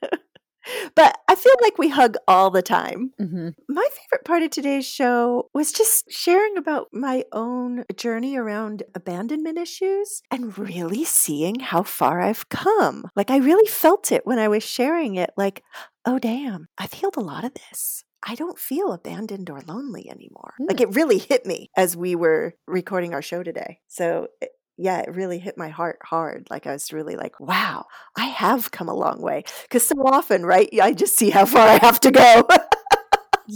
but 0.99 1.17
I 1.29 1.35
feel 1.35 1.55
like 1.61 1.77
we 1.77 1.87
hug 1.87 2.17
all 2.27 2.51
the 2.51 2.61
time. 2.61 3.13
Mm-hmm. 3.21 3.49
My 3.69 3.87
favorite 3.89 4.25
part 4.25 4.43
of 4.43 4.49
today's 4.49 4.85
show 4.85 5.49
was 5.53 5.71
just 5.71 6.11
sharing 6.11 6.57
about 6.57 6.87
my 6.91 7.23
own 7.31 7.85
journey 7.95 8.35
around 8.35 8.83
abandonment 8.93 9.57
issues 9.57 10.21
and 10.29 10.57
really 10.57 11.05
seeing 11.05 11.61
how 11.61 11.83
far 11.83 12.19
I've 12.19 12.49
come. 12.49 13.05
Like, 13.15 13.31
I 13.31 13.37
really 13.37 13.69
felt 13.69 14.11
it 14.11 14.25
when 14.25 14.39
I 14.39 14.49
was 14.49 14.61
sharing 14.61 15.15
it. 15.15 15.29
Like, 15.37 15.63
oh, 16.05 16.19
damn, 16.19 16.67
I've 16.77 16.91
healed 16.91 17.15
a 17.15 17.21
lot 17.21 17.45
of 17.45 17.53
this. 17.53 18.03
I 18.21 18.35
don't 18.35 18.59
feel 18.59 18.91
abandoned 18.91 19.49
or 19.49 19.61
lonely 19.61 20.09
anymore. 20.09 20.55
Mm. 20.59 20.67
Like, 20.67 20.81
it 20.81 20.93
really 20.93 21.19
hit 21.19 21.45
me 21.45 21.69
as 21.77 21.95
we 21.95 22.13
were 22.13 22.55
recording 22.67 23.13
our 23.13 23.21
show 23.21 23.41
today. 23.41 23.79
So, 23.87 24.27
it, 24.41 24.49
yeah, 24.79 24.99
it 24.99 25.13
really 25.13 25.39
hit 25.39 25.57
my 25.57 25.67
heart 25.67 25.99
hard. 26.03 26.47
Like 26.49 26.65
I 26.65 26.71
was 26.71 26.93
really 26.93 27.17
like, 27.17 27.39
wow, 27.39 27.85
I 28.15 28.25
have 28.25 28.71
come 28.71 28.87
a 28.87 28.93
long 28.93 29.21
way. 29.21 29.43
Because 29.63 29.85
so 29.85 29.95
often, 30.05 30.45
right, 30.45 30.69
I 30.81 30.93
just 30.93 31.17
see 31.17 31.29
how 31.29 31.45
far 31.45 31.67
I 31.67 31.77
have 31.79 31.99
to 32.01 32.11
go. 32.11 32.47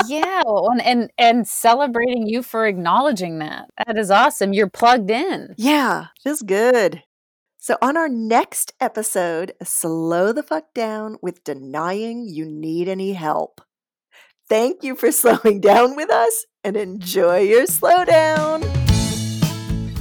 yeah, 0.07 0.41
and, 0.45 0.81
and 0.81 1.09
and 1.17 1.47
celebrating 1.47 2.27
you 2.27 2.43
for 2.43 2.67
acknowledging 2.67 3.39
that. 3.39 3.69
That 3.87 3.97
is 3.97 4.11
awesome. 4.11 4.51
You're 4.51 4.69
plugged 4.69 5.09
in. 5.09 5.55
yeah, 5.57 6.07
feels 6.21 6.41
good. 6.41 7.03
So 7.57 7.77
on 7.81 7.95
our 7.95 8.09
next 8.09 8.73
episode, 8.81 9.53
slow 9.63 10.33
the 10.33 10.43
fuck 10.43 10.73
down 10.73 11.15
with 11.21 11.45
denying 11.45 12.27
you 12.27 12.43
need 12.45 12.89
any 12.89 13.13
help. 13.13 13.61
Thank 14.49 14.83
you 14.83 14.97
for 14.97 15.11
slowing 15.13 15.61
down 15.61 15.95
with 15.95 16.09
us 16.09 16.45
and 16.65 16.75
enjoy 16.75 17.39
your 17.39 17.63
slowdown. 17.63 18.61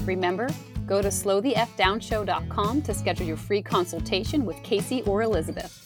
Remember, 0.04 0.48
go 0.92 1.00
to 1.00 1.08
slowthefdownshow.com 1.08 2.82
to 2.82 2.92
schedule 2.92 3.24
your 3.24 3.38
free 3.38 3.62
consultation 3.62 4.44
with 4.44 4.62
Casey 4.62 5.00
or 5.04 5.22
Elizabeth. 5.22 5.82